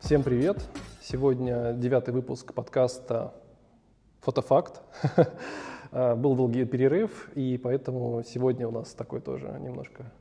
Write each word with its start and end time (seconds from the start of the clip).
Всем 0.00 0.22
привет! 0.22 0.62
Сегодня 1.02 1.72
девятый 1.72 2.12
выпуск 2.12 2.52
подкаста 2.52 3.34
«Фотофакт». 4.20 4.82
А, 5.96 6.16
был 6.16 6.34
долгий 6.34 6.64
перерыв, 6.64 7.30
и 7.36 7.56
поэтому 7.56 8.24
сегодня 8.24 8.66
у 8.66 8.72
нас 8.72 8.94
такой 8.94 9.20
тоже 9.20 9.56
немножко 9.60 10.12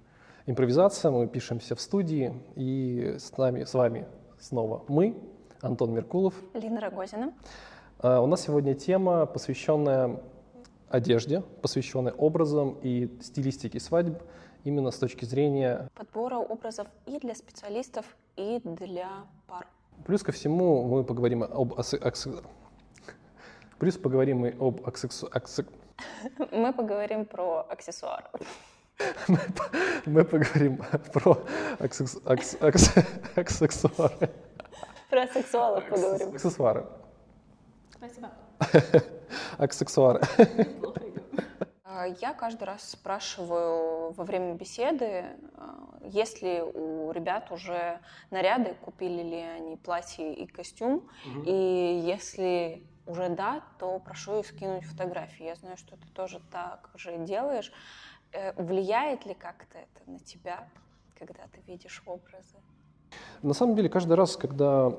импровизация. 0.46 1.10
Мы 1.10 1.28
пишемся 1.28 1.76
в 1.76 1.82
студии, 1.82 2.32
и 2.56 3.16
с 3.18 3.36
нами, 3.38 3.64
с 3.64 3.74
вами 3.74 4.06
снова 4.40 4.86
мы, 4.88 5.18
Антон 5.62 5.92
Меркулов. 5.94 6.36
Лина 6.54 6.80
Рогозина. 6.80 7.34
А, 8.04 8.20
у 8.20 8.28
нас 8.28 8.42
сегодня 8.42 8.74
тема, 8.74 9.26
посвященная 9.26 10.20
одежде, 10.90 11.40
посвященная 11.62 12.12
образам 12.12 12.78
и 12.82 13.10
стилистике 13.22 13.80
свадьб, 13.80 14.22
именно 14.66 14.92
с 14.92 14.98
точки 14.98 15.24
зрения... 15.24 15.88
Подбора 15.96 16.36
образов 16.36 16.88
и 17.06 17.18
для 17.20 17.34
специалистов, 17.34 18.06
и 18.36 18.60
для 18.66 19.10
пар. 19.48 19.66
Плюс 20.06 20.22
ко 20.22 20.34
всему 20.34 20.84
мы 20.86 21.06
поговорим 21.06 21.44
об... 21.44 21.80
Плюс 23.80 23.98
поговорим 23.98 24.40
мы 24.40 24.54
об 24.60 24.86
аксексу... 24.86 25.30
аксек... 25.32 25.70
Мы 26.52 26.74
поговорим 26.74 27.26
про 27.26 27.66
аксессуары. 27.70 28.26
Мы, 30.06 30.26
поговорим 30.26 30.82
про 31.14 31.38
акс... 31.80 32.18
акс... 32.26 32.96
аксессуары. 33.36 34.30
Про 35.10 35.28
сексуалов 35.28 35.88
поговорим. 35.88 36.36
Аксессуары. 36.36 36.86
Спасибо. 38.04 38.32
Аксессуары. 39.58 40.22
А, 41.86 42.08
я 42.08 42.34
каждый 42.34 42.64
раз 42.64 42.90
спрашиваю 42.90 44.14
во 44.14 44.24
время 44.24 44.56
беседы, 44.56 45.26
а, 45.56 46.00
есть 46.02 46.42
ли 46.42 46.60
у 46.60 47.12
ребят 47.12 47.52
уже 47.52 48.00
наряды, 48.32 48.74
купили 48.82 49.22
ли 49.22 49.40
они 49.42 49.78
платье 49.78 50.34
и 50.34 50.48
костюм, 50.48 51.08
угу. 51.24 51.44
и 51.46 52.02
если 52.04 52.84
уже 53.06 53.30
да, 53.30 53.62
то 53.78 54.00
прошу 54.00 54.40
их 54.40 54.48
скинуть 54.48 54.86
фотографии. 54.86 55.46
Я 55.46 55.56
знаю, 55.56 55.78
что 55.78 55.96
ты 55.96 56.08
тоже 56.16 56.42
так 56.52 56.90
же 56.96 57.16
делаешь. 57.20 57.72
Э, 58.32 58.54
влияет 58.60 59.28
ли 59.28 59.36
как-то 59.36 59.78
это 59.78 60.10
на 60.10 60.18
тебя, 60.18 60.68
когда 61.20 61.44
ты 61.44 61.62
видишь 61.68 62.02
образы? 62.08 62.58
На 63.44 63.54
самом 63.54 63.76
деле, 63.76 63.90
каждый 63.90 64.14
раз, 64.14 64.38
когда 64.38 64.92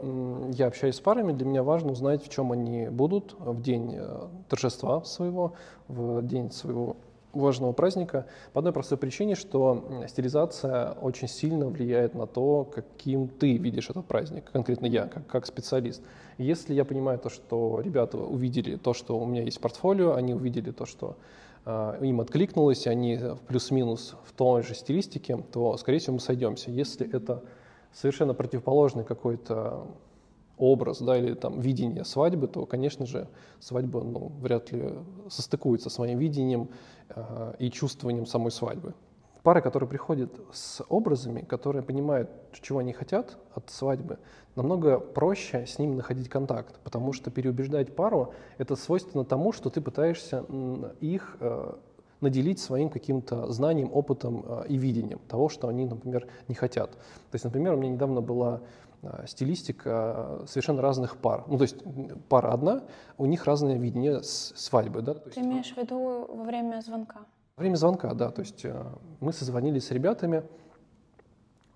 я 0.53 0.67
общаюсь 0.67 0.97
с 0.97 1.01
парами, 1.01 1.33
для 1.33 1.47
меня 1.47 1.63
важно 1.63 1.93
узнать, 1.93 2.23
в 2.23 2.29
чем 2.29 2.53
они 2.53 2.89
будут 2.89 3.35
в 3.39 3.63
день 3.63 3.95
э, 3.97 4.29
торжества 4.51 5.03
своего, 5.05 5.55
в 5.89 6.21
день 6.21 6.51
своего 6.51 6.97
важного 7.33 7.73
праздника 7.73 8.27
по 8.53 8.61
одной 8.61 8.73
простой 8.73 8.99
причине, 8.99 9.35
что 9.35 10.05
стилизация 10.09 10.93
очень 11.01 11.29
сильно 11.29 11.67
влияет 11.67 12.15
на 12.15 12.27
то, 12.27 12.65
каким 12.65 13.29
ты 13.29 13.57
видишь 13.57 13.91
этот 13.91 14.07
праздник, 14.07 14.51
конкретно 14.53 14.87
я, 14.87 15.07
как, 15.07 15.27
как 15.27 15.47
специалист. 15.47 16.03
Если 16.39 16.75
я 16.75 16.85
понимаю 16.85 17.19
то, 17.19 17.31
что 17.31 17.81
ребята 17.81 18.19
увидели 18.19 18.77
то, 18.77 18.95
что 18.95 19.19
у 19.19 19.27
меня 19.27 19.43
есть 19.43 19.61
портфолио, 19.61 20.15
они 20.15 20.35
увидели 20.35 20.71
то, 20.71 20.87
что 20.87 21.17
э, 21.65 21.99
им 22.03 22.21
откликнулось, 22.21 22.87
они 22.87 23.19
плюс-минус 23.47 24.17
в 24.25 24.33
той 24.33 24.63
же 24.63 24.75
стилистике, 24.75 25.39
то, 25.53 25.77
скорее 25.77 25.99
всего, 25.99 26.15
мы 26.15 26.21
сойдемся. 26.21 26.71
Если 26.71 27.11
это 27.11 27.43
совершенно 27.95 28.35
противоположный 28.35 29.05
какой-то 29.05 29.87
образ, 30.59 31.01
да, 31.01 31.17
или 31.17 31.35
там 31.35 31.61
видение 31.61 32.05
свадьбы, 32.05 32.47
то, 32.47 32.67
конечно 32.67 33.07
же, 33.07 33.29
свадьба, 33.61 34.03
ну, 34.03 34.33
вряд 34.41 34.71
ли 34.73 34.95
состыкуется 35.29 35.91
с 35.91 35.99
моим 35.99 36.19
видением 36.19 36.69
э, 37.09 37.55
и 37.59 37.71
чувствованием 37.71 38.27
самой 38.27 38.53
свадьбы. 38.53 38.95
Пары, 39.43 39.61
которые 39.61 39.89
приходят 39.89 40.33
с 40.53 40.83
образами, 40.89 41.43
которые 41.43 41.83
понимают, 41.83 42.31
чего 42.53 42.79
они 42.79 42.93
хотят 42.95 43.37
от 43.53 43.69
свадьбы, 43.69 44.19
намного 44.57 44.99
проще 44.99 45.67
с 45.67 45.79
ними 45.79 45.95
находить 45.95 46.31
контакт, 46.31 46.81
потому 46.83 47.13
что 47.13 47.31
переубеждать 47.31 47.95
пару— 47.95 48.33
это 48.59 48.75
свойственно 48.75 49.25
тому, 49.25 49.53
что 49.53 49.69
ты 49.69 49.83
пытаешься 49.83 50.47
их 51.01 51.37
э, 51.41 51.75
наделить 52.25 52.59
своим 52.59 52.89
каким-то 52.91 53.53
знанием, 53.53 53.91
опытом 53.93 54.45
э, 54.45 54.65
и 54.69 54.77
видением 54.77 55.21
того, 55.29 55.49
что 55.49 55.69
они, 55.69 55.85
например, 55.85 56.27
не 56.49 56.55
хотят. 56.55 56.91
То 56.91 57.35
есть, 57.35 57.45
например, 57.45 57.75
у 57.75 57.77
меня 57.77 57.93
недавно 57.93 58.21
была 58.21 58.61
э, 59.03 59.27
стилистика 59.27 60.41
совершенно 60.47 60.83
разных 60.83 61.17
пар. 61.17 61.45
Ну, 61.47 61.57
то 61.59 61.63
есть 61.63 61.77
пара 62.29 62.53
одна, 62.53 62.83
у 63.19 63.27
них 63.27 63.45
разное 63.45 63.79
видение 63.79 64.23
свадьбы. 64.23 65.03
Да? 65.03 65.15
Ты 65.15 65.41
имеешь 65.41 65.73
в 65.73 65.77
виду 65.77 66.27
во 66.29 66.43
время 66.43 66.81
звонка? 66.81 67.21
Во 67.57 67.61
время 67.61 67.77
звонка, 67.77 68.15
да. 68.15 68.31
То 68.31 68.43
есть 68.43 68.67
мы 69.21 69.33
созвонились 69.33 69.87
с 69.87 69.93
ребятами, 69.93 70.43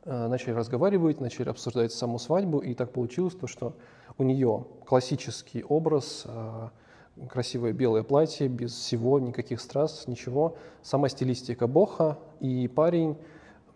начали 0.05 0.55
разговаривать, 0.55 1.21
начали 1.21 1.51
обсуждать 1.51 1.93
саму 1.93 2.19
свадьбу, 2.19 2.59
и 2.59 2.75
так 2.75 2.91
получилось 2.91 3.37
то, 3.37 3.47
что 3.47 3.75
у 4.17 4.25
нее 4.25 4.67
классический 4.87 5.63
образ 5.63 6.27
красивое 7.31 7.73
белое 7.73 8.03
платье, 8.03 8.49
без 8.49 8.73
всего, 8.73 9.19
никаких 9.19 9.61
страз, 9.61 10.07
ничего. 10.07 10.57
Сама 10.83 11.09
стилистика 11.09 11.67
боха 11.67 12.19
и 12.41 12.69
парень, 12.69 13.17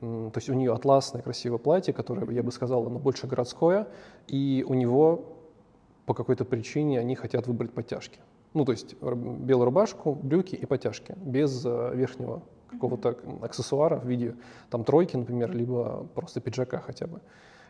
то 0.01 0.33
есть 0.35 0.49
у 0.49 0.55
нее 0.55 0.73
атласное 0.73 1.23
красивое 1.23 1.59
платье, 1.59 1.95
которое, 1.95 2.31
я 2.33 2.43
бы 2.43 2.53
сказал, 2.53 2.87
оно 2.87 2.99
больше 2.99 3.27
городское, 3.27 3.89
и 4.27 4.65
у 4.69 4.75
него 4.75 5.37
по 6.07 6.15
какой-то 6.15 6.45
причине 6.45 6.99
они 6.99 7.15
хотят 7.15 7.47
выбрать 7.47 7.73
подтяжки. 7.73 8.19
Ну, 8.55 8.65
то 8.65 8.73
есть 8.73 8.97
белую 9.01 9.65
рубашку, 9.65 10.15
брюки 10.15 10.55
и 10.55 10.67
подтяжки, 10.67 11.15
без 11.17 11.65
э, 11.65 11.93
верхнего 11.95 12.43
какого-то 12.71 13.17
аксессуара 13.43 13.99
в 13.99 14.07
виде 14.07 14.35
там 14.71 14.85
тройки, 14.85 15.17
например, 15.17 15.55
либо 15.55 16.07
просто 16.15 16.41
пиджака 16.41 16.79
хотя 16.79 17.07
бы. 17.07 17.21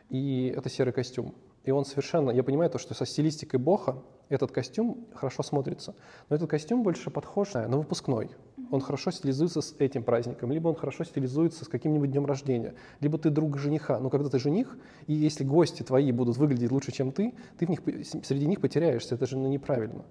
И 0.08 0.52
это 0.56 0.68
серый 0.68 0.92
костюм. 0.92 1.34
И 1.64 1.70
он 1.70 1.84
совершенно, 1.84 2.30
я 2.30 2.42
понимаю 2.42 2.70
то, 2.70 2.78
что 2.78 2.94
со 2.94 3.06
стилистикой 3.06 3.60
Боха 3.60 3.96
этот 4.28 4.50
костюм 4.50 5.06
хорошо 5.14 5.42
смотрится. 5.42 5.94
Но 6.28 6.36
этот 6.36 6.50
костюм 6.50 6.82
больше 6.82 7.10
подхож 7.10 7.54
на 7.54 7.76
выпускной. 7.76 8.30
Он 8.70 8.80
хорошо 8.80 9.10
стилизуется 9.10 9.60
с 9.60 9.74
этим 9.78 10.02
праздником, 10.02 10.50
либо 10.50 10.68
он 10.68 10.74
хорошо 10.74 11.04
стилизуется 11.04 11.64
с 11.64 11.68
каким-нибудь 11.68 12.10
днем 12.10 12.26
рождения, 12.26 12.74
либо 13.00 13.18
ты 13.18 13.30
друг 13.30 13.58
жениха. 13.58 14.00
Но 14.00 14.10
когда 14.10 14.28
ты 14.28 14.38
жених, 14.38 14.76
и 15.06 15.12
если 15.12 15.44
гости 15.44 15.82
твои 15.82 16.10
будут 16.10 16.36
выглядеть 16.36 16.72
лучше, 16.72 16.90
чем 16.90 17.12
ты, 17.12 17.34
ты 17.58 17.66
в 17.66 17.68
них, 17.68 17.80
среди 18.24 18.46
них 18.46 18.60
потеряешься. 18.60 19.14
Это 19.14 19.26
же 19.26 19.36
ну, 19.36 19.48
неправильно. 19.48 20.02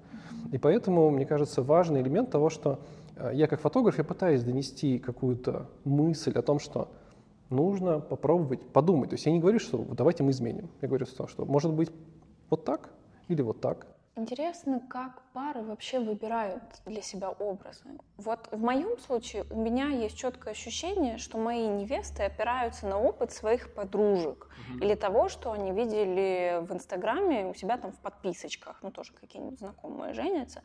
И 0.52 0.58
поэтому, 0.58 1.10
мне 1.10 1.26
кажется, 1.26 1.64
важный 1.64 2.02
элемент 2.02 2.30
того, 2.30 2.50
что 2.50 2.80
э, 3.16 3.32
я 3.34 3.48
как 3.48 3.60
фотограф, 3.60 3.98
я 3.98 4.04
пытаюсь 4.04 4.44
донести 4.44 5.00
какую-то 5.00 5.68
мысль 5.84 6.32
о 6.34 6.42
том, 6.42 6.60
что 6.60 6.92
нужно 7.52 8.00
попробовать, 8.00 8.66
подумать. 8.68 9.10
То 9.10 9.16
есть 9.16 9.26
я 9.26 9.32
не 9.32 9.40
говорю, 9.40 9.60
что 9.60 9.78
давайте 9.78 10.24
мы 10.24 10.32
изменим. 10.32 10.70
Я 10.82 10.88
говорю, 10.88 11.06
что, 11.06 11.28
что 11.28 11.46
может 11.46 11.72
быть 11.74 11.92
вот 12.50 12.66
так 12.66 12.90
или 13.28 13.42
вот 13.42 13.62
так. 13.62 13.88
Интересно, 14.18 14.82
как 14.90 15.22
пары 15.32 15.62
вообще 15.62 15.98
выбирают 16.00 16.62
для 16.86 17.02
себя 17.02 17.30
образы. 17.30 17.86
Вот 18.18 18.50
в 18.52 18.62
моем 18.62 19.00
случае 19.00 19.46
у 19.50 19.62
меня 19.62 19.88
есть 19.88 20.18
четкое 20.18 20.52
ощущение, 20.52 21.18
что 21.18 21.38
мои 21.38 21.66
невесты 21.66 22.24
опираются 22.24 22.88
на 22.88 23.00
опыт 23.00 23.32
своих 23.32 23.74
подружек 23.74 24.50
mm-hmm. 24.50 24.84
или 24.84 24.96
того, 24.96 25.30
что 25.30 25.54
они 25.54 25.72
видели 25.72 26.60
в 26.62 26.74
Инстаграме 26.74 27.48
у 27.48 27.54
себя 27.54 27.78
там 27.78 27.94
в 27.94 28.00
подписочках, 28.00 28.80
ну 28.84 28.92
тоже 28.92 29.14
какие-нибудь 29.14 29.60
знакомые 29.60 30.14
женятся. 30.14 30.62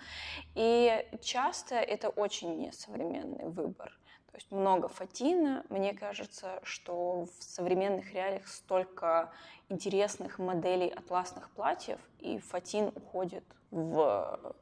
И 0.57 1.07
часто 1.23 1.77
это 1.77 2.09
очень 2.09 2.59
несовременный 2.59 3.49
выбор. 3.49 3.97
То 4.37 4.41
есть 4.41 4.53
много 4.53 4.89
фатина. 4.89 5.65
Мне 5.71 5.95
кажется, 5.95 6.61
что 6.63 7.25
в 7.25 7.43
современных 7.43 8.13
реалиях 8.13 8.47
столько 8.49 9.33
интересных 9.71 10.39
моделей 10.39 10.89
атласных 10.89 11.49
платьев, 11.53 11.99
и 12.19 12.39
фатин 12.39 12.93
уходит 12.95 13.45
в 13.71 14.55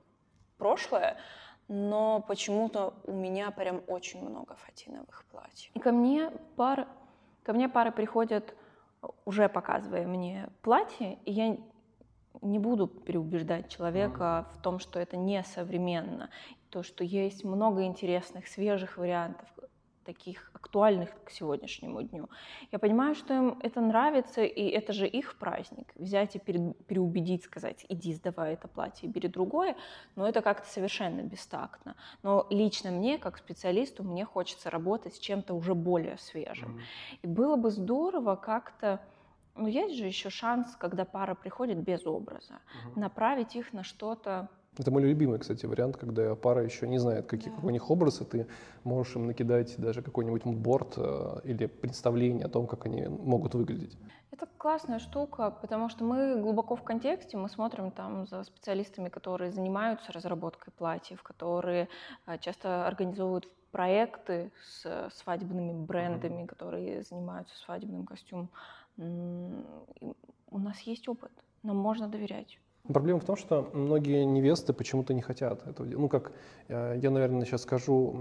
прошлое, 0.59 1.17
но 1.67 2.25
почему-то 2.29 2.94
у 3.03 3.15
меня 3.15 3.50
прям 3.50 3.82
очень 3.88 4.25
много 4.25 4.55
фатиновых 4.55 5.25
платьев. 5.32 5.73
И 5.75 5.81
ко 5.81 5.91
мне 5.91 6.31
пар, 6.55 6.87
ко 7.43 7.53
мне 7.53 7.69
пары 7.69 7.91
приходят, 7.91 8.55
уже 9.25 9.49
показывая 9.49 10.06
мне 10.06 10.50
платье, 10.62 11.19
и 11.25 11.32
я 11.32 11.59
не 12.43 12.61
буду 12.61 12.87
переубеждать 12.87 13.70
человека 13.70 14.47
в 14.55 14.62
том, 14.62 14.79
что 14.79 15.00
это 15.00 15.17
не 15.17 15.43
современно, 15.43 16.31
то, 16.75 16.82
что 16.82 17.05
есть 17.05 17.44
много 17.44 17.85
интересных, 17.85 18.49
свежих 18.49 18.99
вариантов, 18.99 19.49
таких 20.05 20.50
актуальных 20.53 21.09
к 21.25 21.31
сегодняшнему 21.31 22.03
дню. 22.03 22.29
Я 22.73 22.81
понимаю, 22.81 23.15
что 23.15 23.32
им 23.32 23.59
это 23.62 23.81
нравится, 23.81 24.43
и 24.43 24.65
это 24.79 24.93
же 24.93 25.06
их 25.06 25.38
праздник. 25.38 25.93
Взять 25.94 26.35
и 26.35 26.41
переубедить, 26.41 27.44
сказать, 27.44 27.87
иди, 27.88 28.12
сдавай 28.12 28.55
это 28.55 28.67
платье, 28.67 29.09
бери 29.09 29.29
другое, 29.29 29.76
но 30.17 30.29
это 30.29 30.43
как-то 30.43 30.69
совершенно 30.69 31.23
бестактно. 31.23 31.94
Но 32.25 32.49
лично 32.50 32.91
мне, 32.91 33.19
как 33.19 33.38
специалисту, 33.38 34.03
мне 34.03 34.25
хочется 34.25 34.69
работать 34.69 35.15
с 35.15 35.20
чем-то 35.20 35.55
уже 35.55 35.75
более 35.75 36.19
свежим. 36.19 36.70
Mm-hmm. 36.70 37.19
И 37.23 37.27
было 37.29 37.56
бы 37.56 37.70
здорово 37.70 38.35
как-то 38.35 39.00
ну, 39.56 39.69
есть 39.69 39.94
же 39.94 40.06
еще 40.06 40.31
шанс, 40.31 40.75
когда 40.77 41.05
пара 41.05 41.37
приходит 41.37 41.79
без 41.79 42.05
образа, 42.06 42.55
угу. 42.88 42.99
направить 43.00 43.55
их 43.55 43.73
на 43.73 43.85
что-то 43.85 44.49
Это 44.76 44.91
мой 44.91 45.03
любимый, 45.03 45.38
кстати, 45.38 45.67
вариант, 45.67 45.97
когда 45.97 46.35
пара 46.35 46.65
еще 46.65 46.88
не 46.88 46.99
знает, 46.99 47.26
какие, 47.26 47.50
да. 47.50 47.56
какой 47.56 47.69
у 47.69 47.73
них 47.73 47.91
образ, 47.91 48.21
и 48.21 48.25
ты 48.25 48.47
можешь 48.82 49.15
им 49.15 49.26
накидать 49.26 49.75
даже 49.79 50.03
какой-нибудь 50.03 50.44
мудборд 50.44 50.94
э, 50.97 51.41
или 51.44 51.67
представление 51.67 52.47
о 52.47 52.49
том, 52.49 52.67
как 52.67 52.87
они 52.87 53.06
могут 53.06 53.55
выглядеть. 53.55 53.97
Это 54.32 54.49
классная 54.59 54.99
штука, 54.99 55.53
потому 55.61 55.88
что 55.88 56.05
мы 56.05 56.41
глубоко 56.41 56.75
в 56.75 56.82
контексте, 56.82 57.37
мы 57.37 57.49
смотрим 57.49 57.93
там 57.93 58.26
за 58.26 58.43
специалистами, 58.43 59.09
которые 59.09 59.53
занимаются 59.53 60.11
разработкой 60.11 60.73
платьев, 60.77 61.23
которые 61.23 61.88
э, 62.27 62.38
часто 62.38 62.87
организовывают 62.87 63.49
проекты 63.70 64.50
с 64.62 65.11
свадебными 65.17 65.73
брендами, 65.73 66.43
mm-hmm. 66.43 66.47
которые 66.47 67.03
занимаются 67.03 67.56
свадебным 67.59 68.06
костюмом. 68.06 68.49
У 68.97 70.59
нас 70.59 70.79
есть 70.81 71.09
опыт, 71.09 71.32
нам 71.62 71.77
можно 71.77 72.09
доверять. 72.09 72.59
Проблема 72.93 73.19
в 73.19 73.25
том, 73.25 73.37
что 73.37 73.71
многие 73.73 74.25
невесты 74.25 74.75
почему-то 74.75 75.15
не 75.15 75.23
хотят 75.23 75.67
этого 75.67 75.89
делать. 75.89 76.03
Ну, 76.03 76.09
как 76.11 76.33
э, 76.69 76.99
я, 77.01 77.11
наверное, 77.11 77.47
сейчас 77.47 77.63
скажу 77.63 78.13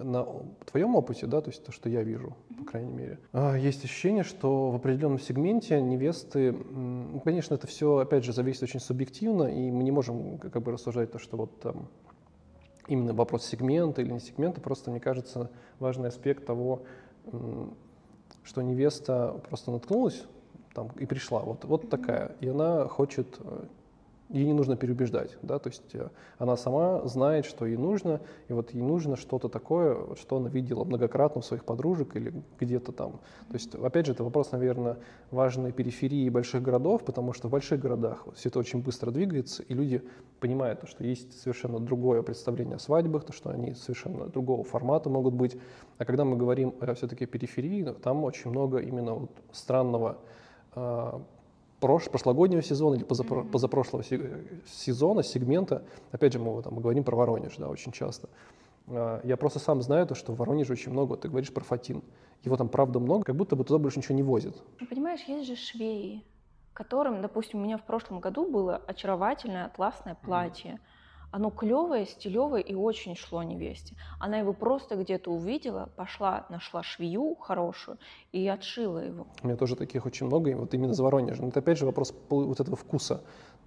на 0.00 0.24
твоем 0.64 0.94
опыте, 0.94 1.26
да, 1.26 1.40
то 1.40 1.50
есть 1.50 1.64
то, 1.64 1.72
что 1.72 1.88
я 1.88 2.04
вижу, 2.04 2.36
по 2.56 2.64
крайней 2.64 2.92
мере. 2.92 3.18
А, 3.32 3.56
есть 3.56 3.84
ощущение, 3.84 4.22
что 4.22 4.70
в 4.70 4.76
определенном 4.76 5.18
сегменте 5.18 5.80
невесты, 5.80 6.56
конечно, 7.24 7.54
это 7.54 7.66
все, 7.66 7.96
опять 7.96 8.22
же, 8.22 8.32
зависит 8.32 8.62
очень 8.62 8.78
субъективно, 8.78 9.44
и 9.44 9.72
мы 9.72 9.82
не 9.82 9.90
можем 9.90 10.38
как 10.38 10.62
бы 10.62 10.70
рассуждать 10.70 11.10
то, 11.10 11.18
что 11.18 11.36
вот 11.36 11.58
там 11.58 11.88
именно 12.86 13.14
вопрос 13.14 13.44
сегмента 13.44 14.02
или 14.02 14.12
не 14.12 14.20
сегмента, 14.20 14.60
просто, 14.60 14.92
мне 14.92 15.00
кажется, 15.00 15.50
важный 15.80 16.10
аспект 16.10 16.46
того, 16.46 16.82
что 18.44 18.62
невеста 18.62 19.40
просто 19.48 19.72
наткнулась 19.72 20.24
там 20.74 20.90
и 20.96 21.06
пришла, 21.06 21.40
вот, 21.40 21.64
вот 21.64 21.90
такая, 21.90 22.36
и 22.40 22.48
она 22.48 22.86
хочет 22.88 23.38
э, 23.40 23.64
ей 24.32 24.46
не 24.46 24.52
нужно 24.52 24.76
переубеждать, 24.76 25.36
да, 25.42 25.58
то 25.58 25.68
есть 25.68 25.94
э, 25.94 26.08
она 26.38 26.56
сама 26.56 27.06
знает, 27.06 27.44
что 27.44 27.66
ей 27.66 27.76
нужно, 27.76 28.20
и 28.48 28.52
вот 28.52 28.72
ей 28.72 28.82
нужно 28.82 29.16
что-то 29.16 29.48
такое, 29.48 30.14
что 30.16 30.36
она 30.36 30.48
видела 30.48 30.84
многократно 30.84 31.40
у 31.40 31.42
своих 31.42 31.64
подружек 31.64 32.16
или 32.16 32.32
где-то 32.58 32.92
там. 32.92 33.20
То 33.48 33.54
есть, 33.54 33.74
опять 33.74 34.06
же, 34.06 34.12
это 34.12 34.24
вопрос, 34.24 34.52
наверное, 34.52 34.98
важной 35.30 35.72
периферии 35.72 36.28
больших 36.30 36.62
городов, 36.62 37.04
потому 37.04 37.32
что 37.32 37.48
в 37.48 37.50
больших 37.50 37.80
городах 37.80 38.26
все 38.34 38.48
это 38.48 38.58
очень 38.58 38.82
быстро 38.82 39.10
двигается, 39.10 39.62
и 39.62 39.74
люди 39.74 40.02
понимают, 40.40 40.80
что 40.88 41.04
есть 41.04 41.40
совершенно 41.40 41.78
другое 41.78 42.22
представление 42.22 42.76
о 42.76 42.78
свадьбах, 42.78 43.24
то, 43.24 43.32
что 43.32 43.50
они 43.50 43.74
совершенно 43.74 44.26
другого 44.26 44.64
формата 44.64 45.10
могут 45.10 45.34
быть. 45.34 45.56
А 45.98 46.04
когда 46.04 46.24
мы 46.24 46.36
говорим 46.36 46.74
все-таки 46.94 47.26
периферии, 47.26 47.84
там 48.02 48.24
очень 48.24 48.50
много 48.50 48.78
именно 48.78 49.14
вот 49.14 49.30
странного 49.52 50.18
а, 50.74 51.22
прош, 51.82 52.08
прошлогоднего 52.08 52.62
сезона 52.62 52.94
или 52.94 53.04
позапро, 53.04 53.42
позапрошлого 53.42 54.04
сезона, 54.66 55.22
сегмента, 55.22 55.82
опять 56.12 56.32
же, 56.32 56.38
мы, 56.38 56.62
там, 56.62 56.74
мы 56.74 56.80
говорим 56.80 57.04
про 57.04 57.16
Воронеж, 57.16 57.56
да, 57.58 57.68
очень 57.68 57.92
часто. 57.92 58.28
А, 58.86 59.20
я 59.24 59.36
просто 59.36 59.58
сам 59.58 59.82
знаю 59.82 60.06
то, 60.06 60.14
что 60.14 60.32
в 60.32 60.36
Воронеже 60.36 60.72
очень 60.72 60.92
много, 60.92 61.16
ты 61.16 61.28
говоришь 61.28 61.52
про 61.52 61.64
фатин. 61.64 62.02
Его 62.44 62.56
там 62.56 62.68
правда 62.68 63.00
много, 63.00 63.24
как 63.24 63.36
будто 63.36 63.56
бы 63.56 63.64
туда 63.64 63.78
больше 63.78 63.98
ничего 63.98 64.14
не 64.14 64.22
возят. 64.22 64.56
Ну, 64.80 64.86
понимаешь, 64.86 65.20
есть 65.26 65.48
же 65.48 65.56
швеи, 65.56 66.24
которым, 66.72 67.20
допустим, 67.20 67.60
у 67.60 67.64
меня 67.64 67.78
в 67.78 67.84
прошлом 67.84 68.20
году 68.20 68.48
было 68.48 68.76
очаровательное 68.86 69.66
атласное 69.66 70.14
платье. 70.14 70.72
Mm-hmm 70.72 70.91
оно 71.32 71.50
клевое, 71.50 72.06
стилевое 72.06 72.60
и 72.60 72.74
очень 72.74 73.16
шло 73.16 73.42
невесте. 73.42 73.96
Она 74.20 74.38
его 74.38 74.52
просто 74.52 74.96
где-то 74.96 75.32
увидела, 75.32 75.88
пошла, 75.96 76.46
нашла 76.50 76.82
швею 76.82 77.34
хорошую 77.36 77.98
и 78.32 78.46
отшила 78.46 78.98
его. 78.98 79.26
У 79.42 79.46
меня 79.46 79.56
тоже 79.56 79.74
таких 79.74 80.06
очень 80.06 80.26
много, 80.26 80.50
и 80.50 80.54
вот 80.54 80.74
именно 80.74 80.92
за 80.92 81.02
Воронежем. 81.02 81.48
Это 81.48 81.60
опять 81.60 81.78
же 81.78 81.86
вопрос 81.86 82.14
вот 82.28 82.60
этого 82.60 82.76
вкуса. 82.76 83.24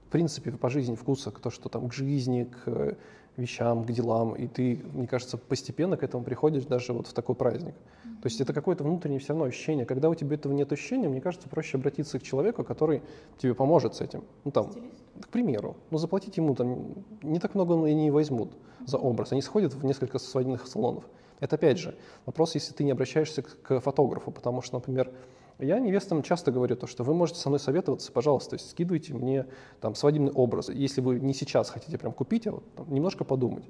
В 0.08 0.12
принципе, 0.12 0.52
по 0.52 0.70
жизни 0.70 0.96
вкуса, 0.96 1.32
то, 1.32 1.50
что 1.50 1.68
там 1.68 1.90
к 1.90 1.94
жизни, 1.94 2.44
к 2.44 2.96
вещам, 3.38 3.84
к 3.84 3.92
делам, 3.92 4.34
и 4.34 4.48
ты, 4.48 4.82
мне 4.94 5.08
кажется, 5.08 5.38
постепенно 5.38 5.98
к 5.98 6.04
этому 6.04 6.24
приходишь 6.24 6.66
даже 6.66 6.94
вот 6.94 7.08
в 7.08 7.14
такой 7.14 7.36
праздник. 7.36 7.74
Mm-hmm. 7.74 8.22
То 8.22 8.26
есть 8.28 8.42
это 8.42 8.54
какое-то 8.54 8.84
внутреннее 8.84 9.20
все 9.20 9.30
равно 9.30 9.46
ощущение. 9.46 9.86
Когда 9.86 10.10
у 10.10 10.16
тебя 10.16 10.36
этого 10.36 10.54
нет 10.54 10.72
ощущения, 10.72 11.10
мне 11.10 11.22
кажется, 11.22 11.50
проще 11.50 11.78
обратиться 11.78 12.20
к 12.20 12.24
человеку, 12.24 12.64
который 12.64 13.02
тебе 13.38 13.54
поможет 13.54 13.96
с 13.96 14.02
этим. 14.02 14.24
Ну 14.44 14.52
там, 14.52 14.72
Стилист? 14.72 15.04
к 15.22 15.28
примеру, 15.30 15.76
ну 15.92 15.98
заплатить 15.98 16.38
ему 16.38 16.56
там 16.56 17.06
не 17.22 17.40
так 17.40 17.56
много 17.56 17.86
и 17.86 17.94
не 17.94 18.12
возьмут 18.12 18.52
mm-hmm. 18.54 18.88
за 18.88 18.98
образ. 18.98 19.32
Они 19.32 19.42
сходят 19.42 19.74
в 19.74 19.84
несколько 19.86 20.20
свадебных 20.20 20.68
салонов. 20.68 21.04
Это 21.40 21.58
опять 21.58 21.78
же 21.78 21.96
вопрос, 22.26 22.56
если 22.56 22.74
ты 22.74 22.84
не 22.84 22.92
обращаешься 22.92 23.42
к, 23.42 23.62
к 23.62 23.80
фотографу, 23.82 24.32
потому 24.32 24.62
что, 24.62 24.76
например, 24.76 25.12
я 25.60 25.80
невестам 25.80 26.22
часто 26.22 26.52
говорю 26.52 26.76
то, 26.76 26.88
что 26.88 27.04
вы 27.04 27.14
можете 27.14 27.40
со 27.40 27.50
мной 27.50 27.60
советоваться, 27.60 28.12
пожалуйста, 28.12 28.52
то 28.52 28.56
есть 28.56 28.70
скидывайте 28.72 29.14
мне 29.14 29.48
там 29.80 29.96
свадебный 29.96 30.32
образ. 30.32 30.70
Если 30.70 31.02
вы 31.02 31.20
не 31.20 31.34
сейчас 31.34 31.70
хотите 31.70 31.98
прям 31.98 32.12
купить, 32.12 32.48
а 32.48 32.52
вот 32.52 32.76
там, 32.76 32.94
немножко 32.94 33.24
подумать. 33.24 33.70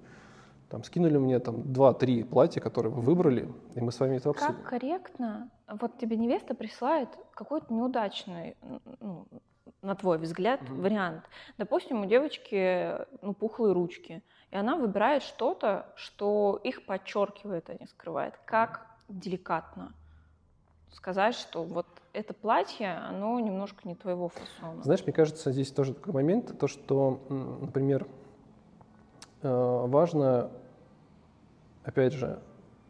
Там 0.69 0.83
скинули 0.83 1.17
мне 1.17 1.39
там 1.39 1.71
два-три 1.71 2.23
платья, 2.23 2.59
которые 2.59 2.91
вы 2.91 3.01
выбрали, 3.01 3.47
и 3.75 3.81
мы 3.81 3.91
с 3.91 3.99
вами 3.99 4.17
это 4.17 4.31
обсудим. 4.31 4.55
Как 4.55 4.63
корректно, 4.63 5.51
вот 5.67 5.97
тебе 5.99 6.17
невеста 6.17 6.55
присылает 6.55 7.09
какой-то 7.35 7.71
неудачный, 7.71 8.57
ну, 8.99 9.27
на 9.83 9.95
твой 9.95 10.17
взгляд, 10.17 10.61
mm-hmm. 10.61 10.81
вариант. 10.81 11.23
Допустим, 11.59 12.01
у 12.01 12.05
девочки 12.05 12.95
ну, 13.21 13.33
пухлые 13.33 13.73
ручки, 13.73 14.23
и 14.49 14.55
она 14.57 14.75
выбирает 14.75 15.21
что-то, 15.21 15.85
что 15.95 16.59
их 16.63 16.85
подчеркивает, 16.87 17.69
а 17.69 17.75
не 17.75 17.85
скрывает. 17.85 18.33
Как 18.45 18.87
деликатно 19.07 19.93
сказать, 20.95 21.35
что 21.35 21.63
вот 21.63 21.85
это 22.13 22.33
платье, 22.33 22.93
оно 23.09 23.39
немножко 23.39 23.87
не 23.87 23.95
твоего 23.95 24.29
фасона. 24.29 24.81
Знаешь, 24.83 25.03
мне 25.05 25.13
кажется, 25.13 25.51
здесь 25.51 25.71
тоже 25.71 25.93
такой 25.93 26.13
момент, 26.13 26.57
то, 26.57 26.67
что, 26.67 27.19
например, 27.29 28.07
э, 29.41 29.85
важно, 29.87 30.49
опять 31.83 32.13
же, 32.13 32.39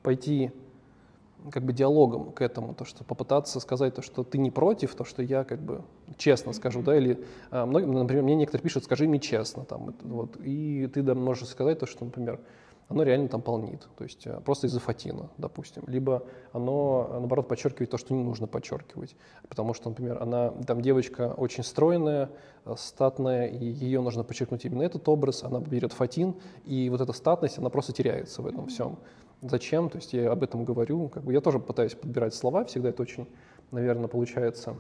пойти 0.04 0.52
как 1.52 1.64
бы 1.64 1.74
диалогом 1.74 2.32
к 2.32 2.42
этому, 2.42 2.74
то, 2.74 2.86
что 2.86 3.04
попытаться 3.04 3.60
сказать 3.60 3.94
то, 3.94 4.02
что 4.02 4.24
ты 4.24 4.38
не 4.38 4.52
против, 4.52 4.96
то, 4.96 5.04
что 5.04 5.22
я 5.22 5.44
как 5.44 5.60
бы 5.60 5.82
честно 6.18 6.54
скажу, 6.54 6.82
да, 6.82 6.96
или, 6.96 7.24
э, 7.52 7.66
например, 7.66 8.24
мне 8.24 8.36
некоторые 8.36 8.64
пишут, 8.64 8.84
скажи 8.84 9.08
мне 9.08 9.20
честно, 9.20 9.66
там, 9.66 9.94
вот, 10.04 10.38
и 10.44 10.88
ты 10.94 11.02
да, 11.02 11.16
можешь 11.16 11.48
сказать 11.48 11.80
то, 11.80 11.86
что, 11.86 12.06
например, 12.06 12.40
оно 12.88 13.04
реально 13.04 13.28
там 13.28 13.42
полнит, 13.42 13.88
то 13.98 14.04
есть 14.04 14.28
э, 14.28 14.40
просто 14.42 14.68
из-за 14.68 14.80
фатина, 14.80 15.30
допустим. 15.38 15.84
Либо 15.88 16.24
оно, 16.54 17.08
наоборот, 17.12 17.48
подчеркивает 17.48 17.90
то, 17.90 17.98
что 17.98 18.14
не 18.14 18.24
нужно 18.24 18.48
подчеркивать, 18.48 19.16
потому 19.50 19.74
что, 19.74 19.90
например, 19.90 20.22
она, 20.22 20.52
там 20.68 20.82
девочка 20.82 21.34
очень 21.36 21.64
стройная, 21.64 22.30
э, 22.66 22.76
статная, 22.78 23.48
и 23.48 23.66
ее 23.66 24.02
нужно 24.02 24.24
подчеркнуть 24.24 24.66
именно 24.66 24.84
этот 24.84 25.08
образ, 25.10 25.44
она 25.44 25.60
берет 25.60 25.94
фатин, 25.94 26.36
и 26.66 26.90
вот 26.90 27.02
эта 27.02 27.14
статность, 27.14 27.58
она 27.58 27.70
просто 27.70 27.92
теряется 27.92 28.42
в 28.42 28.48
этом 28.48 28.68
всем. 28.68 28.98
Зачем? 29.42 29.90
То 29.90 29.98
есть 29.98 30.14
я 30.14 30.32
об 30.32 30.44
этом 30.44 30.64
говорю, 30.64 31.10
как 31.10 31.24
бы 31.24 31.34
я 31.34 31.42
тоже 31.42 31.60
пытаюсь 31.60 31.96
подбирать 31.96 32.36
слова, 32.36 32.66
всегда 32.66 32.90
это 32.90 33.02
очень, 33.02 33.28
наверное, 33.72 34.08
получается 34.08 34.76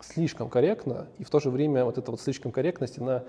слишком 0.00 0.48
корректно, 0.48 1.08
и 1.18 1.24
в 1.24 1.30
то 1.30 1.40
же 1.40 1.50
время 1.50 1.84
вот 1.84 1.98
эта 1.98 2.10
вот 2.10 2.20
слишком 2.20 2.52
корректность, 2.52 2.98
она 2.98 3.24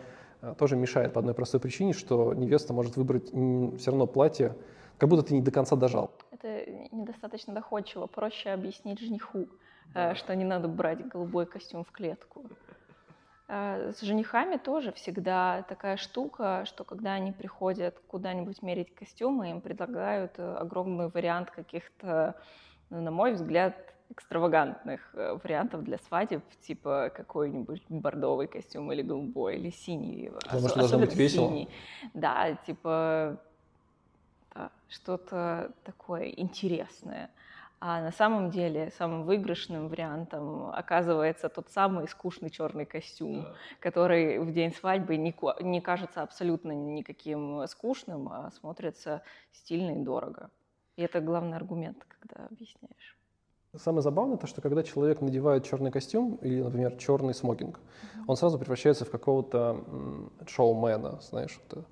тоже 0.57 0.75
мешает 0.75 1.13
по 1.13 1.19
одной 1.19 1.33
простой 1.33 1.59
причине, 1.59 1.93
что 1.93 2.33
невеста 2.33 2.73
может 2.73 2.97
выбрать 2.97 3.27
все 3.29 3.91
равно 3.91 4.07
платье, 4.07 4.55
как 4.97 5.09
будто 5.09 5.23
ты 5.23 5.33
не 5.33 5.41
до 5.41 5.51
конца 5.51 5.75
дожал. 5.75 6.11
Это 6.31 6.69
недостаточно 6.91 7.53
доходчиво. 7.53 8.07
Проще 8.07 8.49
объяснить 8.49 8.99
жениху, 8.99 9.39
э, 9.39 9.47
да. 9.93 10.15
что 10.15 10.35
не 10.35 10.45
надо 10.45 10.67
брать 10.67 11.07
голубой 11.07 11.45
костюм 11.45 11.83
в 11.83 11.91
клетку. 11.91 12.45
Э, 13.47 13.91
с 13.91 14.01
женихами 14.01 14.57
тоже 14.57 14.91
всегда 14.93 15.63
такая 15.63 15.97
штука, 15.97 16.63
что 16.65 16.83
когда 16.83 17.13
они 17.13 17.31
приходят 17.31 17.99
куда-нибудь 18.07 18.61
мерить 18.61 18.93
костюмы, 18.93 19.51
им 19.51 19.61
предлагают 19.61 20.39
огромный 20.39 21.09
вариант 21.09 21.51
каких-то, 21.51 22.35
ну, 22.89 23.01
на 23.01 23.11
мой 23.11 23.33
взгляд, 23.33 23.90
экстравагантных 24.11 25.09
э, 25.13 25.37
вариантов 25.43 25.83
для 25.83 25.97
свадеб, 25.97 26.43
типа 26.61 27.11
какой-нибудь 27.15 27.83
бордовый 27.89 28.47
костюм 28.47 28.91
или 28.91 29.01
голубой, 29.01 29.55
или 29.57 29.69
синий. 29.69 30.29
Потому 30.29 30.67
что 30.67 30.79
должно 30.79 30.99
быть 30.99 31.15
весело. 31.15 31.47
Синий. 31.47 31.69
Да, 32.13 32.55
типа 32.65 33.39
да, 34.53 34.71
что-то 34.89 35.71
такое 35.83 36.29
интересное. 36.29 37.29
А 37.83 37.99
на 38.01 38.11
самом 38.11 38.51
деле 38.51 38.91
самым 38.91 39.23
выигрышным 39.23 39.87
вариантом 39.87 40.69
оказывается 40.69 41.49
тот 41.49 41.69
самый 41.69 42.07
скучный 42.07 42.51
черный 42.51 42.85
костюм, 42.85 43.41
да. 43.41 43.55
который 43.79 44.37
в 44.37 44.53
день 44.53 44.71
свадьбы 44.71 45.17
не, 45.17 45.35
не 45.61 45.81
кажется 45.81 46.21
абсолютно 46.21 46.73
никаким 46.73 47.65
скучным, 47.67 48.29
а 48.29 48.51
смотрится 48.51 49.23
стильно 49.51 49.99
и 49.99 50.03
дорого. 50.03 50.51
И 50.95 51.01
это 51.01 51.21
главный 51.21 51.57
аргумент, 51.57 52.05
когда 52.07 52.45
объясняешь. 52.45 53.17
Самое 53.77 54.01
забавное 54.01 54.35
то, 54.35 54.47
что 54.47 54.59
когда 54.59 54.83
человек 54.83 55.21
надевает 55.21 55.63
черный 55.63 55.91
костюм 55.91 56.35
или, 56.41 56.61
например, 56.61 56.97
черный 56.97 57.33
смокинг, 57.33 57.77
mm-hmm. 57.79 58.23
он 58.27 58.35
сразу 58.35 58.59
превращается 58.59 59.05
в 59.05 59.09
какого-то 59.09 59.85
шоумена, 60.45 61.21
знаешь. 61.21 61.57
Это, 61.67 61.85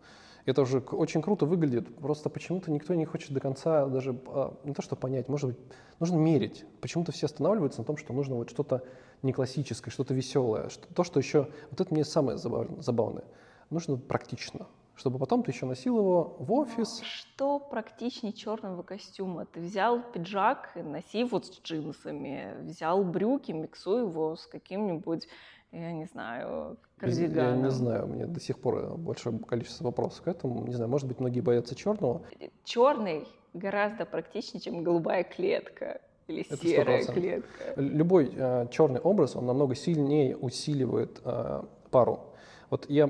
это 0.43 0.61
уже 0.63 0.79
очень 0.79 1.21
круто 1.21 1.45
выглядит. 1.45 1.95
Просто 1.95 2.29
почему-то 2.29 2.69
никто 2.69 2.93
не 2.95 3.05
хочет 3.05 3.31
до 3.31 3.39
конца 3.39 3.85
даже 3.87 4.19
а, 4.27 4.53
не 4.65 4.73
то, 4.73 4.81
что 4.81 4.97
понять, 4.97 5.29
может 5.29 5.51
быть, 5.51 5.59
нужно 6.01 6.17
мерить. 6.17 6.65
Почему-то 6.81 7.13
все 7.13 7.27
останавливаются 7.27 7.79
на 7.79 7.85
том, 7.85 7.95
что 7.95 8.11
нужно 8.11 8.35
вот 8.35 8.49
что-то 8.49 8.83
не 9.21 9.31
классическое, 9.31 9.89
что-то 9.89 10.13
веселое. 10.13 10.67
Что, 10.67 10.85
то, 10.93 11.05
что 11.05 11.17
еще... 11.17 11.47
Вот 11.71 11.79
это 11.79 11.93
мне 11.93 12.03
самое 12.03 12.37
забавное. 12.37 13.23
Нужно 13.69 13.95
практично 13.95 14.67
чтобы 14.99 15.17
потом 15.17 15.43
ты 15.43 15.51
еще 15.51 15.65
носил 15.65 15.97
его 15.97 16.35
в 16.39 16.51
офис. 16.51 17.01
Что 17.01 17.57
практичнее 17.59 18.33
черного 18.33 18.83
костюма? 18.83 19.45
Ты 19.45 19.61
взял 19.61 20.01
пиджак, 20.01 20.71
носи 20.75 21.23
вот 21.23 21.45
с 21.45 21.61
джинсами, 21.61 22.55
взял 22.63 23.03
брюки, 23.03 23.53
миксуй 23.53 24.01
его 24.01 24.35
с 24.35 24.45
каким-нибудь 24.45 25.27
я 25.71 25.91
не 25.91 26.05
знаю, 26.05 26.77
кардиганом. 26.97 27.57
Я 27.57 27.65
не 27.65 27.69
знаю, 27.69 28.05
у 28.05 28.07
меня 28.07 28.25
до 28.25 28.39
сих 28.39 28.59
пор 28.59 28.97
большое 28.97 29.37
количество 29.37 29.83
вопросов 29.85 30.23
к 30.23 30.27
этому. 30.27 30.65
Не 30.65 30.73
знаю, 30.73 30.89
может 30.89 31.07
быть, 31.07 31.19
многие 31.19 31.41
боятся 31.41 31.75
черного. 31.75 32.23
Черный 32.63 33.27
гораздо 33.53 34.07
практичнее, 34.07 34.61
чем 34.61 34.83
голубая 34.83 35.23
клетка 35.23 36.01
или 36.27 36.41
Это 36.41 36.65
серая 36.65 37.03
100%. 37.03 37.13
клетка. 37.13 37.73
Любой 37.75 38.33
э, 38.35 38.67
черный 38.71 38.99
образ, 38.99 39.35
он 39.35 39.45
намного 39.45 39.75
сильнее 39.75 40.35
усиливает 40.35 41.21
э, 41.23 41.61
пару. 41.91 42.28
Вот 42.69 42.89
я 42.89 43.09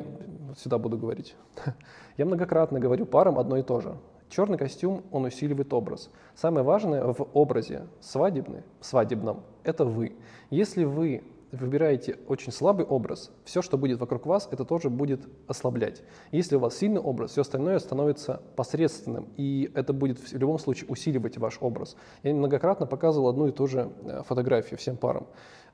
всегда 0.56 0.78
буду 0.78 0.98
говорить. 0.98 1.36
я 2.18 2.26
многократно 2.26 2.80
говорю 2.80 3.06
парам 3.06 3.40
одно 3.40 3.58
и 3.58 3.64
то 3.64 3.82
же. 3.82 3.96
Черный 4.30 4.58
костюм, 4.58 5.04
он 5.12 5.26
усиливает 5.26 5.74
образ. 5.74 6.12
Самое 6.36 6.64
важное 6.64 7.04
в 7.04 7.28
образе 7.34 7.88
свадебный, 8.00 8.62
свадебном– 8.80 9.44
это 9.64 9.86
вы. 9.86 10.16
Если 10.52 10.84
вы 10.84 11.24
выбираете 11.52 12.18
очень 12.28 12.52
слабый 12.52 12.86
образ, 12.86 13.32
все, 13.44 13.62
что 13.62 13.78
будет 13.78 14.00
вокруг 14.00 14.26
вас, 14.26 14.48
это 14.52 14.66
тоже 14.66 14.90
будет 14.90 15.28
ослаблять. 15.48 16.04
Если 16.32 16.56
у 16.56 16.60
вас 16.60 16.78
сильный 16.78 17.02
образ, 17.02 17.32
все 17.32 17.42
остальное 17.42 17.80
становится 17.80 18.42
посредственным, 18.56 19.30
и 19.36 19.72
это 19.74 19.94
будет 19.94 20.20
в 20.20 20.38
любом 20.38 20.60
случае 20.60 20.90
усиливать 20.90 21.38
ваш 21.38 21.58
образ. 21.60 21.96
Я 22.24 22.34
многократно 22.36 22.86
показывал 22.86 23.30
одну 23.30 23.48
и 23.48 23.52
ту 23.52 23.68
же 23.68 23.92
э, 24.04 24.22
фотографию 24.28 24.78
всем 24.78 24.96
парам. 24.98 25.28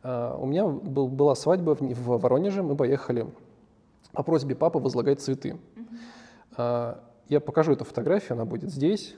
Э, 0.04 0.36
у 0.40 0.46
меня 0.46 0.66
был, 0.66 1.08
была 1.08 1.36
свадьба 1.36 1.76
в 1.80 2.20
Воронеже, 2.20 2.64
мы 2.64 2.76
поехали 2.78 3.28
по 4.16 4.24
просьбе 4.24 4.56
папы 4.56 4.80
возлагать 4.80 5.22
цветы. 5.22 5.58
Mm-hmm. 6.58 6.98
Я 7.28 7.40
покажу 7.40 7.74
эту 7.74 7.86
фотографию, 7.86 8.34
она 8.34 8.46
будет 8.46 8.72
здесь, 8.72 9.16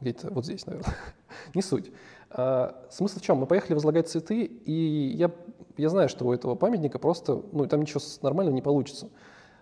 где-то 0.00 0.30
вот 0.30 0.44
здесь, 0.44 0.66
наверное, 0.66 0.94
не 1.54 1.62
суть. 1.62 1.92
А, 2.30 2.86
смысл 2.90 3.18
в 3.18 3.22
чем? 3.22 3.38
Мы 3.38 3.46
поехали 3.46 3.74
возлагать 3.74 4.08
цветы, 4.08 4.44
и 4.44 5.12
я, 5.16 5.30
я 5.76 5.88
знаю, 5.88 6.08
что 6.08 6.26
у 6.26 6.32
этого 6.32 6.54
памятника 6.54 6.98
просто, 6.98 7.42
ну, 7.52 7.66
там 7.66 7.80
ничего 7.80 8.00
нормального 8.22 8.54
не 8.54 8.62
получится. 8.62 9.08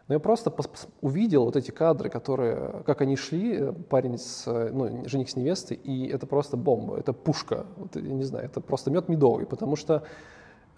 Но 0.07 0.15
я 0.15 0.21
просто 0.21 0.55
увидел 1.03 1.45
вот 1.45 1.57
эти 1.57 1.71
кадры, 1.71 2.09
которые, 2.09 2.83
как 2.87 3.03
они 3.03 3.17
шли, 3.17 3.59
э, 3.59 3.73
парень 3.73 4.17
с, 4.17 4.47
ну, 4.47 5.07
жених 5.07 5.29
с 5.29 5.37
невестой, 5.37 5.77
и 5.77 6.09
это 6.09 6.27
просто 6.27 6.57
бомба, 6.57 6.99
это 6.99 7.13
пушка, 7.13 7.67
вот, 7.77 7.97
я 7.97 8.03
не 8.03 8.25
знаю, 8.25 8.47
это 8.47 8.61
просто 8.61 8.91
мед 8.91 9.09
медовый, 9.09 9.45
потому 9.45 9.77
что 9.77 10.05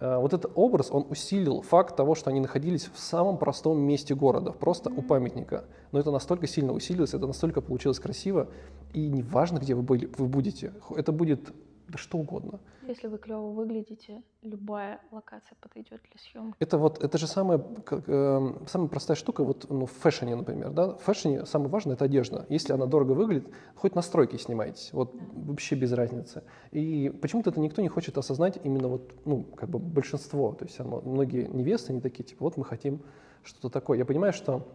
вот 0.01 0.33
этот 0.33 0.53
образ, 0.55 0.91
он 0.91 1.07
усилил 1.11 1.61
факт 1.61 1.95
того, 1.95 2.15
что 2.15 2.31
они 2.31 2.41
находились 2.41 2.89
в 2.93 2.99
самом 2.99 3.37
простом 3.37 3.79
месте 3.79 4.15
города, 4.15 4.51
просто 4.53 4.91
у 4.91 5.03
памятника. 5.03 5.65
Но 5.93 6.01
это 6.01 6.11
настолько 6.11 6.47
сильно 6.47 6.73
усилилось, 6.73 7.13
это 7.13 7.27
настолько 7.27 7.61
получилось 7.61 8.01
красиво, 8.01 8.49
и 8.95 9.07
неважно, 9.09 9.59
где 9.59 9.75
вы, 9.75 9.83
были, 9.83 10.11
вы 10.17 10.27
будете, 10.27 10.73
это 10.97 11.13
будет 11.13 11.53
да 11.91 11.99
что 11.99 12.19
угодно. 12.19 12.61
Если 12.87 13.09
вы 13.09 13.19
клево 13.19 13.51
выглядите, 13.51 14.23
любая 14.43 15.01
локация 15.11 15.57
подойдет 15.61 16.01
для 16.03 16.21
съемки. 16.21 16.57
Это 16.59 16.79
вот, 16.79 17.03
это 17.03 17.19
же 17.19 17.27
самая, 17.27 17.59
как, 17.59 18.05
э, 18.07 18.55
самая 18.67 18.89
простая 18.89 19.17
штука, 19.17 19.45
вот 19.45 19.67
ну, 19.69 19.87
в 19.87 19.93
фэшне, 19.93 20.35
например, 20.35 20.71
да, 20.71 20.95
в 20.95 21.03
фэшне 21.03 21.47
самое 21.47 21.71
важное– 21.71 21.95
это 21.97 22.05
одежда. 22.05 22.47
Если 22.49 22.73
она 22.73 22.87
дорого 22.87 23.13
выглядит, 23.13 23.49
хоть 23.75 23.95
на 23.95 24.03
стройке 24.03 24.39
снимайтесь, 24.39 24.93
вот 24.93 25.17
да. 25.17 25.25
вообще 25.35 25.77
без 25.77 25.93
разницы. 25.93 26.43
И 26.71 27.13
почему-то 27.21 27.51
это 27.51 27.61
никто 27.61 27.83
не 27.83 27.89
хочет 27.89 28.19
осознать 28.19 28.59
именно 28.63 28.89
вот, 28.89 29.13
ну, 29.25 29.43
как 29.43 29.69
бы 29.69 29.79
большинство, 29.79 30.53
то 30.53 30.65
есть 30.65 30.79
многие 30.79 31.47
невесты, 31.49 31.93
они 31.93 32.01
такие, 32.01 32.25
типа, 32.25 32.45
вот 32.45 32.57
мы 32.57 32.65
хотим 32.65 33.03
что-то 33.43 33.71
такое. 33.71 33.99
Я 33.99 34.05
понимаю, 34.05 34.33
что 34.33 34.67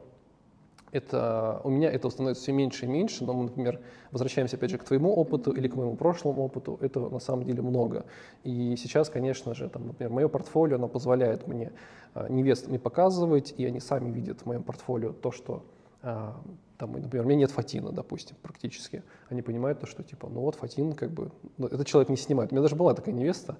это, 0.92 1.62
у 1.63 1.70
меня 1.70 1.92
этого 1.92 2.12
становится 2.12 2.44
все 2.44 2.51
меньше 2.54 2.86
и 2.86 2.88
меньше, 2.88 3.25
но 3.25 3.34
мы, 3.34 3.44
например, 3.46 3.82
возвращаемся 4.12 4.56
опять 4.56 4.70
же 4.70 4.77
к 4.77 4.84
твоему 4.84 5.13
опыту 5.13 5.51
или 5.51 5.68
к 5.68 5.75
моему 5.75 5.96
прошлому 5.96 6.44
опыту, 6.44 6.77
этого 6.82 7.10
на 7.10 7.20
самом 7.20 7.46
деле 7.46 7.62
много. 7.62 8.06
И 8.44 8.75
сейчас, 8.77 9.10
конечно 9.10 9.54
же, 9.54 9.70
там, 9.70 9.88
например, 9.88 10.12
мое 10.12 10.27
портфолио, 10.27 10.75
оно 10.75 10.88
позволяет 10.88 11.48
мне 11.48 11.74
а, 12.13 12.30
невестам 12.30 12.80
показывать, 12.80 13.54
и 13.58 13.65
они 13.65 13.80
сами 13.80 14.10
видят 14.10 14.42
в 14.42 14.46
моем 14.46 14.63
портфолио 14.63 15.12
то, 15.12 15.32
что 15.32 15.65
а, 16.01 16.39
там, 16.77 16.94
например, 16.94 17.25
у 17.25 17.30
меня 17.30 17.39
нет 17.39 17.51
фатина, 17.51 17.92
допустим, 17.92 18.38
практически. 18.42 19.04
Они 19.30 19.42
понимают 19.42 19.80
то, 19.80 19.88
что 19.88 20.04
типа, 20.04 20.30
ну 20.30 20.42
вот 20.42 20.56
фатин, 20.56 20.94
как 20.94 21.12
бы, 21.12 21.32
ну, 21.58 21.68
этот 21.68 21.88
человек 21.88 22.10
не 22.10 22.18
снимает. 22.18 22.51
У 22.51 22.56
меня 22.56 22.62
даже 22.62 22.75
была 22.75 22.94
такая 22.94 23.13
невеста, 23.13 23.58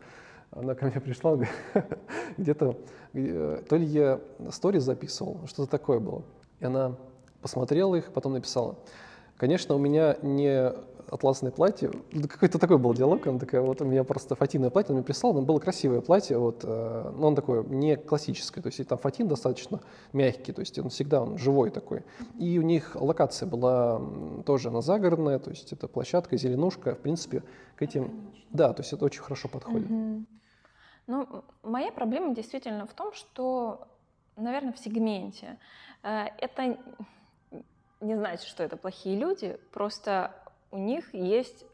она 0.52 0.76
ко 0.76 0.86
мне 0.86 1.02
пришла, 1.02 1.38
где-то, 2.38 2.78
э, 3.14 3.64
то 3.68 3.76
ли 3.76 3.86
я 3.86 4.22
сторис 4.52 4.84
записывал, 4.84 5.40
что-то 5.48 5.70
такое 5.70 6.00
было. 6.00 6.24
И 6.60 6.66
она 6.66 6.96
посмотрела 7.46 7.94
их, 7.94 8.12
потом 8.12 8.34
написала. 8.34 8.76
Конечно, 9.38 9.76
у 9.76 9.78
меня 9.78 10.18
не 10.24 10.74
атласное 11.12 11.52
платье, 11.52 11.92
какой-то 12.28 12.58
такой 12.58 12.80
был 12.80 12.92
диалог, 12.96 13.28
она 13.28 13.38
такая, 13.38 13.62
вот 13.62 13.82
у 13.82 13.86
меня 13.86 14.04
просто 14.04 14.34
фатинное 14.34 14.72
платье, 14.72 14.94
он 14.94 14.96
мне 14.96 15.06
прислал, 15.06 15.32
но 15.36 15.44
было 15.44 15.60
красивое 15.60 16.02
платье, 16.02 16.40
вот, 16.40 16.62
э, 16.64 17.12
но 17.16 17.28
он 17.28 17.36
такое 17.36 17.64
не 17.64 17.98
классическое, 17.98 18.64
то 18.64 18.70
есть 18.70 18.88
там 18.88 18.98
фатин 18.98 19.28
достаточно 19.28 19.80
мягкий, 20.12 20.54
то 20.54 20.62
есть 20.62 20.80
он 20.80 20.90
всегда 20.90 21.22
он 21.22 21.38
живой 21.38 21.70
такой. 21.70 22.02
И 22.40 22.58
у 22.58 22.64
них 22.64 22.96
локация 22.96 23.48
была 23.48 24.02
тоже 24.44 24.70
она 24.70 24.82
загородная, 24.82 25.38
то 25.38 25.52
есть 25.52 25.72
это 25.72 25.88
площадка, 25.88 26.38
зеленушка, 26.38 26.96
в 26.96 27.00
принципе, 27.00 27.44
к 27.76 27.84
этим, 27.84 28.32
да, 28.50 28.74
то 28.74 28.82
есть 28.82 28.92
это 28.92 29.06
очень 29.06 29.22
хорошо 29.22 29.50
подходит. 29.50 29.88
Ну, 31.06 31.44
моя 31.62 31.92
проблема 31.92 32.34
действительно 32.34 32.88
в 32.88 32.94
том, 32.96 33.14
что, 33.14 33.88
наверное, 34.36 34.74
в 34.74 34.80
сегменте. 34.80 35.60
Э, 36.02 36.30
это 36.40 36.76
не 38.02 38.16
значит, 38.16 38.48
что 38.48 38.64
это 38.64 38.78
плохие 38.78 39.18
люди, 39.18 39.60
просто 39.72 40.36
у 40.72 40.78
них 40.78 41.14
есть 41.14 41.66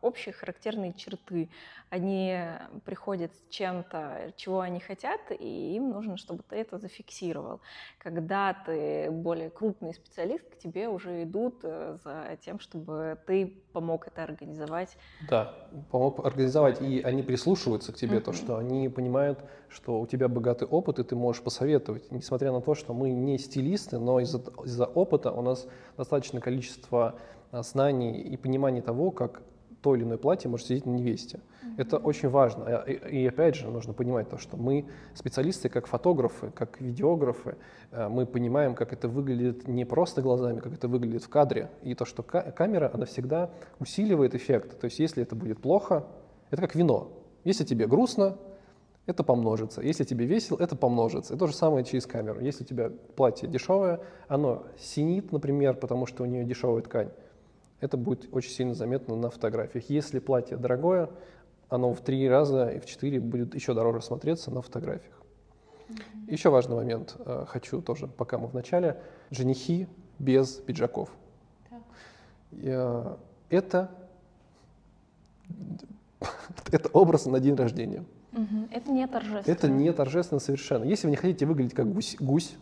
общие 0.00 0.32
характерные 0.32 0.92
черты. 0.92 1.48
Они 1.90 2.36
приходят 2.84 3.32
с 3.34 3.54
чем-то, 3.54 4.32
чего 4.36 4.60
они 4.60 4.80
хотят, 4.80 5.20
и 5.30 5.76
им 5.76 5.90
нужно, 5.90 6.16
чтобы 6.16 6.42
ты 6.48 6.56
это 6.56 6.78
зафиксировал. 6.78 7.60
Когда 7.98 8.54
ты 8.66 9.10
более 9.10 9.50
крупный 9.50 9.94
специалист, 9.94 10.44
к 10.48 10.58
тебе 10.58 10.88
уже 10.88 11.22
идут 11.22 11.60
э, 11.62 11.98
за 12.04 12.36
тем, 12.44 12.58
чтобы 12.58 13.18
ты 13.26 13.62
помог 13.72 14.06
это 14.06 14.24
организовать. 14.24 14.96
Да, 15.28 15.54
помог 15.90 16.24
организовать, 16.24 16.80
и 16.80 17.00
они 17.02 17.22
прислушиваются 17.22 17.92
к 17.92 17.96
тебе, 17.96 18.18
uh-huh. 18.18 18.22
то, 18.22 18.32
что 18.32 18.56
они 18.56 18.88
понимают, 18.88 19.38
что 19.68 20.00
у 20.00 20.06
тебя 20.06 20.28
богатый 20.28 20.66
опыт, 20.66 20.98
и 20.98 21.04
ты 21.04 21.14
можешь 21.14 21.42
посоветовать. 21.42 22.10
Несмотря 22.10 22.52
на 22.52 22.60
то, 22.60 22.74
что 22.74 22.94
мы 22.94 23.10
не 23.10 23.38
стилисты, 23.38 23.98
но 23.98 24.20
из-за, 24.20 24.38
из-за 24.64 24.86
опыта 24.86 25.30
у 25.30 25.42
нас 25.42 25.66
достаточное 25.96 26.40
количество 26.40 27.06
а, 27.06 27.18
знаний 27.52 28.20
и 28.20 28.36
понимания 28.36 28.82
того, 28.82 29.10
как 29.10 29.42
то 29.82 29.94
или 29.94 30.02
иное 30.02 30.18
платье 30.18 30.50
может 30.50 30.66
сидеть 30.66 30.86
на 30.86 30.90
невесте. 30.90 31.38
Mm-hmm. 31.38 31.74
Это 31.76 31.98
очень 31.98 32.28
важно. 32.28 32.64
А, 32.66 32.82
и, 32.90 33.22
и 33.22 33.26
опять 33.26 33.54
же, 33.54 33.68
нужно 33.68 33.92
понимать 33.92 34.28
то, 34.28 34.38
что 34.38 34.56
мы 34.56 34.86
специалисты 35.14 35.68
как 35.68 35.86
фотографы, 35.86 36.50
как 36.50 36.80
видеографы, 36.80 37.56
э, 37.92 38.08
мы 38.08 38.26
понимаем, 38.26 38.74
как 38.74 38.92
это 38.92 39.08
выглядит 39.08 39.68
не 39.68 39.84
просто 39.84 40.22
глазами, 40.22 40.58
как 40.58 40.72
это 40.72 40.88
выглядит 40.88 41.22
в 41.22 41.28
кадре. 41.28 41.70
И 41.82 41.94
то, 41.94 42.04
что 42.04 42.22
камера, 42.22 42.90
она 42.92 43.04
всегда 43.04 43.50
усиливает 43.78 44.34
эффект. 44.34 44.80
То 44.80 44.86
есть 44.86 44.98
если 44.98 45.22
это 45.22 45.36
будет 45.36 45.60
плохо, 45.60 46.04
это 46.50 46.62
как 46.62 46.74
вино. 46.74 47.12
Если 47.44 47.64
тебе 47.64 47.86
грустно, 47.86 48.36
это 49.06 49.22
помножится. 49.22 49.82
Если 49.82 50.02
тебе 50.02 50.26
весело, 50.26 50.58
это 50.60 50.74
помножится. 50.74 51.34
И 51.34 51.38
то 51.38 51.46
же 51.46 51.54
самое 51.54 51.84
через 51.84 52.06
камеру. 52.06 52.40
Если 52.40 52.64
у 52.64 52.66
тебя 52.66 52.90
платье 53.14 53.48
дешевое, 53.48 54.00
оно 54.26 54.64
синит, 54.78 55.30
например, 55.30 55.74
потому 55.74 56.06
что 56.06 56.24
у 56.24 56.26
нее 56.26 56.44
дешевая 56.44 56.82
ткань, 56.82 57.10
это 57.80 57.96
будет 57.96 58.28
очень 58.32 58.50
сильно 58.50 58.74
заметно 58.74 59.16
на 59.16 59.30
фотографиях. 59.30 59.88
Если 59.90 60.18
платье 60.18 60.56
дорогое, 60.56 61.10
оно 61.68 61.92
в 61.92 62.00
три 62.00 62.28
раза 62.28 62.68
и 62.68 62.78
в 62.78 62.86
четыре 62.86 63.20
будет 63.20 63.54
еще 63.54 63.74
дороже 63.74 64.00
смотреться 64.00 64.50
на 64.50 64.62
фотографиях. 64.62 65.14
Mm-hmm. 65.88 66.32
Еще 66.32 66.50
важный 66.50 66.76
момент, 66.76 67.16
э, 67.18 67.44
хочу 67.48 67.80
тоже, 67.80 68.06
пока 68.06 68.38
мы 68.38 68.48
в 68.48 68.54
начале, 68.54 69.00
женихи 69.30 69.88
без 70.18 70.52
пиджаков. 70.52 71.10
Так. 71.70 73.18
Это, 73.50 73.90
это 76.72 76.88
образ 76.92 77.26
на 77.26 77.40
день 77.40 77.54
рождения. 77.54 78.04
Это 78.70 78.90
не 78.90 79.06
торжественно. 79.06 79.54
Это 79.54 79.68
не 79.68 79.92
торжественно 79.92 80.40
совершенно. 80.40 80.84
Если 80.84 81.06
вы 81.06 81.12
не 81.12 81.16
хотите 81.16 81.46
выглядеть 81.46 81.74
как 81.74 81.90
гусь, 81.90 82.16
гусь 82.20 82.56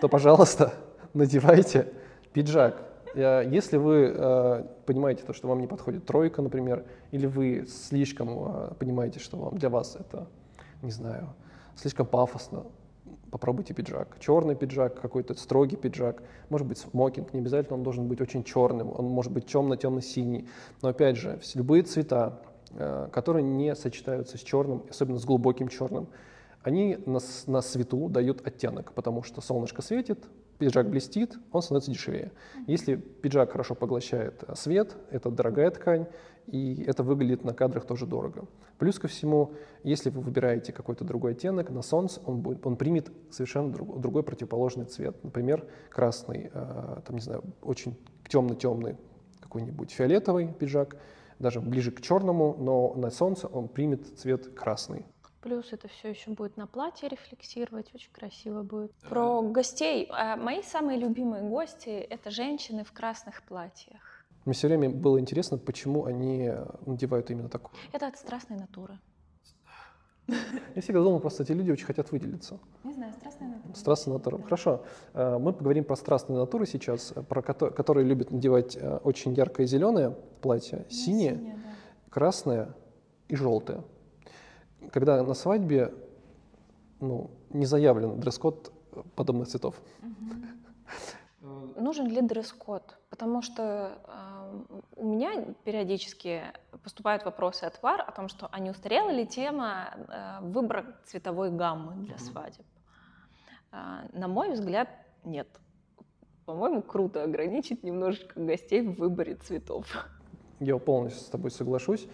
то, 0.00 0.08
пожалуйста, 0.08 0.74
надевайте 1.14 1.92
пиджак. 2.32 2.87
Э, 3.18 3.44
если 3.50 3.76
вы 3.76 4.12
э, 4.14 4.64
понимаете, 4.86 5.24
то, 5.24 5.32
что 5.32 5.48
вам 5.48 5.60
не 5.60 5.66
подходит 5.66 6.06
тройка, 6.06 6.40
например, 6.40 6.84
или 7.10 7.26
вы 7.26 7.66
слишком 7.66 8.28
э, 8.30 8.74
понимаете, 8.78 9.18
что 9.18 9.36
вам, 9.36 9.58
для 9.58 9.68
вас 9.68 9.96
это, 9.98 10.28
не 10.82 10.92
знаю, 10.92 11.34
слишком 11.74 12.06
пафосно, 12.06 12.66
попробуйте 13.32 13.74
пиджак. 13.74 14.16
Черный 14.20 14.54
пиджак, 14.54 15.00
какой-то 15.00 15.34
строгий 15.34 15.76
пиджак, 15.76 16.22
может 16.48 16.66
быть 16.66 16.78
смокинг, 16.78 17.32
не 17.34 17.40
обязательно 17.40 17.76
он 17.76 17.82
должен 17.82 18.06
быть 18.06 18.20
очень 18.20 18.44
черным, 18.44 18.92
он 18.96 19.06
может 19.06 19.32
быть 19.32 19.46
темно-темно-синий. 19.46 20.48
Но 20.82 20.90
опять 20.90 21.16
же, 21.16 21.40
любые 21.54 21.82
цвета, 21.82 22.38
которые 23.12 23.42
не 23.42 23.74
сочетаются 23.74 24.38
с 24.38 24.40
черным, 24.40 24.84
особенно 24.88 25.18
с 25.18 25.24
глубоким 25.24 25.68
черным, 25.68 26.08
они 26.62 26.98
на, 27.06 27.18
на 27.46 27.62
свету 27.62 28.08
дают 28.08 28.46
оттенок, 28.46 28.92
потому 28.92 29.22
что 29.22 29.40
солнышко 29.40 29.82
светит, 29.82 30.24
пиджак 30.58 30.90
блестит, 30.90 31.38
он 31.52 31.62
становится 31.62 31.90
дешевее. 31.90 32.32
Если 32.66 32.96
пиджак 32.96 33.52
хорошо 33.52 33.74
поглощает 33.74 34.42
э, 34.46 34.54
свет, 34.54 34.96
это 35.10 35.30
дорогая 35.30 35.70
ткань, 35.70 36.06
и 36.46 36.82
это 36.86 37.02
выглядит 37.02 37.44
на 37.44 37.54
кадрах 37.54 37.84
тоже 37.84 38.06
дорого. 38.06 38.46
Плюс 38.78 38.98
ко 38.98 39.08
всему, 39.08 39.52
если 39.82 40.10
вы 40.10 40.20
выбираете 40.20 40.72
какой-то 40.72 41.04
другой 41.04 41.32
оттенок, 41.32 41.70
на 41.70 41.82
солнце 41.82 42.20
он, 42.24 42.40
будет, 42.40 42.66
он 42.66 42.76
примет 42.76 43.10
совершенно 43.30 43.72
друг, 43.72 44.00
другой 44.00 44.22
противоположный 44.22 44.84
цвет. 44.84 45.22
Например, 45.22 45.64
красный, 45.90 46.50
э, 46.52 47.00
там, 47.06 47.16
не 47.16 47.22
знаю, 47.22 47.44
очень 47.62 47.96
темно-темный 48.28 48.96
какой-нибудь 49.40 49.90
фиолетовый 49.90 50.52
пиджак, 50.52 50.96
даже 51.38 51.60
ближе 51.60 51.92
к 51.92 52.00
черному, 52.00 52.56
но 52.58 52.94
на 52.94 53.10
солнце 53.10 53.46
он 53.46 53.68
примет 53.68 54.18
цвет 54.18 54.48
красный. 54.54 55.06
Плюс 55.40 55.72
это 55.72 55.86
все 55.86 56.08
еще 56.08 56.32
будет 56.32 56.56
на 56.56 56.66
платье 56.66 57.08
рефлексировать, 57.08 57.94
очень 57.94 58.10
красиво 58.12 58.62
будет. 58.62 58.92
Про 59.08 59.40
гостей. 59.42 60.08
А 60.10 60.36
мои 60.36 60.62
самые 60.62 60.98
любимые 60.98 61.44
гости— 61.44 61.88
это 62.10 62.30
женщины 62.30 62.82
в 62.82 62.92
красных 62.92 63.42
платьях. 63.44 64.24
Мне 64.44 64.54
все 64.54 64.66
время 64.66 64.90
было 64.90 65.20
интересно, 65.20 65.56
почему 65.56 66.06
они 66.06 66.50
надевают 66.86 67.30
именно 67.30 67.48
такое. 67.48 67.72
Это 67.92 68.08
от 68.08 68.18
страстной 68.18 68.58
натуры. 68.58 68.98
Я 70.74 70.82
всегда 70.82 71.00
думал, 71.02 71.20
просто 71.20 71.44
эти 71.44 71.52
люди 71.52 71.70
очень 71.70 71.86
хотят 71.86 72.10
выделиться. 72.10 72.58
Не 72.84 72.92
знаю, 72.92 73.12
страстная 73.14 73.48
натура. 73.48 73.74
Страстная 73.74 74.14
натура. 74.14 74.42
Хорошо. 74.42 74.84
Э, 75.14 75.38
мы 75.38 75.52
поговорим 75.52 75.84
про 75.84 75.96
страстные 75.96 76.38
натуры 76.38 76.66
сейчас, 76.66 77.14
про 77.28 77.42
которые 77.42 78.04
любят 78.04 78.30
надевать 78.30 78.76
э, 78.76 78.98
очень 79.04 79.32
яркое 79.32 79.66
зеленое 79.66 80.10
платье, 80.42 80.78
ну, 80.78 80.90
синее, 80.90 81.36
синее 81.36 81.54
да. 81.54 81.70
красное 82.10 82.74
и 83.28 83.36
желтое 83.36 83.84
когда 84.92 85.22
на 85.22 85.34
свадьбе 85.34 85.94
ну, 87.00 87.30
не 87.50 87.66
заявлен 87.66 88.18
дресс-код 88.20 88.72
подобных 89.14 89.48
цветов. 89.48 89.80
Угу. 90.02 91.80
Нужен 91.80 92.08
ли 92.08 92.20
дресс-код? 92.20 92.98
Потому 93.10 93.42
что 93.42 93.98
э, 94.04 94.78
у 94.96 95.06
меня 95.06 95.44
периодически 95.64 96.42
поступают 96.82 97.24
вопросы 97.24 97.64
от 97.64 97.80
пар 97.80 98.04
о 98.06 98.10
том, 98.10 98.28
что 98.28 98.48
а 98.50 98.58
не 98.58 98.70
устарела 98.70 99.10
ли 99.10 99.26
тема 99.26 99.94
э, 100.08 100.38
выбора 100.42 100.96
цветовой 101.06 101.50
гаммы 101.50 101.94
для 102.04 102.14
угу. 102.16 102.22
свадеб. 102.24 102.66
Э, 103.72 104.08
на 104.12 104.28
мой 104.28 104.52
взгляд, 104.52 104.88
нет. 105.24 105.48
По-моему, 106.46 106.82
круто 106.82 107.22
ограничить 107.22 107.84
немножечко 107.84 108.40
гостей 108.40 108.80
в 108.80 108.94
выборе 108.94 109.36
цветов. 109.36 109.86
Я 110.60 110.78
полностью 110.78 111.22
с 111.22 111.28
тобой 111.28 111.50
соглашусь. 111.50 112.08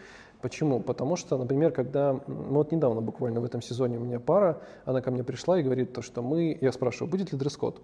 Почему? 0.44 0.80
Потому 0.80 1.16
что, 1.16 1.38
например, 1.38 1.72
когда, 1.72 2.20
ну 2.26 2.56
вот 2.56 2.70
недавно 2.70 3.00
буквально 3.00 3.40
в 3.40 3.46
этом 3.46 3.62
сезоне 3.62 3.96
у 3.96 4.00
меня 4.00 4.20
пара, 4.20 4.60
она 4.84 5.00
ко 5.00 5.10
мне 5.10 5.24
пришла 5.24 5.58
и 5.58 5.62
говорит 5.62 5.94
то, 5.94 6.02
что 6.02 6.20
мы, 6.20 6.58
я 6.60 6.70
спрашиваю, 6.70 7.10
будет 7.10 7.32
ли 7.32 7.38
дресс-код? 7.38 7.80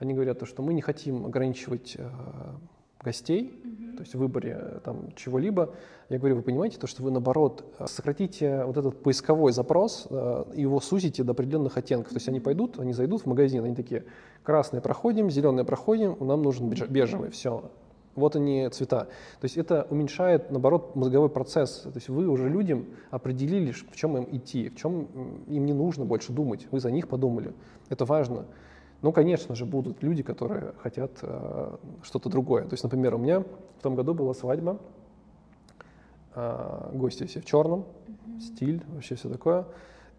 Они 0.00 0.12
говорят 0.12 0.40
то, 0.40 0.44
что 0.44 0.62
мы 0.62 0.74
не 0.74 0.82
хотим 0.82 1.26
ограничивать 1.26 1.94
э, 1.96 2.10
гостей, 3.04 3.54
mm-hmm. 3.54 3.96
то 3.98 4.00
есть 4.02 4.16
в 4.16 4.18
выборе 4.18 4.58
э, 4.60 4.80
там 4.82 5.12
чего-либо. 5.14 5.74
Я 6.08 6.18
говорю, 6.18 6.34
вы 6.34 6.42
понимаете 6.42 6.76
то, 6.76 6.88
что 6.88 7.04
вы 7.04 7.12
наоборот 7.12 7.64
э, 7.78 7.86
сократите 7.86 8.64
вот 8.64 8.76
этот 8.76 9.00
поисковой 9.00 9.52
запрос, 9.52 10.08
э, 10.10 10.44
его 10.56 10.80
сузите 10.80 11.22
до 11.22 11.30
определенных 11.32 11.76
оттенков. 11.76 12.08
То 12.08 12.16
есть 12.16 12.28
они 12.28 12.40
пойдут, 12.40 12.80
они 12.80 12.92
зайдут 12.94 13.22
в 13.22 13.26
магазин, 13.26 13.62
они 13.62 13.76
такие, 13.76 14.06
красный 14.42 14.80
проходим, 14.80 15.30
зеленый 15.30 15.62
проходим, 15.62 16.16
нам 16.18 16.42
нужен 16.42 16.68
бежевый, 16.68 17.30
все, 17.30 17.70
вот 18.14 18.36
они 18.36 18.68
цвета. 18.70 19.04
То 19.40 19.44
есть 19.44 19.56
это 19.56 19.86
уменьшает, 19.90 20.50
наоборот, 20.50 20.94
мозговой 20.96 21.28
процесс. 21.28 21.80
То 21.80 21.92
есть 21.94 22.08
вы 22.08 22.28
уже 22.28 22.48
людям 22.48 22.86
определили, 23.10 23.72
в 23.72 23.96
чем 23.96 24.16
им 24.16 24.28
идти, 24.30 24.68
в 24.68 24.76
чем 24.76 25.04
им 25.46 25.66
не 25.66 25.72
нужно 25.72 26.04
больше 26.04 26.32
думать. 26.32 26.66
Вы 26.70 26.80
за 26.80 26.90
них 26.90 27.08
подумали. 27.08 27.54
Это 27.88 28.04
важно. 28.04 28.46
Ну, 29.00 29.12
конечно 29.12 29.54
же, 29.54 29.64
будут 29.64 30.02
люди, 30.02 30.22
которые 30.22 30.74
хотят 30.78 31.10
э, 31.22 31.76
что-то 32.02 32.28
другое. 32.28 32.64
То 32.64 32.74
есть, 32.74 32.84
например, 32.84 33.16
у 33.16 33.18
меня 33.18 33.40
в 33.40 33.82
том 33.82 33.96
году 33.96 34.14
была 34.14 34.32
свадьба, 34.32 34.78
э, 36.34 36.90
гости 36.94 37.24
все 37.26 37.40
в 37.40 37.44
черном, 37.44 37.80
mm-hmm. 37.80 38.40
стиль, 38.40 38.82
вообще 38.88 39.16
все 39.16 39.28
такое. 39.28 39.66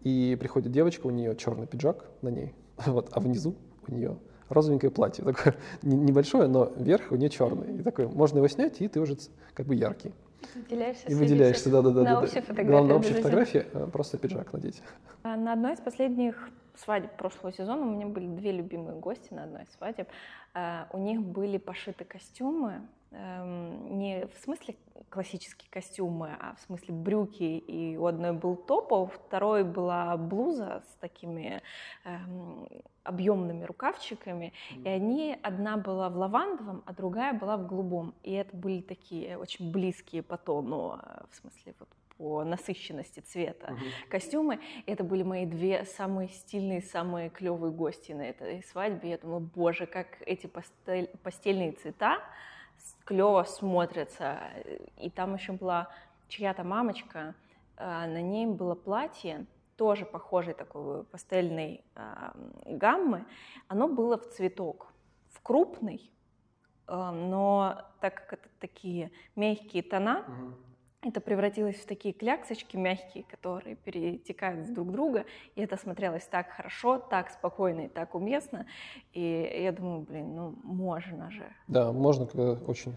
И 0.02 0.36
приходит 0.38 0.70
девочка, 0.70 1.06
у 1.06 1.10
нее 1.10 1.34
черный 1.34 1.66
пиджак 1.66 2.04
на 2.20 2.28
ней, 2.28 2.52
вот, 2.84 3.08
а 3.12 3.20
внизу 3.20 3.54
у 3.88 3.92
нее 3.92 4.18
розовенькое 4.48 4.90
платье, 4.90 5.24
такое 5.32 5.54
небольшое, 5.82 6.48
но 6.48 6.72
верх 6.76 7.12
у 7.12 7.16
нее 7.16 7.30
черный. 7.30 7.78
И 7.78 7.82
такой, 7.82 8.06
можно 8.08 8.38
его 8.38 8.48
снять, 8.48 8.80
и 8.80 8.88
ты 8.88 9.00
уже 9.00 9.16
как 9.54 9.66
бы 9.66 9.74
яркий. 9.74 10.12
Выделяешься 10.54 11.06
и 11.08 11.14
выделяешься, 11.14 11.70
да, 11.70 11.82
да, 11.82 11.90
да. 11.90 12.02
На 12.02 12.10
да, 12.10 12.20
общей 12.20 12.40
фотографии. 12.40 12.70
Главное, 12.70 12.88
на 12.90 12.96
общей 12.96 13.14
фотографии 13.14 13.66
э, 13.72 13.88
просто 13.92 14.18
пиджак 14.18 14.52
надеть. 14.52 14.82
А 15.22 15.36
на 15.36 15.54
одной 15.54 15.72
из 15.72 15.80
последних 15.80 16.50
свадеб 16.76 17.16
прошлого 17.16 17.52
сезона 17.52 17.82
у 17.82 17.90
меня 17.90 18.06
были 18.06 18.26
две 18.26 18.52
любимые 18.52 18.98
гости 18.98 19.32
на 19.32 19.44
одной 19.44 19.62
из 19.62 19.72
свадеб. 19.76 20.08
А, 20.52 20.88
у 20.92 20.98
них 20.98 21.22
были 21.22 21.58
пошиты 21.58 22.04
костюмы, 22.04 22.82
эм, 23.12 23.98
не 23.98 24.26
в 24.26 24.44
смысле 24.44 24.76
классические 25.10 25.68
костюмы, 25.70 26.36
а 26.40 26.54
в 26.56 26.60
смысле 26.60 26.94
брюки. 26.94 27.42
И 27.42 27.96
у 27.96 28.06
одной 28.06 28.32
был 28.32 28.56
топ, 28.56 28.92
а 28.92 28.96
у 28.96 29.06
второй 29.06 29.64
была 29.64 30.16
блуза 30.16 30.82
с 30.88 30.94
такими 30.96 31.62
эм, 32.04 32.68
объемными 33.02 33.64
рукавчиками. 33.64 34.52
И 34.84 34.88
они, 34.88 35.38
одна 35.42 35.76
была 35.76 36.08
в 36.08 36.16
лавандовом, 36.16 36.82
а 36.86 36.92
другая 36.92 37.32
была 37.32 37.56
в 37.56 37.66
голубом. 37.66 38.14
И 38.22 38.32
это 38.32 38.56
были 38.56 38.80
такие 38.80 39.38
очень 39.38 39.70
близкие 39.70 40.22
по 40.22 40.36
тону, 40.36 40.98
э, 41.02 41.22
в 41.30 41.34
смысле 41.36 41.74
вот 41.78 41.88
по 42.16 42.44
насыщенности 42.44 43.20
цвета 43.20 43.72
угу. 43.72 43.80
костюмы. 44.08 44.60
Это 44.86 45.02
были 45.04 45.22
мои 45.22 45.46
две 45.46 45.84
самые 45.84 46.28
стильные, 46.28 46.80
самые 46.80 47.28
клевые 47.28 47.72
гости 47.72 48.12
на 48.12 48.22
этой 48.22 48.62
свадьбе. 48.64 49.10
Я 49.10 49.18
думала, 49.18 49.40
боже, 49.40 49.86
как 49.86 50.06
эти 50.20 50.46
пастель, 50.46 51.10
постельные 51.22 51.72
цвета 51.72 52.20
клево 53.04 53.42
смотрятся. 53.44 54.38
И 54.98 55.10
там 55.10 55.34
еще 55.34 55.52
была 55.52 55.88
чья-то 56.28 56.64
мамочка, 56.64 57.34
а, 57.76 58.06
на 58.06 58.20
ней 58.20 58.46
было 58.46 58.74
платье, 58.74 59.46
тоже 59.76 60.04
похожей 60.06 60.54
такой 60.54 61.04
пастельной 61.04 61.84
э, 61.96 62.30
гаммы, 62.66 63.26
оно 63.68 63.88
было 63.88 64.16
в 64.16 64.30
цветок, 64.30 64.92
в 65.30 65.40
крупный, 65.42 66.12
э, 66.86 67.10
но 67.10 67.82
так 68.00 68.14
как 68.14 68.34
это 68.34 68.48
такие 68.60 69.10
мягкие 69.34 69.82
тона, 69.82 70.20
угу. 70.20 70.54
Это 71.04 71.20
превратилось 71.20 71.76
в 71.76 71.86
такие 71.86 72.14
кляксочки 72.14 72.76
мягкие, 72.76 73.24
которые 73.24 73.76
перетекают 73.76 74.66
в 74.66 74.72
друг 74.72 74.90
друга, 74.90 75.24
и 75.54 75.60
это 75.60 75.76
смотрелось 75.76 76.24
так 76.24 76.50
хорошо, 76.50 76.98
так 76.98 77.30
спокойно 77.30 77.82
и 77.82 77.88
так 77.88 78.14
уместно, 78.14 78.66
и 79.12 79.60
я 79.62 79.72
думаю, 79.72 80.00
блин, 80.00 80.34
ну 80.34 80.54
можно 80.62 81.30
же. 81.30 81.44
Да, 81.68 81.92
можно, 81.92 82.26
когда 82.26 82.52
очень 82.52 82.94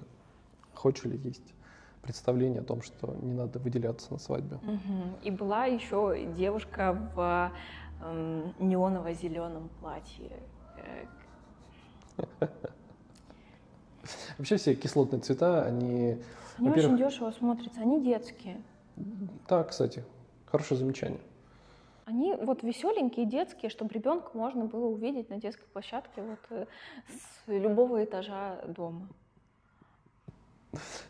хочешь 0.74 1.06
или 1.06 1.18
есть 1.18 1.54
представление 2.02 2.62
о 2.62 2.64
том, 2.64 2.82
что 2.82 3.16
не 3.22 3.34
надо 3.34 3.60
выделяться 3.60 4.14
на 4.14 4.20
свадьбе. 4.20 4.58
Угу. 4.58 5.24
И 5.24 5.32
была 5.32 5.66
еще 5.66 6.26
девушка 6.38 6.98
в 7.16 7.52
э, 8.02 8.52
неоново-зеленом 8.60 9.70
платье. 9.82 10.32
Вообще 14.38 14.58
все 14.58 14.76
кислотные 14.76 15.20
цвета, 15.20 15.64
они... 15.64 16.18
Они 16.58 16.70
очень 16.70 16.98
дешево 16.98 17.32
смотрятся, 17.32 17.82
они 17.82 18.02
детские. 18.04 18.62
Да, 19.48 19.64
кстати, 19.64 20.04
хорошее 20.46 20.80
замечание. 20.80 21.20
Они 22.06 22.34
вот 22.36 22.64
веселенькие, 22.64 23.26
детские, 23.26 23.70
чтобы 23.70 23.94
ребенка 23.94 24.30
можно 24.34 24.66
было 24.66 24.86
увидеть 24.86 25.30
на 25.30 25.38
детской 25.38 25.66
площадке 25.66 26.22
вот 26.22 26.40
э, 26.52 26.66
с 27.10 27.52
любого 27.52 28.04
этажа 28.04 28.62
дома. 28.66 29.10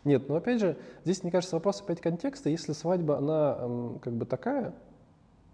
Нет, 0.04 0.28
но 0.28 0.36
опять 0.36 0.60
же, 0.60 0.76
здесь, 1.04 1.22
мне 1.22 1.30
кажется, 1.30 1.56
вопрос 1.56 1.80
опять 1.80 2.00
контекста. 2.00 2.50
Если 2.50 2.72
свадьба, 2.72 3.18
она 3.18 3.98
как 4.00 4.14
бы 4.14 4.24
такая, 4.24 4.74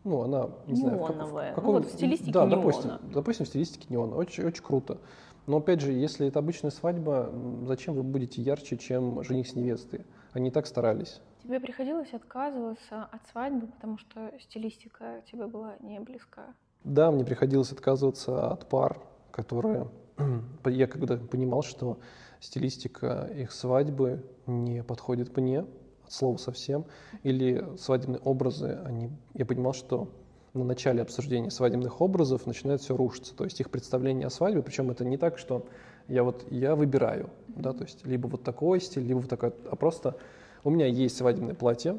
ну, 0.05 0.23
она, 0.23 0.51
не 0.67 0.77
знаю, 0.77 0.99
в, 0.99 1.07
как, 1.07 1.17
в 1.17 1.55
каком... 1.55 1.65
Ну, 1.65 1.73
вот 1.73 1.87
в 1.87 1.93
стилистике 1.93 2.33
да, 2.33 2.47
неона. 2.47 2.57
допустим, 2.57 2.91
допустим, 3.13 3.45
в 3.45 3.49
стилистике 3.49 3.87
неона. 3.91 4.17
Очень, 4.17 4.45
очень 4.45 4.63
круто. 4.63 4.99
Но 5.47 5.59
опять 5.59 5.81
же, 5.81 5.93
если 5.93 6.27
это 6.27 6.39
обычная 6.39 6.71
свадьба, 6.71 7.33
зачем 7.67 7.95
вы 7.95 8.03
будете 8.03 8.41
ярче, 8.41 8.77
чем 8.77 9.23
жених 9.23 9.47
с 9.47 9.55
невестой? 9.55 10.07
Они 10.33 10.49
и 10.49 10.51
так 10.51 10.67
старались. 10.67 11.21
Тебе 11.43 11.61
приходилось 11.61 12.13
отказываться 12.15 13.05
от 13.05 13.27
свадьбы, 13.31 13.67
потому 13.67 13.99
что 13.99 14.33
стилистика 14.41 15.23
тебе 15.31 15.47
была 15.47 15.77
не 15.81 16.01
близка? 16.01 16.55
Да, 16.85 17.11
мне 17.11 17.25
приходилось 17.25 17.73
отказываться 17.73 18.49
от 18.49 18.69
пар, 18.69 19.01
которые... 19.31 19.89
Я 20.65 20.87
когда 20.87 21.17
понимал, 21.17 21.63
что 21.63 21.99
стилистика 22.41 23.31
их 23.35 23.53
свадьбы 23.53 24.25
не 24.47 24.83
подходит 24.83 25.37
мне, 25.37 25.67
от 26.05 26.13
слова 26.13 26.37
совсем, 26.37 26.85
или 27.23 27.77
свадебные 27.79 28.21
образы, 28.21 28.81
они, 28.85 29.11
я 29.35 29.45
понимал, 29.45 29.73
что 29.73 30.09
на 30.55 30.65
начале 30.65 31.03
обсуждения 31.03 31.51
свадебных 31.51 32.01
образов 32.01 32.47
начинает 32.47 32.81
все 32.81 32.97
рушиться, 32.97 33.35
то 33.37 33.45
есть 33.45 33.61
их 33.61 33.71
представление 33.71 34.29
о 34.29 34.31
свадьбе, 34.31 34.63
причем 34.63 34.91
это 34.91 35.05
не 35.05 35.19
так, 35.19 35.37
что 35.37 35.67
я 36.09 36.23
вот, 36.23 36.47
я 36.51 36.77
выбираю, 36.77 37.31
да, 37.49 37.73
то 37.73 37.83
есть 37.83 38.07
либо 38.07 38.29
вот 38.29 38.45
такой 38.45 38.81
стиль, 38.81 39.03
либо 39.03 39.19
вот 39.19 39.29
такой, 39.29 39.53
а 39.71 39.77
просто 39.77 40.17
у 40.63 40.71
меня 40.71 40.87
есть 40.87 41.17
свадебное 41.17 41.55
платье, 41.55 41.99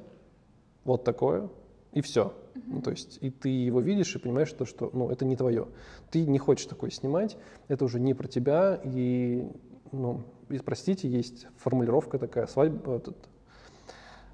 вот 0.86 1.04
такое, 1.04 1.50
и 1.92 2.02
все. 2.02 2.34
Ну, 2.68 2.82
то 2.82 2.92
есть 2.92 3.18
и 3.22 3.30
ты 3.30 3.50
его 3.50 3.80
видишь 3.82 4.16
и 4.16 4.20
понимаешь, 4.20 4.50
что, 4.50 4.66
что 4.66 4.90
ну, 4.94 5.10
это 5.10 5.26
не 5.26 5.36
твое. 5.36 5.68
Ты 6.12 6.26
не 6.26 6.38
хочешь 6.38 6.66
такое 6.66 6.90
снимать, 6.90 7.38
это 7.68 7.86
уже 7.86 8.00
не 8.00 8.14
про 8.14 8.28
тебя. 8.28 8.80
И, 8.84 9.48
ну, 9.92 10.24
и, 10.50 10.58
простите, 10.60 11.10
есть 11.10 11.48
формулировка 11.58 12.20
такая, 12.20 12.48
свадьба, 12.48 12.96
этот, 12.96 13.18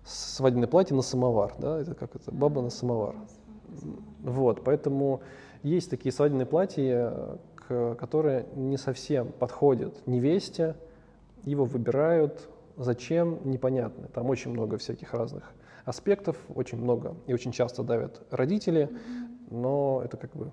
свадебное 0.05 0.67
платье 0.67 0.95
на 0.95 1.01
самовар, 1.01 1.53
да, 1.59 1.79
это 1.79 1.93
как 1.93 2.15
это, 2.15 2.31
баба 2.31 2.61
на 2.61 2.69
самовар. 2.69 3.15
Вот, 4.21 4.63
поэтому 4.63 5.21
есть 5.63 5.89
такие 5.89 6.11
свадебные 6.11 6.45
платья, 6.45 7.39
которые 7.67 8.45
не 8.55 8.77
совсем 8.77 9.31
подходят 9.31 10.05
невесте, 10.05 10.75
его 11.43 11.65
выбирают, 11.65 12.49
зачем, 12.77 13.39
непонятно. 13.45 14.07
Там 14.07 14.29
очень 14.29 14.51
много 14.51 14.77
всяких 14.77 15.13
разных 15.13 15.51
аспектов, 15.85 16.37
очень 16.53 16.77
много 16.79 17.15
и 17.27 17.33
очень 17.33 17.51
часто 17.51 17.83
давят 17.83 18.21
родители, 18.29 18.89
но 19.49 20.01
это 20.03 20.17
как 20.17 20.35
бы 20.35 20.51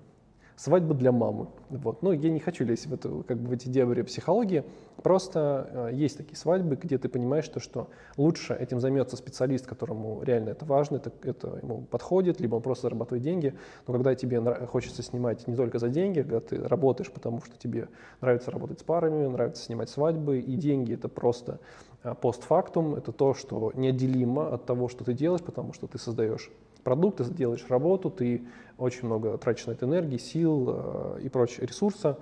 свадьба 0.59 0.93
для 0.93 1.13
мамы. 1.13 1.47
Вот. 1.69 2.01
Ну, 2.01 2.11
я 2.11 2.29
не 2.29 2.39
хочу 2.41 2.65
лезть 2.65 2.87
в, 2.87 2.93
эту, 2.93 3.23
как 3.25 3.37
бы, 3.37 3.47
в 3.47 3.51
эти 3.53 3.69
дебри 3.69 4.01
психологии, 4.01 4.65
просто 5.01 5.69
э, 5.71 5.89
есть 5.93 6.17
такие 6.17 6.35
свадьбы, 6.35 6.75
где 6.75 6.97
ты 6.97 7.07
понимаешь, 7.07 7.45
что, 7.45 7.61
что 7.61 7.87
лучше 8.17 8.53
этим 8.55 8.81
займется 8.81 9.15
специалист, 9.15 9.65
которому 9.65 10.21
реально 10.21 10.49
это 10.49 10.65
важно, 10.65 10.97
это, 10.97 11.13
это 11.23 11.59
ему 11.63 11.83
подходит, 11.83 12.41
либо 12.41 12.55
он 12.55 12.61
просто 12.61 12.83
зарабатывает 12.83 13.23
деньги, 13.23 13.55
но 13.87 13.93
когда 13.93 14.15
тебе 14.15 14.41
хочется 14.65 15.01
снимать 15.01 15.47
не 15.47 15.55
только 15.55 15.79
за 15.79 15.87
деньги, 15.87 16.21
когда 16.21 16.41
ты 16.41 16.67
работаешь, 16.67 17.09
потому 17.09 17.41
что 17.41 17.57
тебе 17.57 17.87
нравится 18.19 18.51
работать 18.51 18.81
с 18.81 18.83
парами, 18.83 19.27
нравится 19.27 19.63
снимать 19.63 19.89
свадьбы, 19.89 20.39
и 20.39 20.55
деньги 20.57 20.93
это 20.93 21.07
просто 21.07 21.61
э, 22.03 22.13
постфактум, 22.15 22.95
это 22.95 23.13
то, 23.13 23.33
что 23.33 23.71
неотделимо 23.75 24.53
от 24.53 24.65
того, 24.65 24.89
что 24.89 25.05
ты 25.05 25.13
делаешь, 25.13 25.41
потому 25.41 25.71
что 25.71 25.87
ты 25.87 25.97
создаешь 25.97 26.51
продукт, 26.83 27.17
ты 27.17 27.25
делаешь 27.25 27.65
работу, 27.69 28.09
ты 28.09 28.47
очень 28.77 29.05
много 29.05 29.37
тратишь 29.37 29.67
на 29.67 29.71
это 29.71 29.85
энергии, 29.85 30.17
сил 30.17 30.65
э, 30.69 31.19
и 31.23 31.29
прочего 31.29 31.65
ресурса. 31.65 32.19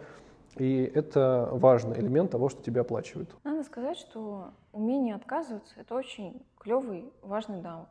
И 0.57 0.81
это 0.95 1.49
важный 1.51 1.99
элемент 1.99 2.31
того, 2.31 2.49
что 2.49 2.63
тебя 2.63 2.81
оплачивают. 2.81 3.29
Надо 3.43 3.63
сказать, 3.63 3.97
что 3.97 4.51
умение 4.71 5.15
отказываться– 5.15 5.75
это 5.77 5.93
очень 5.93 6.41
клевый, 6.57 7.11
важный 7.21 7.61
навык. 7.61 7.89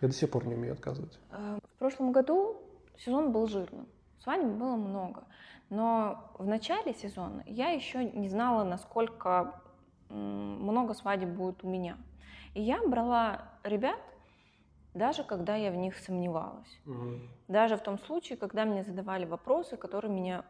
Я 0.00 0.08
до 0.08 0.14
сих 0.14 0.30
пор 0.30 0.46
не 0.46 0.54
умею 0.54 0.74
отказывать. 0.74 1.18
Э, 1.32 1.58
в 1.74 1.78
прошлом 1.78 2.12
году 2.12 2.56
сезон 2.98 3.32
был 3.32 3.46
жирным. 3.46 3.86
Свадеб 4.22 4.46
было 4.46 4.76
много. 4.76 5.24
Но 5.70 6.30
в 6.38 6.46
начале 6.46 6.94
сезона 6.94 7.42
я 7.46 7.70
еще 7.70 8.04
не 8.04 8.28
знала, 8.28 8.64
насколько 8.64 9.60
много 10.08 10.94
свадеб 10.94 11.30
будет 11.30 11.64
у 11.64 11.68
меня. 11.68 11.96
И 12.54 12.62
я 12.62 12.80
брала 12.86 13.42
ребят, 13.64 13.98
даже 14.94 15.24
когда 15.24 15.56
я 15.56 15.70
в 15.70 15.76
них 15.76 15.96
сомневалась. 15.98 16.80
Угу. 16.86 17.20
Даже 17.48 17.76
в 17.76 17.82
том 17.82 17.98
случае, 17.98 18.38
когда 18.38 18.64
мне 18.64 18.84
задавали 18.84 19.24
вопросы, 19.26 19.76
которые 19.76 20.12
меня 20.12 20.44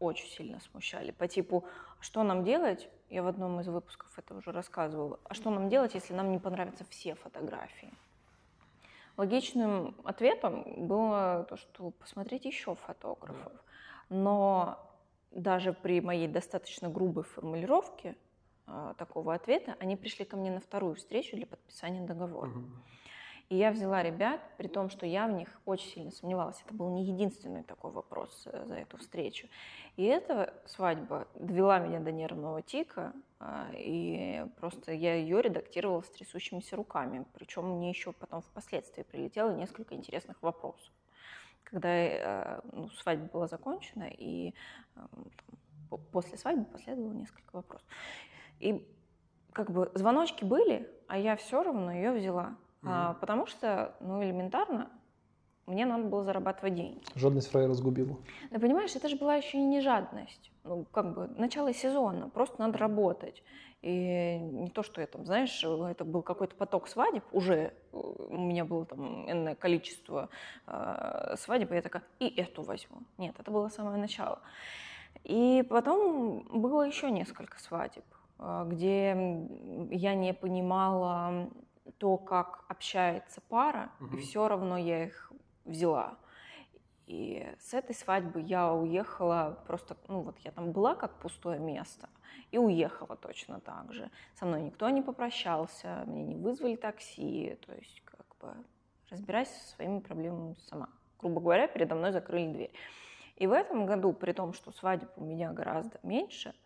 очень 0.00 0.28
сильно 0.28 0.60
смущали. 0.60 1.12
По 1.12 1.26
типу, 1.26 1.64
«А 1.98 2.02
что 2.02 2.22
нам 2.22 2.44
делать? 2.44 2.88
Я 3.08 3.22
в 3.22 3.28
одном 3.28 3.60
из 3.60 3.68
выпусков 3.68 4.18
это 4.18 4.34
уже 4.34 4.50
рассказывала. 4.52 5.18
А 5.24 5.34
что 5.34 5.50
нам 5.50 5.68
делать, 5.68 5.94
если 5.94 6.12
нам 6.12 6.32
не 6.32 6.38
понравятся 6.38 6.84
все 6.90 7.14
фотографии? 7.14 7.92
Логичным 9.16 9.94
ответом 10.04 10.86
было 10.86 11.46
то, 11.48 11.56
что 11.56 11.90
посмотреть 11.92 12.44
еще 12.44 12.74
фотографов. 12.74 13.52
Но 14.10 14.78
даже 15.30 15.72
при 15.72 16.00
моей 16.00 16.28
достаточно 16.28 16.90
грубой 16.90 17.24
формулировке 17.24 18.16
э, 18.66 18.94
такого 18.98 19.34
ответа, 19.34 19.76
они 19.80 19.96
пришли 19.96 20.24
ко 20.24 20.36
мне 20.36 20.50
на 20.50 20.60
вторую 20.60 20.96
встречу 20.96 21.36
для 21.36 21.46
подписания 21.46 22.02
договора. 22.02 22.50
Угу. 22.50 22.64
И 23.48 23.56
я 23.56 23.70
взяла 23.70 24.02
ребят, 24.02 24.40
при 24.56 24.66
том, 24.66 24.90
что 24.90 25.06
я 25.06 25.28
в 25.28 25.32
них 25.32 25.48
очень 25.66 25.88
сильно 25.90 26.10
сомневалась. 26.10 26.60
Это 26.64 26.74
был 26.74 26.90
не 26.90 27.04
единственный 27.04 27.62
такой 27.62 27.92
вопрос 27.92 28.42
э, 28.46 28.64
за 28.66 28.74
эту 28.74 28.96
встречу. 28.96 29.46
И 29.96 30.02
эта 30.02 30.52
свадьба 30.66 31.28
довела 31.34 31.78
меня 31.78 32.00
до 32.00 32.10
нервного 32.10 32.60
тика, 32.60 33.12
а, 33.38 33.68
и 33.72 34.44
просто 34.58 34.92
я 34.92 35.14
ее 35.14 35.42
редактировала 35.42 36.02
с 36.02 36.10
трясущимися 36.10 36.74
руками. 36.74 37.24
Причем 37.34 37.70
мне 37.70 37.90
еще 37.90 38.12
потом 38.12 38.42
впоследствии 38.42 39.02
прилетело 39.02 39.54
несколько 39.54 39.94
интересных 39.94 40.42
вопросов. 40.42 40.92
Когда 41.62 41.88
э, 41.88 42.60
ну, 42.72 42.90
свадьба 42.90 43.26
была 43.26 43.46
закончена, 43.46 44.08
и 44.10 44.54
там, 44.94 45.08
после 46.10 46.36
свадьбы 46.36 46.64
последовало 46.64 47.12
несколько 47.12 47.54
вопросов. 47.54 47.86
И 48.58 48.84
как 49.52 49.70
бы 49.70 49.92
звоночки 49.94 50.44
были, 50.44 50.90
а 51.06 51.16
я 51.16 51.36
все 51.36 51.62
равно 51.62 51.92
ее 51.92 52.12
взяла. 52.12 52.56
А, 52.82 53.14
потому 53.14 53.46
что, 53.46 53.94
ну, 54.00 54.22
элементарно, 54.22 54.90
мне 55.66 55.84
надо 55.84 56.04
было 56.04 56.22
зарабатывать 56.22 56.74
деньги. 56.74 57.02
Жадность 57.16 57.50
фраера 57.50 57.70
разгубила. 57.70 58.16
Да 58.50 58.60
понимаешь, 58.60 58.94
это 58.94 59.08
же 59.08 59.16
была 59.16 59.34
еще 59.34 59.58
и 59.58 59.62
не 59.62 59.80
жадность. 59.80 60.52
Ну, 60.62 60.84
как 60.92 61.14
бы, 61.14 61.26
начало 61.36 61.72
сезона, 61.74 62.28
просто 62.28 62.60
надо 62.60 62.78
работать. 62.78 63.42
И 63.82 64.38
не 64.38 64.70
то, 64.70 64.82
что 64.82 65.00
я 65.00 65.06
там, 65.06 65.26
знаешь, 65.26 65.62
это 65.62 66.04
был 66.04 66.22
какой-то 66.22 66.54
поток 66.54 66.88
свадеб, 66.88 67.24
уже 67.32 67.72
у 67.92 68.36
меня 68.36 68.64
было 68.64 68.84
там 68.86 69.30
энное 69.30 69.54
количество 69.54 70.28
э, 70.66 71.34
свадеб, 71.36 71.72
и 71.72 71.74
я 71.74 71.82
такая, 71.82 72.02
и 72.18 72.26
эту 72.28 72.62
возьму. 72.62 72.98
Нет, 73.18 73.34
это 73.38 73.50
было 73.50 73.68
самое 73.68 73.98
начало. 73.98 74.40
И 75.24 75.64
потом 75.68 76.46
было 76.50 76.82
еще 76.82 77.10
несколько 77.10 77.58
свадеб, 77.58 78.04
а, 78.38 78.64
где 78.64 79.08
я 79.90 80.14
не 80.14 80.34
понимала 80.34 81.48
то, 81.98 82.16
как 82.16 82.64
общается 82.68 83.40
пара, 83.48 83.90
угу. 84.00 84.16
и 84.16 84.20
все 84.20 84.48
равно 84.48 84.76
я 84.76 85.04
их 85.04 85.32
взяла. 85.64 86.16
И 87.06 87.54
с 87.60 87.72
этой 87.72 87.94
свадьбы 87.94 88.40
я 88.40 88.72
уехала 88.72 89.62
просто, 89.66 89.96
ну 90.08 90.22
вот 90.22 90.38
я 90.40 90.50
там 90.50 90.72
была 90.72 90.96
как 90.96 91.18
пустое 91.18 91.58
место, 91.60 92.08
и 92.50 92.58
уехала 92.58 93.16
точно 93.16 93.60
так 93.60 93.92
же. 93.92 94.10
Со 94.34 94.44
мной 94.44 94.62
никто 94.62 94.88
не 94.90 95.02
попрощался, 95.02 96.02
мне 96.06 96.24
не 96.24 96.34
вызвали 96.34 96.76
такси, 96.76 97.58
то 97.66 97.74
есть 97.74 98.02
как 98.04 98.26
бы 98.40 98.54
разбирайся 99.08 99.52
со 99.52 99.76
своими 99.76 100.00
проблемами 100.00 100.56
сама. 100.66 100.88
Грубо 101.20 101.40
говоря, 101.40 101.68
передо 101.68 101.94
мной 101.94 102.10
закрыли 102.10 102.52
дверь. 102.52 102.72
И 103.36 103.46
в 103.46 103.52
этом 103.52 103.86
году, 103.86 104.12
при 104.12 104.32
том, 104.32 104.52
что 104.52 104.72
свадеб 104.72 105.10
у 105.16 105.24
меня 105.24 105.52
гораздо 105.52 105.98
меньше– 106.02 106.54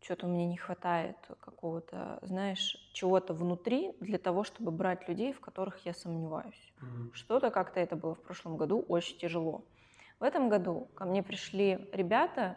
что-то 0.00 0.26
мне 0.26 0.46
не 0.46 0.56
хватает 0.56 1.16
какого-то, 1.40 2.18
знаешь, 2.22 2.76
чего-то 2.92 3.34
внутри 3.34 3.92
для 4.00 4.18
того, 4.18 4.44
чтобы 4.44 4.70
брать 4.70 5.08
людей, 5.08 5.32
в 5.32 5.40
которых 5.40 5.84
я 5.84 5.94
сомневаюсь. 5.94 6.72
Mm-hmm. 6.80 7.14
Что-то 7.14 7.50
как-то 7.50 7.80
это 7.80 7.96
было 7.96 8.14
в 8.14 8.22
прошлом 8.22 8.56
году 8.56 8.84
очень 8.88 9.18
тяжело. 9.18 9.64
В 10.20 10.22
этом 10.24 10.48
году 10.48 10.88
ко 10.94 11.04
мне 11.04 11.22
пришли 11.22 11.88
ребята, 11.92 12.56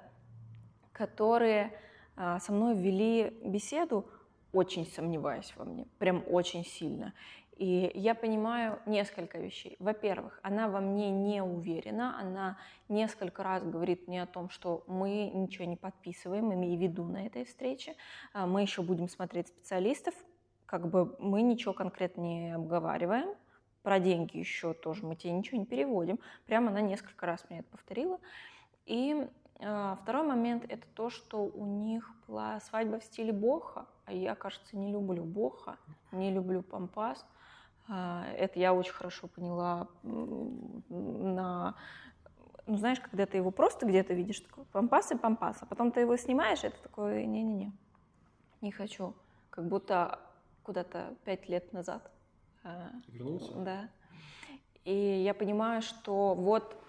которые 0.91 1.73
а, 2.15 2.39
со 2.39 2.51
мной 2.51 2.75
вели 2.75 3.37
беседу, 3.43 4.05
очень 4.53 4.85
сомневаясь 4.85 5.53
во 5.55 5.65
мне, 5.65 5.85
прям 5.97 6.23
очень 6.27 6.65
сильно. 6.65 7.13
И 7.61 7.91
я 7.93 8.15
понимаю 8.15 8.79
несколько 8.87 9.37
вещей. 9.37 9.75
Во-первых, 9.77 10.39
она 10.41 10.67
во 10.67 10.79
мне 10.79 11.11
не 11.11 11.43
уверена, 11.43 12.19
она 12.19 12.57
несколько 12.89 13.43
раз 13.43 13.63
говорит 13.63 14.07
мне 14.07 14.23
о 14.23 14.25
том, 14.25 14.49
что 14.49 14.83
мы 14.87 15.29
ничего 15.31 15.65
не 15.65 15.75
подписываем, 15.75 16.51
имея 16.51 16.75
в 16.75 16.81
виду 16.81 17.03
на 17.03 17.27
этой 17.27 17.45
встрече. 17.45 17.95
А, 18.33 18.47
мы 18.47 18.63
еще 18.63 18.81
будем 18.81 19.07
смотреть 19.07 19.49
специалистов, 19.49 20.15
как 20.65 20.89
бы 20.89 21.15
мы 21.19 21.43
ничего 21.43 21.73
конкретно 21.73 22.21
не 22.21 22.55
обговариваем. 22.55 23.35
Про 23.83 23.99
деньги 23.99 24.37
еще 24.37 24.73
тоже 24.73 25.05
мы 25.05 25.15
тебе 25.15 25.33
ничего 25.33 25.59
не 25.59 25.67
переводим. 25.67 26.19
Прямо 26.47 26.71
она 26.71 26.81
несколько 26.81 27.27
раз 27.27 27.45
мне 27.51 27.59
это 27.59 27.69
повторила. 27.69 28.19
И 28.87 29.27
э, 29.59 29.95
второй 30.01 30.23
момент 30.25 30.65
это 30.67 30.87
то, 30.95 31.11
что 31.11 31.45
у 31.45 31.67
них 31.67 32.11
была 32.27 32.59
свадьба 32.61 32.97
в 32.97 33.03
стиле 33.03 33.31
боха, 33.31 33.85
а 34.05 34.13
я, 34.13 34.33
кажется, 34.33 34.75
не 34.75 34.91
люблю 34.91 35.23
боха, 35.23 35.77
не 36.11 36.31
люблю 36.31 36.63
пампас. 36.63 37.23
А, 37.93 38.25
это 38.37 38.57
я 38.57 38.73
очень 38.73 38.93
хорошо 38.93 39.27
поняла 39.27 39.89
на 40.01 41.75
ну, 42.67 42.77
знаешь, 42.77 43.01
когда 43.01 43.25
ты 43.25 43.35
его 43.35 43.51
просто 43.51 43.85
где-то 43.85 44.13
видишь, 44.13 44.39
такой 44.39 44.63
пампас 44.65 45.11
и 45.11 45.17
пампас, 45.17 45.57
а 45.59 45.65
потом 45.65 45.91
ты 45.91 45.99
его 46.01 46.15
снимаешь, 46.15 46.63
это 46.63 46.81
такое, 46.81 47.25
не-не-не, 47.25 47.73
не 48.61 48.71
хочу. 48.71 49.13
Как 49.49 49.67
будто 49.67 50.19
куда-то 50.63 51.13
пять 51.25 51.49
лет 51.49 51.73
назад. 51.73 52.09
А, 52.63 52.91
Вернулся? 53.09 53.53
Да. 53.55 53.89
И 54.85 54.93
я 54.93 55.33
понимаю, 55.33 55.81
что 55.81 56.33
вот 56.33 56.81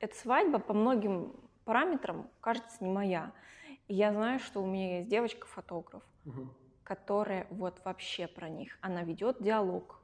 эта 0.00 0.16
свадьба 0.16 0.58
по 0.58 0.72
многим 0.72 1.34
параметрам 1.66 2.30
кажется 2.40 2.82
не 2.82 2.90
моя. 2.90 3.32
И 3.88 3.94
я 3.94 4.10
знаю, 4.12 4.38
что 4.38 4.62
у 4.62 4.66
меня 4.66 4.98
есть 4.98 5.10
девочка-фотограф, 5.10 6.02
угу. 6.24 6.48
которая 6.82 7.46
вот 7.50 7.78
вообще 7.84 8.26
про 8.26 8.48
них. 8.48 8.78
Она 8.80 9.02
ведет 9.02 9.42
диалог, 9.42 10.00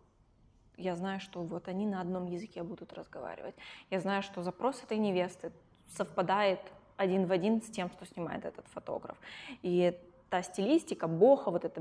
я 0.77 0.97
знаю, 0.97 1.21
что 1.21 1.43
вот 1.43 1.69
они 1.69 1.87
на 1.87 2.01
одном 2.01 2.27
языке 2.27 2.63
будут 2.63 2.93
разговаривать. 2.93 3.55
Я 3.91 4.01
знаю, 4.01 4.23
что 4.23 4.43
запрос 4.43 4.83
этой 4.83 4.99
невесты 4.99 5.53
совпадает 5.89 6.61
один 6.97 7.27
в 7.27 7.33
один 7.33 7.63
с 7.63 7.67
тем, 7.67 7.91
что 7.91 8.07
снимает 8.07 8.45
этот 8.45 8.67
фотограф. 8.69 9.17
И 9.63 9.99
та 10.31 10.43
стилистика, 10.43 11.09
боха, 11.09 11.51
вот 11.51 11.65
эта 11.65 11.81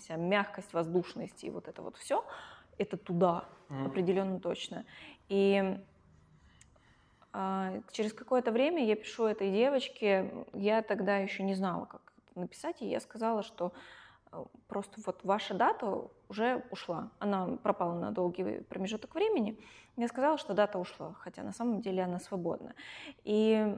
вся 0.00 0.16
мягкость, 0.16 0.72
воздушность 0.72 1.44
и 1.44 1.50
вот 1.50 1.68
это 1.68 1.82
вот 1.82 1.96
все, 1.96 2.24
это 2.78 2.96
туда, 2.96 3.44
mm-hmm. 3.68 3.86
определенно 3.86 4.40
точно. 4.40 4.84
И 5.28 5.78
а, 7.32 7.80
через 7.92 8.12
какое-то 8.12 8.50
время 8.50 8.84
я 8.84 8.96
пишу 8.96 9.24
этой 9.24 9.50
девочке, 9.50 10.46
я 10.52 10.82
тогда 10.82 11.18
еще 11.18 11.42
не 11.42 11.54
знала, 11.54 11.86
как 11.86 12.00
написать, 12.34 12.82
и 12.82 12.86
я 12.86 13.00
сказала, 13.00 13.42
что 13.42 13.72
просто 14.68 15.00
вот 15.04 15.24
ваша 15.24 15.54
дата 15.54 16.08
уже 16.28 16.64
ушла. 16.70 17.10
Она 17.18 17.56
пропала 17.62 17.98
на 17.98 18.10
долгий 18.10 18.60
промежуток 18.62 19.14
времени. 19.14 19.58
Я 19.96 20.08
сказала, 20.08 20.38
что 20.38 20.54
дата 20.54 20.78
ушла, 20.78 21.14
хотя 21.18 21.42
на 21.42 21.52
самом 21.52 21.80
деле 21.80 22.02
она 22.02 22.18
свободна. 22.18 22.74
И 23.24 23.76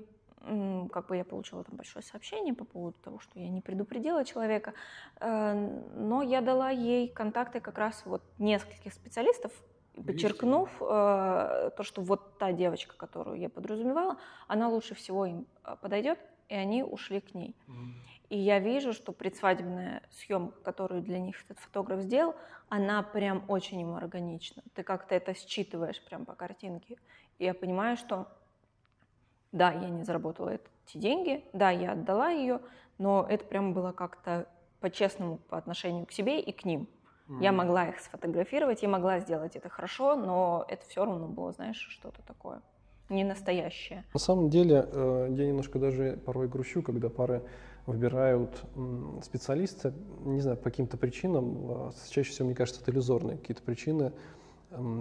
как 0.93 1.07
бы 1.07 1.17
я 1.17 1.25
получила 1.25 1.65
там 1.65 1.77
большое 1.77 2.03
сообщение 2.03 2.55
по 2.55 2.65
поводу 2.65 2.97
того, 3.03 3.19
что 3.19 3.39
я 3.39 3.49
не 3.49 3.61
предупредила 3.61 4.25
человека, 4.25 4.75
э, 5.21 5.55
но 5.97 6.23
я 6.23 6.43
дала 6.43 6.71
ей 6.71 7.09
контакты 7.09 7.61
как 7.61 7.79
раз 7.79 8.03
вот 8.05 8.23
нескольких 8.39 8.93
специалистов, 8.93 9.53
подчеркнув 9.95 10.71
э, 10.81 11.71
то, 11.77 11.83
что 11.83 12.03
вот 12.03 12.39
та 12.39 12.53
девочка, 12.53 12.95
которую 12.97 13.39
я 13.39 13.49
подразумевала, 13.49 14.19
она 14.47 14.69
лучше 14.69 14.95
всего 14.95 15.25
им 15.25 15.47
э, 15.65 15.77
подойдет, 15.81 16.19
и 16.49 16.55
они 16.55 16.83
ушли 16.83 17.21
к 17.21 17.35
ней. 17.35 17.57
И 18.31 18.39
я 18.39 18.59
вижу, 18.59 18.93
что 18.93 19.13
предсвадебная 19.13 20.03
съемка, 20.11 20.59
которую 20.63 21.03
для 21.03 21.19
них 21.19 21.37
этот 21.45 21.59
фотограф 21.59 22.01
сделал, 22.01 22.35
она 22.69 23.03
прям 23.03 23.45
очень 23.49 23.81
ему 23.81 23.97
органична. 23.97 24.63
Ты 24.75 24.83
как-то 24.83 25.15
это 25.15 25.35
считываешь 25.35 26.03
прям 26.05 26.25
по 26.25 26.35
картинке. 26.35 26.97
И 27.39 27.45
я 27.45 27.55
понимаю, 27.55 27.97
что 27.97 28.27
да, 29.53 29.73
я 29.73 29.89
не 29.89 30.03
заработала 30.03 30.59
эти 30.87 30.99
деньги, 30.99 31.45
да, 31.53 31.71
я 31.71 31.93
отдала 31.93 32.31
ее, 32.31 32.61
но 32.99 33.27
это 33.29 33.45
прям 33.45 33.73
было 33.73 33.93
как-то 33.93 34.49
по-честному 34.81 35.39
по 35.39 35.57
отношению 35.57 36.07
к 36.07 36.13
себе 36.13 36.41
и 36.41 36.53
к 36.53 36.65
ним. 36.65 36.89
Mm-hmm. 37.29 37.43
Я 37.43 37.53
могла 37.53 37.89
их 37.89 38.01
сфотографировать, 38.01 38.83
я 38.83 38.89
могла 38.89 39.21
сделать 39.21 39.57
это 39.57 39.69
хорошо, 39.69 40.17
но 40.17 40.65
это 40.69 40.85
все 40.87 41.05
равно 41.05 41.29
было, 41.29 41.53
знаешь, 41.53 41.87
что-то 41.91 42.21
такое 42.23 42.61
не 43.09 43.25
настоящее. 43.25 44.05
На 44.13 44.21
самом 44.21 44.51
деле, 44.51 44.89
э, 44.91 45.29
я 45.31 45.47
немножко 45.47 45.79
даже 45.79 46.19
порой 46.25 46.49
грущу, 46.49 46.83
когда 46.83 47.09
пары 47.09 47.43
выбирают 47.87 48.63
специалиста, 49.23 49.93
не 50.25 50.41
знаю, 50.41 50.57
по 50.57 50.65
каким-то 50.65 50.97
причинам, 50.97 51.89
э, 51.89 51.93
чаще 52.11 52.31
всего, 52.31 52.47
мне 52.47 52.55
кажется, 52.55 52.81
это 52.81 52.91
иллюзорные 52.91 53.37
какие-то 53.37 53.63
причины, 53.63 54.13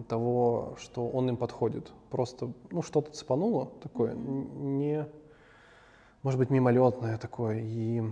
того, 0.08 0.76
что 0.80 1.08
он 1.08 1.30
им 1.30 1.38
подходит. 1.38 1.92
Просто, 2.10 2.52
ну, 2.72 2.82
что-то 2.82 3.12
цепануло 3.12 3.72
такое, 3.82 4.14
не, 4.14 5.08
может 6.22 6.40
быть, 6.40 6.50
мимолетное 6.50 7.18
такое, 7.18 7.60
и 7.64 8.04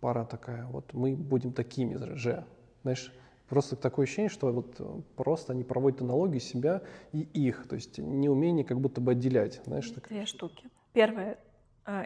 пара 0.00 0.24
такая, 0.24 0.66
вот 0.66 0.92
мы 0.92 1.16
будем 1.16 1.52
такими 1.52 1.96
же, 2.14 2.44
знаешь, 2.82 3.12
просто 3.48 3.74
такое 3.74 4.04
ощущение, 4.04 4.28
что 4.28 4.52
вот 4.52 4.76
э, 4.78 5.00
просто 5.16 5.52
они 5.52 5.64
проводят 5.64 6.00
аналогии 6.02 6.38
себя 6.38 6.82
и 7.12 7.20
их, 7.20 7.66
то 7.68 7.74
есть 7.74 7.98
неумение 7.98 8.64
как 8.64 8.80
будто 8.80 9.00
бы 9.00 9.12
отделять, 9.12 9.60
знаешь. 9.64 9.90
Так... 9.90 10.08
Две 10.08 10.26
штуки. 10.26 10.70
Первое, 10.92 11.38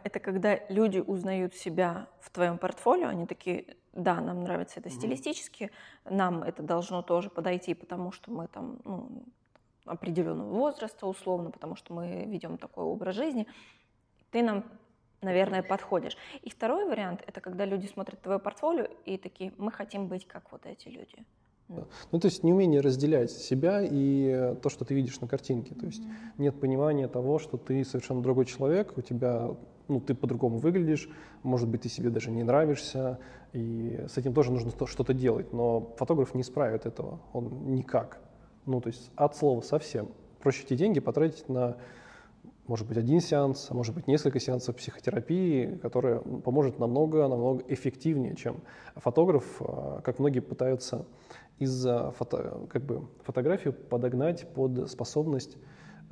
это 0.05 0.21
когда 0.21 0.61
люди 0.69 0.99
узнают 0.99 1.55
себя 1.55 2.09
в 2.21 2.31
твоем 2.31 2.59
портфолио, 2.59 3.09
они 3.09 3.27
такие, 3.27 3.77
да, 3.93 4.21
нам 4.21 4.43
нравится 4.43 4.81
это 4.81 4.91
стилистически, 4.91 5.71
нам 6.05 6.43
это 6.43 6.63
должно 6.63 7.03
тоже 7.03 7.31
подойти, 7.31 7.75
потому 7.75 8.13
что 8.13 8.31
мы 8.31 8.49
там 8.49 8.79
ну, 8.85 9.25
определенного 9.85 10.51
возраста 10.51 11.07
условно, 11.07 11.51
потому 11.51 11.77
что 11.77 11.93
мы 11.93 12.25
ведем 12.27 12.59
такой 12.59 12.85
образ 12.85 13.17
жизни, 13.17 13.47
ты 14.31 14.43
нам, 14.43 14.65
наверное, 15.23 15.63
подходишь. 15.63 16.17
И 16.43 16.51
второй 16.51 16.89
вариант– 16.89 17.23
это 17.27 17.41
когда 17.41 17.65
люди 17.65 17.87
смотрят 17.87 18.21
твое 18.21 18.39
портфолио 18.39 18.87
и 19.05 19.17
такие, 19.19 19.53
мы 19.59 19.71
хотим 19.71 20.09
быть 20.09 20.27
как 20.27 20.51
вот 20.53 20.67
эти 20.67 20.89
люди. 20.89 21.17
Ну, 21.69 22.21
то 22.21 22.27
есть 22.27 22.45
неумение 22.45 22.81
разделять 22.81 23.31
себя 23.31 23.81
и 23.83 24.55
то, 24.63 24.69
что 24.69 24.85
ты 24.85 24.95
видишь 24.95 25.21
на 25.21 25.29
картинке. 25.29 25.75
То 25.75 25.87
есть 25.87 26.03
mm-hmm. 26.03 26.33
нет 26.39 26.61
понимания 26.61 27.09
того, 27.09 27.39
что 27.39 27.57
ты 27.57 27.85
совершенно 27.85 28.23
другой 28.23 28.45
человек, 28.45 28.97
у 28.99 29.01
тебя, 29.01 29.57
ну, 29.89 30.01
ты 30.01 30.15
по-другому 30.15 30.59
выглядишь, 30.59 31.09
может 31.43 31.69
быть, 31.69 31.83
ты 31.83 31.89
себе 31.89 32.11
даже 32.11 32.31
не 32.31 32.43
нравишься, 32.43 33.19
и 33.53 34.05
с 34.09 34.17
этим 34.17 34.35
тоже 34.35 34.51
нужно 34.53 34.73
что-то 34.87 35.15
делать. 35.15 35.53
Но 35.53 35.95
фотограф 35.97 36.35
не 36.35 36.43
исправит 36.43 36.87
этого, 36.87 37.21
он 37.33 37.75
никак. 37.75 38.21
Ну, 38.67 38.81
то 38.81 38.89
есть 38.89 39.11
от 39.17 39.37
слова 39.37 39.61
совсем. 39.61 40.09
Проще 40.41 40.65
эти 40.65 40.75
деньги 40.75 41.01
потратить 41.01 41.49
на, 41.49 41.77
может 42.67 42.87
быть, 42.87 42.97
один 42.97 43.21
сеанс, 43.21 43.69
а 43.71 43.75
может 43.75 43.95
быть, 43.95 44.07
несколько 44.07 44.41
сеансов 44.41 44.77
психотерапии, 44.77 45.79
которая 45.83 46.19
поможет 46.19 46.79
намного-намного 46.79 47.63
эффективнее, 47.69 48.37
чем 48.37 48.57
фотограф, 48.97 49.45
а, 49.61 50.01
как 50.03 50.19
многие 50.19 50.41
пытаются 50.41 51.07
из-за 51.59 52.11
фото, 52.13 52.67
как 52.71 52.83
бы, 52.83 53.07
фотографию 53.23 53.75
подогнать 53.75 54.49
под 54.55 54.91
способность 54.91 55.57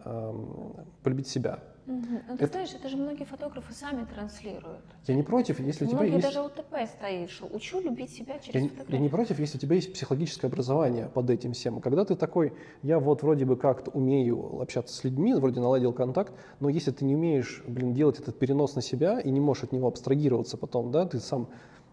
эм, 0.04 0.76
полюбить 1.02 1.26
себя. 1.26 1.58
Угу. 1.86 1.96
Ну, 2.28 2.36
ты 2.36 2.44
это... 2.44 2.52
знаешь, 2.52 2.74
это 2.74 2.88
же 2.88 2.96
многие 2.96 3.24
фотографы 3.24 3.72
сами 3.74 4.04
транслируют. 4.04 4.84
Я 5.06 5.14
не 5.14 5.22
против, 5.22 5.58
если 5.58 5.84
у 5.84 5.88
тебя 5.88 6.04
есть... 6.04 6.22
даже 6.22 6.40
УТП 6.40 6.76
стоит, 6.86 7.30
что 7.30 7.46
учу 7.46 7.80
любить 7.80 8.10
себя 8.10 8.38
через 8.38 8.62
я, 8.62 8.68
фотографию. 8.68 8.96
Я 8.96 8.98
не 9.00 9.08
против, 9.08 9.38
если 9.40 9.58
у 9.58 9.60
тебя 9.60 9.74
есть 9.74 9.92
психологическое 9.92 10.46
образование 10.46 11.08
под 11.08 11.30
этим 11.30 11.54
всем. 11.54 11.80
Когда 11.80 12.04
ты 12.04 12.14
такой, 12.14 12.52
я 12.82 13.00
вот 13.00 13.22
вроде 13.22 13.44
бы 13.44 13.56
как-то 13.56 13.90
умею 13.90 14.60
общаться 14.60 14.94
с 14.94 15.02
людьми, 15.02 15.34
вроде 15.34 15.60
наладил 15.60 15.92
контакт, 15.92 16.32
но 16.60 16.68
если 16.68 16.92
ты 16.92 17.04
не 17.04 17.16
умеешь, 17.16 17.64
блин, 17.66 17.94
делать 17.94 18.20
этот 18.20 18.38
перенос 18.38 18.76
на 18.76 18.82
себя 18.82 19.18
и 19.18 19.30
не 19.30 19.40
можешь 19.40 19.64
от 19.64 19.72
него 19.72 19.88
абстрагироваться 19.88 20.56
потом, 20.56 20.92
да, 20.92 21.04
ты 21.06 21.18
сам 21.18 21.48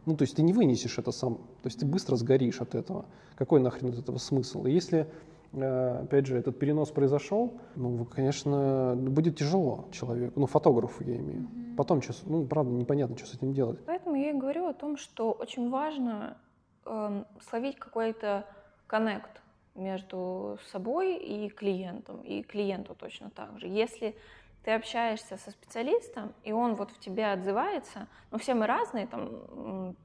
ну, 0.05 0.15
то 0.15 0.23
есть 0.23 0.35
ты 0.35 0.41
не 0.41 0.53
вынесешь 0.53 0.97
это 0.97 1.11
сам, 1.11 1.35
то 1.35 1.65
есть 1.65 1.79
ты 1.79 1.85
быстро 1.85 2.15
сгоришь 2.15 2.61
от 2.61 2.73
этого. 2.73 3.05
Какой 3.35 3.59
нахрен 3.59 3.89
от 3.89 3.99
этого 3.99 4.17
смысл? 4.17 4.65
И 4.65 4.71
если, 4.71 5.07
опять 5.53 6.25
же, 6.27 6.37
этот 6.37 6.59
перенос 6.59 6.91
произошел, 6.91 7.59
ну, 7.75 8.05
конечно, 8.05 8.93
будет 8.95 9.37
тяжело 9.37 9.87
человеку, 9.91 10.39
ну, 10.39 10.45
фотографу 10.45 11.03
я 11.03 11.15
имею. 11.15 11.41
Mm-hmm. 11.41 11.75
Потом, 11.75 12.01
что, 12.01 12.13
ну, 12.25 12.45
правда, 12.45 12.71
непонятно, 12.71 13.17
что 13.17 13.27
с 13.27 13.35
этим 13.35 13.53
делать. 13.53 13.79
Поэтому 13.85 14.15
я 14.15 14.31
и 14.31 14.33
говорю 14.33 14.67
о 14.67 14.73
том, 14.73 14.97
что 14.97 15.31
очень 15.31 15.69
важно 15.69 16.37
э, 16.85 17.23
словить 17.49 17.77
какой-то 17.77 18.45
коннект 18.87 19.41
между 19.75 20.57
собой 20.71 21.15
и 21.17 21.49
клиентом, 21.49 22.21
и 22.21 22.43
клиенту 22.43 22.95
точно 22.95 23.29
так 23.29 23.59
же. 23.59 23.67
Если 23.67 24.15
ты 24.63 24.71
общаешься 24.71 25.37
со 25.37 25.51
специалистом, 25.51 26.33
и 26.43 26.51
он 26.51 26.75
вот 26.75 26.91
в 26.91 26.99
тебе 26.99 27.27
отзывается, 27.27 28.07
ну 28.31 28.37
все 28.37 28.53
мы 28.53 28.67
разные 28.67 29.07
там 29.07 29.95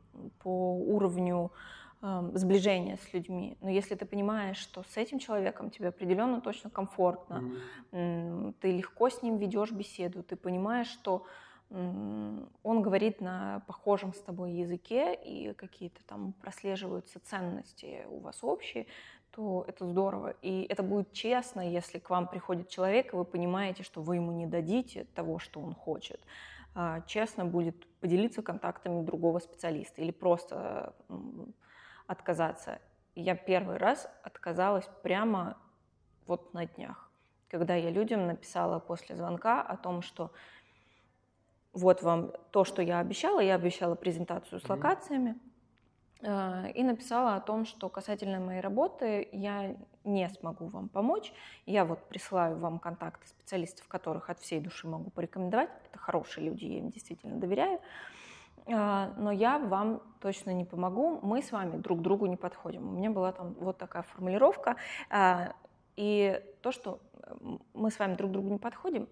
по 0.43 0.77
уровню 0.77 1.51
сближения 2.35 2.99
с 2.99 3.14
людьми, 3.14 3.57
но 3.62 3.71
если 3.71 3.95
ты 3.95 4.05
понимаешь, 4.05 4.59
что 4.59 4.83
с 4.83 4.97
этим 4.97 5.19
человеком 5.19 5.71
тебе 5.71 5.88
определенно 5.88 6.40
точно 6.40 6.69
комфортно, 6.69 7.43
mm-hmm. 7.93 8.55
ты 8.61 8.73
легко 8.73 9.09
с 9.09 9.23
ним 9.23 9.38
ведешь 9.38 9.73
беседу, 9.73 10.23
ты 10.23 10.37
понимаешь, 10.37 10.88
что 10.88 11.27
он 11.71 12.83
говорит 12.83 13.21
на 13.21 13.62
похожем 13.67 14.12
с 14.12 14.21
тобой 14.21 14.53
языке, 14.53 15.14
и 15.14 15.55
какие-то 15.55 16.05
там 16.05 16.35
прослеживаются 16.35 17.19
ценности 17.21 18.07
у 18.11 18.19
вас 18.19 18.45
общие, 18.45 18.87
то 19.31 19.64
это 19.67 19.87
здорово. 19.87 20.35
И 20.43 20.67
это 20.69 20.83
будет 20.83 21.12
честно, 21.12 21.69
если 21.69 21.99
к 21.99 22.11
вам 22.11 22.29
приходит 22.29 22.69
человек, 22.69 23.12
и 23.12 23.17
вы 23.17 23.25
понимаете, 23.25 23.83
что 23.83 24.03
вы 24.03 24.17
ему 24.17 24.31
не 24.31 24.47
дадите 24.47 25.07
того, 25.14 25.38
что 25.38 25.61
он 25.61 25.75
хочет. 25.75 26.21
А, 26.75 27.01
честно 27.03 27.45
будет 27.45 27.87
поделиться 28.01 28.43
контактами 28.43 29.05
другого 29.05 29.40
специалиста 29.40 30.03
или 30.03 30.12
просто 30.12 30.95
отказаться. 32.07 32.81
Я 33.14 33.35
первый 33.35 33.77
раз 33.77 34.09
отказалась 34.23 34.88
прямо 35.03 35.57
вот 36.27 36.53
на 36.55 36.67
днях, 36.67 37.11
когда 37.49 37.75
я 37.75 37.90
людям 37.90 38.27
написала 38.27 38.79
после 38.79 39.17
звонка 39.17 39.62
о 39.62 39.77
том, 39.77 40.03
что 40.03 40.33
вот 41.73 42.03
вам 42.03 42.33
то, 42.51 42.64
что 42.64 42.83
я 42.83 43.01
обещала, 43.01 43.40
я 43.40 43.55
обещала 43.55 43.95
презентацию 43.95 44.61
с 44.61 44.69
локациями, 44.69 45.38
Э, 46.25 46.71
и 46.75 46.83
написала 46.83 47.37
о 47.37 47.40
том, 47.40 47.67
что 47.67 47.88
касательно 47.88 48.40
моей 48.40 48.61
работы 48.61 49.29
я 49.33 49.77
не 50.05 50.29
смогу 50.31 50.67
вам 50.69 50.88
помочь. 50.88 51.33
Я 51.67 51.85
вот 51.85 52.09
присылаю 52.09 52.57
вам 52.59 52.79
контакты 52.79 53.27
специалистов, 53.29 53.87
которых 53.88 54.31
от 54.31 54.40
всей 54.40 54.61
души 54.61 54.88
могу 54.88 55.11
порекомендовать. 55.11 55.71
Это 55.90 55.99
хорошие 55.99 56.49
люди, 56.49 56.64
я 56.64 56.79
им 56.79 56.90
действительно 56.90 57.38
доверяю. 57.38 57.79
Э, 57.79 57.81
но 58.66 59.31
я 59.31 59.59
вам 59.59 60.00
точно 60.20 60.50
не 60.50 60.64
помогу, 60.64 61.20
мы 61.22 61.42
с 61.42 61.53
вами 61.53 61.77
друг 61.77 62.00
другу 62.00 62.27
не 62.27 62.37
подходим. 62.37 62.88
У 62.88 62.92
меня 62.92 63.11
была 63.11 63.33
там 63.33 63.55
вот 63.55 63.79
такая 63.79 64.03
формулировка. 64.03 64.77
Э, 65.11 65.53
и 65.96 66.42
то, 66.62 66.72
что 66.72 67.00
мы 67.74 67.90
с 67.90 67.98
вами 67.98 68.14
друг 68.14 68.33
другу 68.33 68.48
не 68.48 68.59
подходим, 68.59 69.09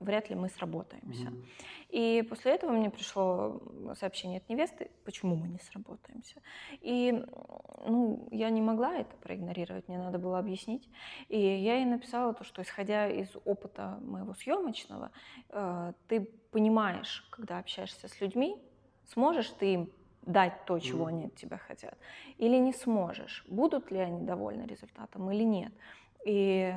вряд 0.00 0.28
ли 0.28 0.36
мы 0.36 0.48
сработаемся. 0.48 1.28
Mm-hmm. 1.28 1.44
И 1.90 2.22
после 2.28 2.52
этого 2.52 2.72
мне 2.72 2.90
пришло 2.90 3.60
сообщение 3.98 4.38
от 4.38 4.48
невесты, 4.48 4.90
почему 5.04 5.36
мы 5.36 5.48
не 5.48 5.58
сработаемся. 5.58 6.42
И 6.80 7.24
ну, 7.86 8.28
я 8.30 8.50
не 8.50 8.60
могла 8.60 8.96
это 8.96 9.16
проигнорировать, 9.16 9.88
мне 9.88 9.98
надо 9.98 10.18
было 10.18 10.38
объяснить. 10.38 10.88
И 11.28 11.38
я 11.38 11.76
ей 11.76 11.84
написала 11.84 12.34
то, 12.34 12.44
что 12.44 12.62
исходя 12.62 13.08
из 13.08 13.28
опыта 13.44 13.98
моего 14.02 14.34
съемочного, 14.34 15.10
э, 15.50 15.92
ты 16.08 16.28
понимаешь, 16.54 17.26
когда 17.30 17.58
общаешься 17.58 18.06
с 18.06 18.20
людьми, 18.20 18.56
сможешь 19.12 19.50
ты 19.58 19.74
им 19.74 19.90
дать 20.22 20.64
то, 20.66 20.78
чего 20.78 21.06
они 21.06 21.26
от 21.26 21.34
тебя 21.34 21.58
хотят, 21.58 21.98
или 22.38 22.56
не 22.58 22.72
сможешь, 22.72 23.44
будут 23.48 23.90
ли 23.90 23.98
они 23.98 24.24
довольны 24.24 24.62
результатом 24.62 25.32
или 25.32 25.42
нет. 25.42 25.72
И 26.24 26.72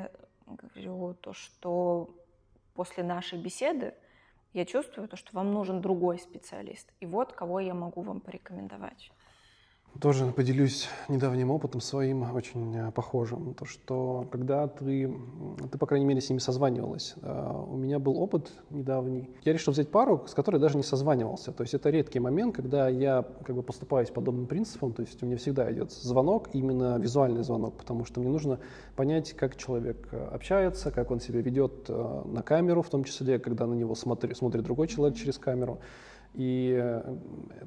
говорю 0.47 1.13
то, 1.13 1.33
что 1.33 2.09
после 2.73 3.03
нашей 3.03 3.39
беседы 3.39 3.93
я 4.53 4.65
чувствую 4.65 5.07
то, 5.07 5.15
что 5.15 5.29
вам 5.35 5.53
нужен 5.53 5.79
другой 5.79 6.17
специалист. 6.17 6.91
И 6.99 7.05
вот 7.05 7.33
кого 7.33 7.59
я 7.59 7.75
могу 7.75 8.01
вам 8.01 8.19
порекомендовать. 8.19 9.11
Тоже 9.99 10.27
поделюсь 10.27 10.87
недавним 11.09 11.49
опытом 11.49 11.81
своим, 11.81 12.21
очень 12.35 12.75
э, 12.77 12.91
похожим. 12.91 13.55
То, 13.55 13.65
что 13.65 14.27
когда 14.31 14.67
ты, 14.67 15.11
ты, 15.71 15.77
по 15.79 15.87
крайней 15.87 16.05
мере, 16.05 16.21
с 16.21 16.29
ними 16.29 16.37
созванивалась. 16.37 17.15
Э, 17.23 17.63
у 17.67 17.75
меня 17.75 17.97
был 17.97 18.19
опыт 18.19 18.51
недавний. 18.69 19.27
Я 19.43 19.53
решил 19.53 19.73
взять 19.73 19.89
пару, 19.89 20.23
с 20.27 20.35
которой 20.35 20.57
даже 20.57 20.77
не 20.77 20.83
созванивался. 20.83 21.51
То 21.51 21.63
есть 21.63 21.73
это 21.73 21.89
редкий 21.89 22.19
момент, 22.19 22.55
когда 22.55 22.89
я 22.89 23.25
как 23.43 23.55
бы 23.55 23.63
поступаюсь 23.63 24.11
подобным 24.11 24.45
принципом. 24.45 24.93
То 24.93 25.01
есть 25.01 25.23
у 25.23 25.25
меня 25.25 25.37
всегда 25.37 25.71
идет 25.73 25.91
звонок, 25.91 26.49
именно 26.53 26.99
визуальный 26.99 27.43
звонок, 27.43 27.73
потому 27.73 28.05
что 28.05 28.19
мне 28.19 28.29
нужно 28.29 28.59
понять, 28.95 29.33
как 29.33 29.57
человек 29.57 30.09
э, 30.11 30.27
общается, 30.27 30.91
как 30.91 31.09
он 31.09 31.19
себя 31.19 31.41
ведет 31.41 31.89
на 31.89 32.43
камеру, 32.43 32.83
в 32.83 32.89
том 32.89 33.03
числе, 33.03 33.39
когда 33.39 33.65
на 33.65 33.73
него 33.73 33.95
смотрит, 33.95 34.37
смотрит 34.37 34.63
другой 34.63 34.87
человек 34.87 35.17
через 35.17 35.39
камеру. 35.39 35.79
И 36.33 36.77
э, 36.79 37.15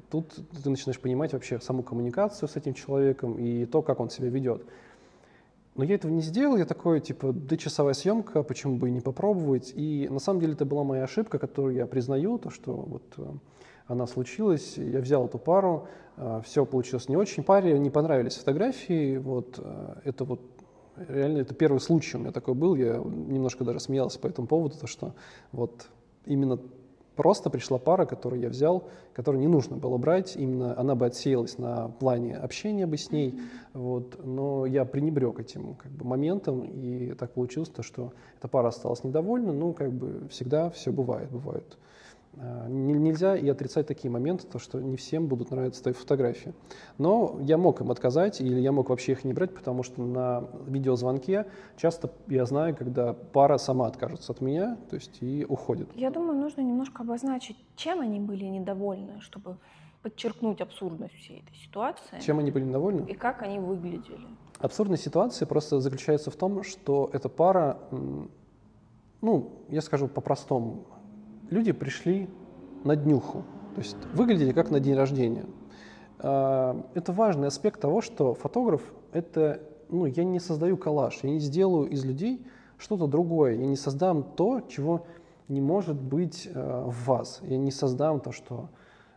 тут 0.09 0.33
ты 0.63 0.69
начинаешь 0.69 0.99
понимать 0.99 1.33
вообще 1.33 1.59
саму 1.59 1.83
коммуникацию 1.83 2.47
с 2.47 2.55
этим 2.55 2.73
человеком 2.73 3.37
и 3.37 3.65
то, 3.65 3.81
как 3.81 3.99
он 3.99 4.09
себя 4.09 4.29
ведет. 4.29 4.63
Но 5.75 5.83
я 5.83 5.95
этого 5.95 6.11
не 6.11 6.21
сделал, 6.21 6.57
я 6.57 6.65
такой, 6.65 6.99
типа, 6.99 7.31
да 7.33 7.57
часовая 7.57 7.93
съемка, 7.93 8.43
почему 8.43 8.77
бы 8.77 8.89
и 8.89 8.91
не 8.91 9.01
попробовать. 9.01 9.73
И 9.75 10.07
на 10.09 10.19
самом 10.19 10.41
деле 10.41 10.53
это 10.53 10.65
была 10.65 10.83
моя 10.83 11.03
ошибка, 11.03 11.39
которую 11.39 11.75
я 11.75 11.85
признаю, 11.85 12.37
то, 12.37 12.49
что 12.49 12.73
вот 12.73 13.03
э, 13.17 13.23
она 13.87 14.07
случилась, 14.07 14.77
я 14.77 14.99
взял 14.99 15.25
эту 15.25 15.37
пару, 15.37 15.87
э, 16.17 16.41
все 16.45 16.65
получилось 16.65 17.09
не 17.09 17.17
очень. 17.17 17.43
Паре 17.43 17.77
не 17.79 17.89
понравились 17.89 18.35
фотографии, 18.35 19.17
вот, 19.17 19.59
это 20.03 20.23
вот 20.23 20.41
реально, 21.07 21.39
это 21.39 21.53
первый 21.53 21.79
случай 21.79 22.17
у 22.17 22.19
меня 22.19 22.31
такой 22.31 22.53
был, 22.53 22.75
я 22.75 22.97
немножко 22.97 23.63
даже 23.63 23.79
смеялся 23.79 24.19
по 24.19 24.27
этому 24.27 24.47
поводу, 24.47 24.77
то, 24.77 24.87
что 24.87 25.13
вот 25.51 25.87
именно 26.25 26.59
Просто 27.21 27.51
пришла 27.51 27.77
пара, 27.77 28.07
которую 28.07 28.41
я 28.41 28.49
взял, 28.49 28.89
которую 29.13 29.41
не 29.41 29.47
нужно 29.47 29.77
было 29.77 29.95
брать, 29.99 30.35
именно 30.35 30.75
она 30.79 30.95
бы 30.95 31.05
отсеялась 31.05 31.59
на 31.59 31.89
плане 31.89 32.35
общения 32.35 32.87
бы 32.87 32.97
с 32.97 33.11
ней, 33.11 33.39
вот, 33.75 34.25
но 34.25 34.65
я 34.65 34.85
пренебрег 34.85 35.39
этим 35.39 35.75
как 35.75 35.91
бы, 35.91 36.03
моментом, 36.03 36.63
и 36.63 37.13
так 37.13 37.33
получилось, 37.33 37.69
то, 37.69 37.83
что 37.83 38.11
эта 38.39 38.47
пара 38.47 38.69
осталась 38.69 39.03
недовольна, 39.03 39.53
ну, 39.53 39.71
как 39.71 39.91
бы 39.91 40.29
всегда 40.29 40.71
все 40.71 40.91
бывает, 40.91 41.29
бывают 41.29 41.77
Нельзя 42.33 43.35
и 43.35 43.47
отрицать 43.49 43.87
такие 43.87 44.09
моменты, 44.09 44.47
то, 44.47 44.57
что 44.57 44.79
не 44.79 44.95
всем 44.95 45.27
будут 45.27 45.51
нравиться 45.51 45.83
твои 45.83 45.93
фотографии. 45.93 46.53
Но 46.97 47.37
я 47.41 47.57
мог 47.57 47.81
им 47.81 47.91
отказать, 47.91 48.39
или 48.39 48.59
я 48.59 48.71
мог 48.71 48.89
вообще 48.89 49.11
их 49.11 49.25
не 49.25 49.33
брать, 49.33 49.53
потому 49.53 49.83
что 49.83 50.01
на 50.01 50.47
видеозвонке 50.65 51.45
часто 51.75 52.09
я 52.27 52.45
знаю, 52.45 52.73
когда 52.75 53.13
пара 53.13 53.57
сама 53.57 53.87
откажется 53.87 54.31
от 54.31 54.39
меня, 54.39 54.77
то 54.89 54.95
есть 54.95 55.21
и 55.21 55.45
уходит. 55.47 55.89
Я 55.93 56.09
думаю, 56.09 56.39
нужно 56.39 56.61
немножко 56.61 57.03
обозначить, 57.03 57.57
чем 57.75 57.99
они 57.99 58.19
были 58.21 58.45
недовольны, 58.45 59.19
чтобы 59.19 59.57
подчеркнуть 60.01 60.61
абсурдность 60.61 61.13
всей 61.13 61.39
этой 61.39 61.55
ситуации. 61.57 62.19
Чем 62.21 62.39
они 62.39 62.49
были 62.49 62.63
недовольны? 62.63 63.05
И 63.09 63.13
как 63.13 63.41
они 63.41 63.59
выглядели. 63.59 64.25
Абсурдность 64.59 65.03
ситуации 65.03 65.45
просто 65.45 65.81
заключается 65.81 66.31
в 66.31 66.35
том, 66.35 66.63
что 66.63 67.09
эта 67.13 67.29
пара, 67.29 67.77
ну, 69.21 69.51
я 69.69 69.81
скажу 69.81 70.07
по-простому, 70.07 70.85
люди 71.51 71.71
пришли 71.71 72.27
на 72.83 72.95
днюху, 72.95 73.43
то 73.75 73.81
есть 73.81 73.97
выглядели 74.13 74.51
как 74.51 74.71
на 74.71 74.79
день 74.79 74.95
рождения. 74.95 75.45
А, 76.17 76.83
это 76.95 77.13
важный 77.13 77.47
аспект 77.47 77.79
того, 77.79 78.01
что 78.01 78.33
фотограф— 78.33 78.81
это, 79.11 79.61
ну, 79.89 80.05
я 80.07 80.23
не 80.23 80.39
создаю 80.39 80.77
коллаж, 80.77 81.19
я 81.21 81.29
не 81.29 81.39
сделаю 81.39 81.87
из 81.89 82.03
людей 82.03 82.43
что-то 82.79 83.05
другое, 83.05 83.55
я 83.55 83.67
не 83.67 83.75
создам 83.75 84.23
то, 84.23 84.61
чего 84.61 85.05
не 85.47 85.61
может 85.61 86.01
быть 86.01 86.47
э, 86.51 86.83
в 86.87 87.05
вас. 87.05 87.41
Я 87.43 87.57
не 87.57 87.71
создам 87.71 88.21
то, 88.21 88.31
что, 88.31 88.69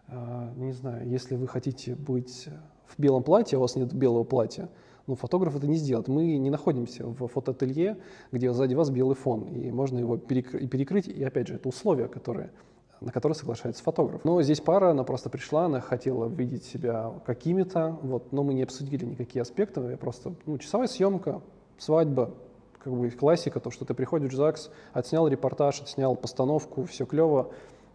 э, 0.08 0.52
не 0.56 0.72
знаю, 0.72 1.08
если 1.08 1.36
вы 1.36 1.46
хотите 1.46 1.94
быть 1.94 2.48
в 2.86 3.00
белом 3.00 3.22
платье, 3.22 3.56
а 3.56 3.58
у 3.60 3.62
вас 3.62 3.76
нет 3.76 3.94
белого 3.94 4.24
платья, 4.24 4.68
ну, 5.06 5.14
фотограф 5.16 5.56
это 5.56 5.66
не 5.66 5.76
сделает. 5.76 6.08
Мы 6.08 6.36
не 6.36 6.50
находимся 6.50 7.06
в 7.06 7.26
фотоателье, 7.28 7.98
где 8.32 8.52
сзади 8.52 8.74
вас 8.74 8.90
белый 8.90 9.16
фон, 9.16 9.44
и 9.44 9.70
можно 9.70 9.98
его 9.98 10.16
перекрыть. 10.16 10.70
перекрыть. 10.70 11.08
И 11.08 11.22
опять 11.22 11.48
же, 11.48 11.54
это 11.54 11.68
условия, 11.68 12.08
которые, 12.08 12.52
на 13.00 13.12
которые 13.12 13.36
соглашается 13.36 13.82
фотограф. 13.82 14.24
Но 14.24 14.40
здесь 14.42 14.60
пара, 14.60 14.90
она 14.90 15.04
просто 15.04 15.28
пришла, 15.28 15.66
она 15.66 15.80
хотела 15.80 16.26
видеть 16.26 16.64
себя 16.64 17.12
какими-то, 17.26 17.98
вот, 18.02 18.32
но 18.32 18.42
мы 18.42 18.54
не 18.54 18.62
обсудили 18.62 19.04
никакие 19.04 19.42
аспекты, 19.42 19.80
я 19.82 19.96
просто, 19.96 20.34
ну, 20.46 20.58
часовая 20.58 20.88
съемка, 20.88 21.42
свадьба, 21.78 22.30
как 22.78 22.92
бы 22.92 23.10
классика, 23.10 23.60
то, 23.60 23.70
что 23.70 23.84
ты 23.84 23.94
приходишь 23.94 24.32
в 24.32 24.36
ЗАГС, 24.36 24.70
отснял 24.92 25.28
репортаж, 25.28 25.80
отснял 25.80 26.16
постановку, 26.16 26.84
все 26.84 27.06
клево, 27.06 27.50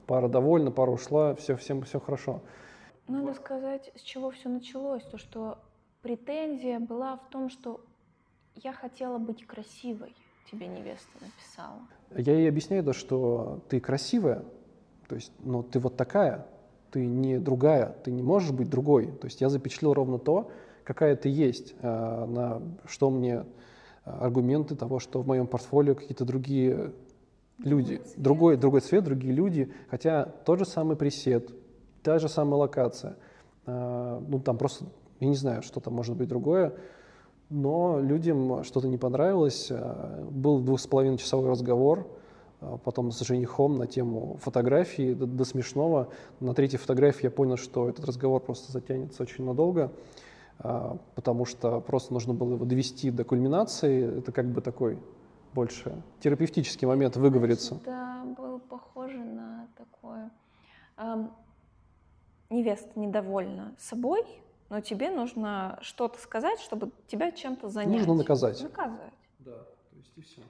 пара 0.05 0.27
довольна, 0.27 0.71
пара 0.71 0.91
ушла, 0.91 1.35
все, 1.35 1.55
всем 1.55 1.83
все 1.83 1.99
хорошо. 1.99 2.41
Надо 3.07 3.33
сказать, 3.33 3.91
с 3.95 4.01
чего 4.01 4.29
все 4.29 4.49
началось, 4.49 5.03
то, 5.03 5.17
что 5.17 5.57
претензия 6.01 6.79
была 6.79 7.17
в 7.17 7.29
том, 7.29 7.49
что 7.49 7.81
я 8.55 8.73
хотела 8.73 9.17
быть 9.17 9.45
красивой, 9.45 10.15
тебе 10.51 10.67
невеста 10.67 11.09
написала. 11.21 11.79
Я 12.15 12.33
ей 12.33 12.49
объясняю, 12.49 12.83
да, 12.83 12.93
что 12.93 13.61
ты 13.69 13.79
красивая, 13.79 14.43
то 15.07 15.15
есть, 15.15 15.31
но 15.39 15.63
ты 15.63 15.79
вот 15.79 15.95
такая, 15.97 16.45
ты 16.91 17.05
не 17.05 17.39
другая, 17.39 17.95
ты 18.03 18.11
не 18.11 18.23
можешь 18.23 18.51
быть 18.51 18.69
другой. 18.69 19.07
То 19.07 19.25
есть 19.25 19.41
я 19.41 19.49
запечатлел 19.49 19.93
ровно 19.93 20.17
то, 20.19 20.51
какая 20.83 21.15
ты 21.15 21.29
есть, 21.29 21.75
э, 21.81 21.87
на 21.87 22.61
что 22.85 23.09
мне 23.09 23.35
э, 23.35 23.43
аргументы 24.05 24.75
того, 24.75 24.99
что 24.99 25.21
в 25.21 25.27
моем 25.27 25.47
портфолио 25.47 25.95
какие-то 25.95 26.25
другие 26.25 26.93
люди, 27.59 28.01
другой, 28.17 28.57
другой 28.57 28.81
цвет, 28.81 29.03
другие 29.03 29.33
люди, 29.33 29.71
хотя 29.89 30.25
тот 30.25 30.59
же 30.59 30.65
самый 30.65 30.95
пресет, 30.95 31.51
та 32.01 32.17
же 32.17 32.27
самая 32.27 32.55
локация, 32.55 33.17
э, 33.65 34.21
ну 34.27 34.39
там 34.39 34.57
просто 34.57 34.85
я 35.19 35.27
не 35.27 35.35
знаю, 35.35 35.61
что 35.61 35.79
там 35.79 35.93
может 35.93 36.15
быть 36.15 36.27
другое, 36.27 36.73
но 37.49 37.99
людям 37.99 38.63
что-то 38.63 38.87
не 38.87 38.97
понравилось. 38.97 39.67
Э, 39.69 40.23
был 40.29 40.59
двух 40.59 40.79
с 40.79 40.87
половиной 40.87 41.17
часовой 41.17 41.49
разговор, 41.49 42.07
э, 42.61 42.77
потом 42.83 43.11
с 43.11 43.19
женихом 43.21 43.77
на 43.77 43.87
тему 43.87 44.37
фотографии 44.41 45.13
до, 45.13 45.25
до 45.25 45.45
смешного. 45.45 46.09
На 46.39 46.53
третьей 46.53 46.77
фотографии 46.77 47.25
я 47.25 47.31
понял, 47.31 47.57
что 47.57 47.89
этот 47.89 48.05
разговор 48.05 48.41
просто 48.41 48.71
затянется 48.71 49.23
очень 49.23 49.45
надолго, 49.45 49.91
э, 50.59 50.97
потому 51.15 51.45
что 51.45 51.81
просто 51.81 52.13
нужно 52.13 52.33
было 52.33 52.53
его 52.53 52.65
довести 52.65 53.11
до 53.11 53.23
кульминации. 53.23 54.19
Это 54.19 54.31
как 54.31 54.45
бы 54.45 54.61
такой 54.61 54.99
больше 55.53 56.01
терапевтический 56.19 56.87
момент 56.87 57.17
выговориться. 57.17 57.79
Да, 57.83 58.23
было 58.37 58.59
похоже 58.59 59.17
на 59.17 59.67
такое. 59.75 60.29
Эм, 60.97 61.31
невеста 62.51 62.99
недовольна 62.99 63.73
собой, 63.79 64.23
но 64.69 64.81
тебе 64.81 65.09
нужно 65.09 65.79
что-то 65.81 66.19
сказать, 66.19 66.59
чтобы 66.59 66.91
тебя 67.07 67.31
чем-то 67.31 67.69
занять. 67.69 67.97
Нужно 67.97 68.13
наказать. 68.15 68.61
Наказать. 68.61 69.13
Да, 69.39 69.51
то 69.51 69.95
есть 69.97 70.11
и 70.15 70.21
все. 70.21 70.41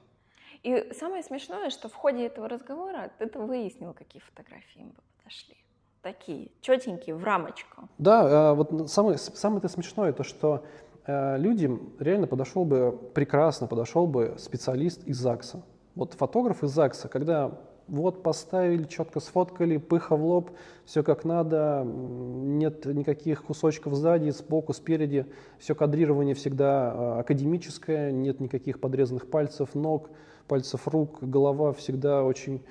И 0.62 0.92
самое 0.92 1.22
смешное, 1.22 1.70
что 1.70 1.88
в 1.88 1.94
ходе 1.94 2.26
этого 2.26 2.48
разговора 2.48 3.10
ты 3.18 3.38
выяснил, 3.38 3.94
какие 3.94 4.20
фотографии 4.20 4.80
им 4.80 4.88
бы 4.88 5.02
подошли. 5.18 5.56
Такие, 6.02 6.50
четенькие, 6.60 7.14
в 7.14 7.24
рамочку. 7.24 7.88
Да, 7.98 8.50
а, 8.50 8.54
вот 8.54 8.90
самое, 8.90 9.18
самое 9.18 9.66
смешное, 9.68 10.12
то, 10.12 10.22
что 10.22 10.64
э, 11.06 11.38
людям 11.38 11.94
реально 11.98 12.26
подошел 12.26 12.64
бы, 12.64 12.98
прекрасно 13.14 13.66
подошел 13.66 14.06
бы 14.06 14.36
специалист 14.38 15.06
из 15.06 15.18
ЗАГСа. 15.18 15.62
Вот 15.94 16.14
фотограф 16.14 16.62
из 16.62 16.70
ЗАГСа, 16.70 17.08
когда 17.08 17.58
вот 17.90 18.22
поставили, 18.22 18.84
четко 18.84 19.20
сфоткали, 19.20 19.76
пыха 19.76 20.16
в 20.16 20.24
лоб, 20.24 20.50
все 20.84 21.02
как 21.02 21.24
надо, 21.24 21.82
нет 21.84 22.86
никаких 22.86 23.44
кусочков 23.44 23.94
сзади, 23.94 24.30
сбоку, 24.30 24.72
спереди, 24.72 25.26
все 25.58 25.74
кадрирование 25.74 26.34
всегда 26.34 26.92
а, 26.92 27.20
академическое, 27.20 28.12
нет 28.12 28.40
никаких 28.40 28.80
подрезанных 28.80 29.28
пальцев, 29.28 29.74
ног, 29.74 30.08
пальцев 30.46 30.86
рук, 30.86 31.18
голова 31.20 31.72
всегда 31.72 32.24
очень 32.24 32.62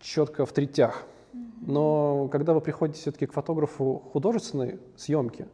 четко 0.00 0.46
в 0.46 0.52
третях. 0.52 1.04
Но 1.60 2.28
когда 2.32 2.54
вы 2.54 2.60
приходите 2.62 3.00
все-таки 3.00 3.26
к 3.26 3.32
фотографу 3.32 4.02
художественной 4.12 4.78
съемки, 4.96 5.46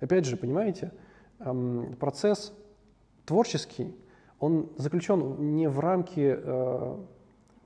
опять 0.00 0.24
же, 0.24 0.36
понимаете, 0.36 0.92
процесс 1.98 2.52
творческий, 3.24 3.94
он 4.38 4.70
заключен 4.76 5.56
не 5.56 5.68
в 5.68 5.80
рамки 5.80 6.36
э, 6.38 6.96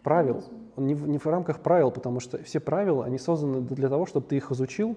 правил, 0.02 0.44
он 0.76 0.86
не 0.86 0.94
в, 0.94 1.08
не 1.08 1.18
в 1.18 1.26
рамках 1.26 1.60
правил, 1.60 1.90
потому 1.90 2.20
что 2.20 2.42
все 2.42 2.60
правила, 2.60 3.04
они 3.04 3.18
созданы 3.18 3.60
для 3.60 3.88
того, 3.88 4.06
чтобы 4.06 4.26
ты 4.26 4.36
их 4.36 4.50
изучил 4.50 4.96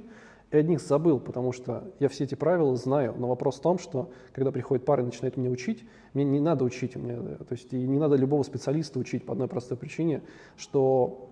и 0.52 0.58
от 0.58 0.68
них 0.68 0.82
забыл, 0.82 1.20
потому 1.20 1.52
что 1.52 1.92
я 2.00 2.10
все 2.10 2.26
эти 2.26 2.36
правила 2.36 2.76
знаю. 2.76 3.16
Но 3.18 3.28
вопрос 3.28 3.58
в 3.58 3.62
том, 3.62 3.80
что 3.80 4.12
когда 4.34 4.52
приходит 4.52 4.86
пара 4.86 5.02
и 5.02 5.06
начинает 5.06 5.36
меня 5.36 5.50
учить, 5.50 5.84
мне 6.14 6.24
не 6.24 6.40
надо 6.40 6.64
учить, 6.64 6.96
мне, 6.96 7.16
то 7.16 7.52
есть 7.52 7.74
и 7.74 7.88
не 7.88 7.98
надо 7.98 8.16
любого 8.16 8.44
специалиста 8.44 9.00
учить 9.00 9.26
по 9.26 9.34
одной 9.34 9.48
простой 9.48 9.78
причине, 9.78 10.22
что 10.56 11.30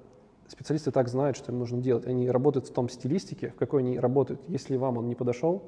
специалисты 0.47 0.91
так 0.91 1.07
знают, 1.07 1.38
что 1.38 1.51
им 1.51 1.59
нужно 1.59 1.82
делать. 1.82 2.07
Они 2.07 2.30
работают 2.30 2.67
в 2.67 2.74
том 2.74 2.89
стилистике, 2.89 3.49
в 3.49 3.55
какой 3.55 3.82
они 3.84 3.99
работают. 3.99 4.41
Если 4.47 4.76
вам 4.76 4.97
он 4.97 5.07
не 5.07 5.15
подошел, 5.15 5.63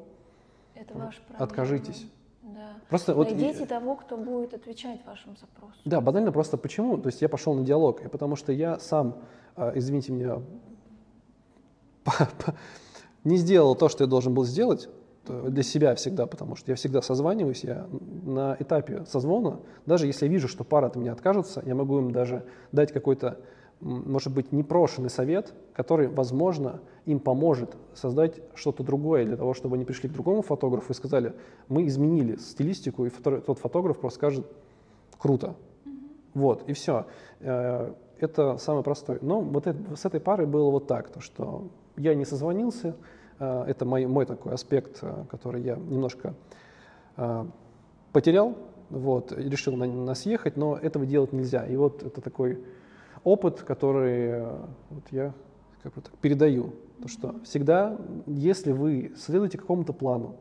это 0.74 0.98
ваш 0.98 1.18
проблема. 1.18 1.44
откажитесь. 1.44 2.08
Да. 2.44 2.74
Просто 2.90 3.16
Найдите 3.16 3.60
вот, 3.60 3.70
того, 3.70 3.96
кто 3.96 4.18
будет 4.18 4.54
отвечать 4.54 5.00
вашим 5.06 5.38
запросам. 5.38 5.82
Да, 5.86 6.02
банально 6.02 6.32
просто 6.32 6.58
почему? 6.58 6.98
То 6.98 7.08
есть 7.08 7.22
я 7.22 7.30
пошел 7.30 7.54
на 7.54 7.64
диалог, 7.64 8.04
и 8.04 8.10
потому 8.10 8.36
что 8.36 8.52
я 8.52 8.80
сам, 8.80 9.16
а, 9.56 9.72
извините 9.76 10.12
меня, 10.12 10.42
не 13.24 13.38
сделал 13.38 13.76
то, 13.76 13.88
что 13.88 14.04
я 14.04 14.10
должен 14.10 14.34
был 14.34 14.44
сделать, 14.44 14.90
для 15.28 15.64
себя 15.64 15.96
всегда, 15.96 16.26
потому 16.26 16.56
что 16.56 16.72
я 16.72 16.76
всегда 16.76 17.02
созваниваюсь, 17.02 17.64
я 17.64 17.88
на 18.24 18.58
этапе 18.60 19.06
созвона, 19.06 19.60
даже 19.86 20.06
если 20.06 20.26
я 20.26 20.32
вижу, 20.32 20.48
что 20.48 20.64
пара 20.64 20.88
от 20.88 20.96
меня 20.96 21.14
откажется, 21.14 21.64
я 21.66 21.76
могу 21.76 22.00
им 22.00 22.12
даже 22.12 22.46
дать 22.72 22.92
какой-то, 22.92 23.40
может 23.84 24.34
быть, 24.34 24.52
непрошенный 24.52 25.10
совет, 25.10 25.54
который, 25.74 26.08
возможно, 26.08 26.80
им 27.06 27.20
поможет 27.20 27.76
создать 27.94 28.40
что-то 28.56 28.84
другое 28.84 29.26
для 29.26 29.36
того, 29.36 29.54
чтобы 29.54 29.76
они 29.76 29.86
пришли 29.86 30.10
к 30.10 30.14
другому 30.14 30.42
фотографу 30.42 30.94
и 30.94 30.96
сказали, 30.96 31.34
мы 31.68 31.86
изменили 31.88 32.38
стилистику, 32.38 33.06
и 33.06 33.10
тот 33.10 33.60
фотограф 33.60 34.00
просто 34.00 34.18
скажет, 34.18 34.46
круто. 35.18 35.56
Mm-hmm. 35.86 35.92
Вот, 36.34 36.64
и 36.68 36.74
все. 36.74 37.08
Э, 37.42 37.94
это 38.20 38.58
самое 38.58 38.84
простое. 38.84 39.20
Но 39.22 39.42
вот 39.42 39.68
это, 39.68 39.96
с 39.96 40.06
этой 40.06 40.22
парой 40.22 40.48
было 40.48 40.72
вот 40.72 40.88
так, 40.88 41.10
то, 41.10 41.20
что 41.20 41.68
я 41.98 42.16
не 42.16 42.26
созвонился, 42.26 42.96
э, 43.40 43.64
это 43.68 43.86
мой, 43.86 44.06
мой 44.06 44.26
такой 44.26 44.54
аспект, 44.54 45.00
э, 45.02 45.26
который 45.30 45.62
я 45.62 45.76
немножко 45.76 46.34
потерял, 48.12 48.56
вот, 48.90 49.32
решил 49.34 49.76
на 49.76 49.86
нас 49.86 50.26
ехать, 50.26 50.58
но 50.58 50.76
этого 50.76 51.06
делать 51.06 51.32
нельзя. 51.32 51.64
И 51.68 51.76
вот 51.76 52.02
это 52.02 52.22
такой 52.22 52.58
опыт, 53.24 53.62
который 53.62 54.44
вот 54.90 55.04
я 55.12 55.34
как 55.82 55.94
бы 55.94 56.02
так, 56.02 56.14
передаю. 56.18 56.74
То, 57.02 57.08
что 57.08 57.36
всегда, 57.44 57.98
если 58.28 58.72
вы 58.72 59.12
следуете 59.18 59.58
какому-то 59.58 59.94
плану, 59.94 60.38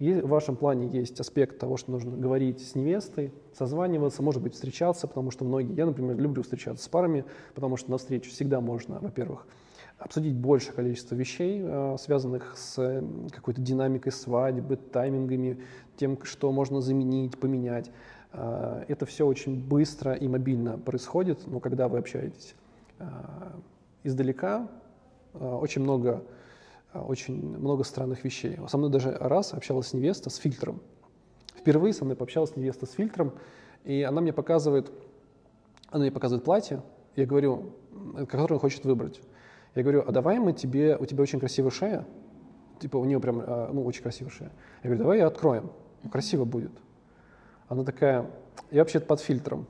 и 0.00 0.14
в 0.14 0.28
вашем 0.28 0.56
плане 0.56 0.88
есть 0.88 1.20
аспект 1.20 1.58
того, 1.58 1.76
что 1.76 1.92
нужно 1.92 2.16
говорить 2.16 2.66
с 2.66 2.74
невестой, 2.74 3.34
созваниваться, 3.52 4.22
может 4.22 4.42
быть, 4.42 4.54
встречаться, 4.54 5.06
потому 5.06 5.30
что 5.30 5.44
многие, 5.44 5.74
я, 5.74 5.84
например, 5.84 6.16
люблю 6.16 6.42
встречаться 6.42 6.82
с 6.82 6.88
парами, 6.88 7.26
потому 7.54 7.76
что 7.76 7.90
на 7.90 7.98
встречу 7.98 8.30
всегда 8.30 8.62
можно, 8.62 8.98
во-первых, 8.98 9.46
обсудить 9.98 10.34
большее 10.34 10.72
количество 10.72 11.14
вещей, 11.14 11.60
э, 11.62 11.96
связанных 12.00 12.56
с 12.56 12.78
э, 12.78 13.04
какой-то 13.30 13.60
динамикой 13.60 14.12
свадьбы, 14.12 14.76
таймингами, 14.76 15.60
тем, 15.96 16.18
что 16.22 16.50
можно 16.50 16.80
заменить, 16.80 17.38
поменять. 17.38 17.90
Э, 18.32 18.84
это 18.88 19.06
все 19.06 19.26
очень 19.26 19.62
быстро 19.62 20.14
и 20.14 20.28
мобильно 20.28 20.78
происходит, 20.78 21.46
но 21.46 21.60
когда 21.60 21.88
вы 21.88 21.98
общаетесь 21.98 22.54
издалека, 24.02 24.68
Э, 25.34 25.54
очень 25.60 25.82
много, 25.82 26.24
очень 26.92 27.56
много 27.56 27.84
странных 27.84 28.24
вещей. 28.24 28.58
Со 28.68 28.78
мной 28.78 28.90
даже 28.90 29.12
раз 29.12 29.54
общалась 29.54 29.92
невеста 29.92 30.30
с 30.30 30.36
фильтром. 30.36 30.80
Впервые 31.56 31.92
со 31.92 32.04
мной 32.04 32.16
пообщалась 32.16 32.56
невеста 32.56 32.86
с 32.86 32.92
фильтром, 32.92 33.32
и 33.84 34.02
она 34.02 34.20
мне 34.20 34.32
показывает, 34.32 34.90
она 35.90 36.02
мне 36.02 36.10
показывает 36.10 36.44
платье, 36.44 36.82
я 37.16 37.26
говорю, 37.26 37.74
которое 38.28 38.54
он 38.54 38.60
хочет 38.60 38.84
выбрать. 38.84 39.20
Я 39.74 39.82
говорю, 39.82 40.02
а 40.06 40.10
давай 40.10 40.38
мы 40.38 40.52
тебе, 40.52 40.96
у 40.96 41.04
тебя 41.06 41.22
очень 41.22 41.38
красивая 41.38 41.70
шея, 41.70 42.06
типа 42.80 42.96
у 42.96 43.04
нее 43.04 43.20
прям, 43.20 43.38
ну, 43.72 43.84
очень 43.84 44.02
красивая 44.02 44.30
шея. 44.30 44.52
Я 44.82 44.88
говорю, 44.88 44.98
давай 45.02 45.18
ее 45.18 45.26
откроем, 45.26 45.70
красиво 46.10 46.44
будет. 46.44 46.72
Она 47.70 47.84
такая, 47.84 48.28
я 48.72 48.80
вообще 48.80 48.98
под 48.98 49.20
фильтром. 49.20 49.64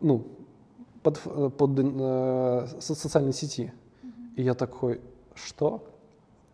Ну, 0.00 0.26
под, 1.02 1.20
э, 1.26 1.50
под 1.50 1.70
э, 1.78 2.66
социальной 2.80 3.34
сети. 3.34 3.74
И 4.34 4.42
я 4.42 4.54
такой, 4.54 5.02
что? 5.34 5.86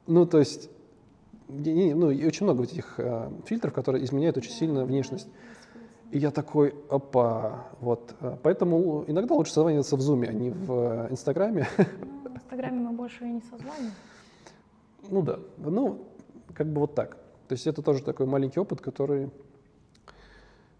Ну, 0.09 0.27
то 0.27 0.41
есть, 0.41 0.71
ну, 1.47 2.11
и 2.11 2.27
очень 2.27 2.47
много 2.47 2.65
этих 2.65 2.99
э, 2.99 3.31
фильтров, 3.47 3.73
которые 3.73 4.05
изменяют 4.05 4.37
очень 4.37 4.51
сильно 4.51 4.85
внешность. 4.85 5.29
И 6.11 6.19
я 6.19 6.33
такой, 6.33 6.75
опа, 6.91 7.69
вот. 7.81 8.17
Э, 8.23 8.37
поэтому 8.43 9.05
иногда 9.07 9.37
лучше 9.37 9.53
созваниваться 9.53 9.95
в 9.95 10.01
Зуме, 10.01 10.31
а 10.31 10.33
не 10.33 10.51
в 10.51 10.73
э, 10.73 11.13
Инстаграме. 11.13 11.69
Ну, 11.79 12.31
в 12.31 12.35
Инстаграме 12.35 12.81
мы 12.81 12.91
больше 12.91 13.25
и 13.25 13.31
не 13.31 13.41
созваниваем. 13.43 13.93
Ну 15.11 15.23
да, 15.23 15.39
ну, 15.59 16.09
как 16.55 16.67
бы 16.67 16.81
вот 16.81 16.97
так. 16.97 17.19
То 17.47 17.53
есть 17.53 17.69
это 17.69 17.83
тоже 17.83 18.03
такой 18.03 18.27
маленький 18.27 18.59
опыт, 18.59 18.81
который 18.81 19.31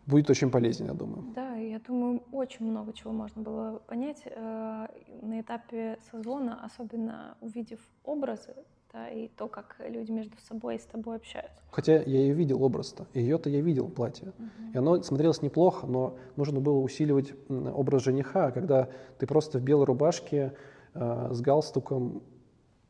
будет 0.07 0.31
очень 0.31 0.51
полезен, 0.51 0.87
я 0.87 0.95
думаю. 0.95 1.25
Да, 1.35 1.55
я 1.57 1.79
думаю, 1.79 2.23
очень 2.33 2.67
много 2.67 2.93
чего 2.93 3.13
можно 3.13 3.43
было 3.43 3.79
понять 3.87 4.23
э, 4.25 4.87
на 5.23 5.41
этапе 5.41 5.99
созвона, 6.11 6.65
особенно 6.65 7.37
увидев 7.41 7.81
образы, 8.05 8.55
да, 8.93 9.09
и 9.09 9.29
то, 9.29 9.49
как 9.49 9.77
люди 9.81 10.13
между 10.13 10.37
собой 10.39 10.77
и 10.77 10.79
с 10.79 10.85
тобой 10.85 11.17
общаются. 11.17 11.61
Хотя 11.71 11.97
я 11.97 12.21
ее 12.21 12.35
видел 12.35 12.63
образ-то, 12.63 13.07
ее-то 13.15 13.51
я 13.51 13.61
видел 13.61 13.89
платье, 13.89 14.29
угу. 14.29 14.73
и 14.73 14.79
оно 14.79 15.03
смотрелось 15.03 15.43
неплохо, 15.43 15.87
но 15.87 16.17
нужно 16.37 16.61
было 16.61 16.79
усиливать 16.79 17.35
образ 17.49 18.05
жениха, 18.05 18.51
когда 18.51 18.89
ты 19.19 19.27
просто 19.27 19.59
в 19.59 19.63
белой 19.63 19.87
рубашке 19.87 20.55
э, 20.95 21.29
с 21.33 21.41
галстуком 21.41 22.23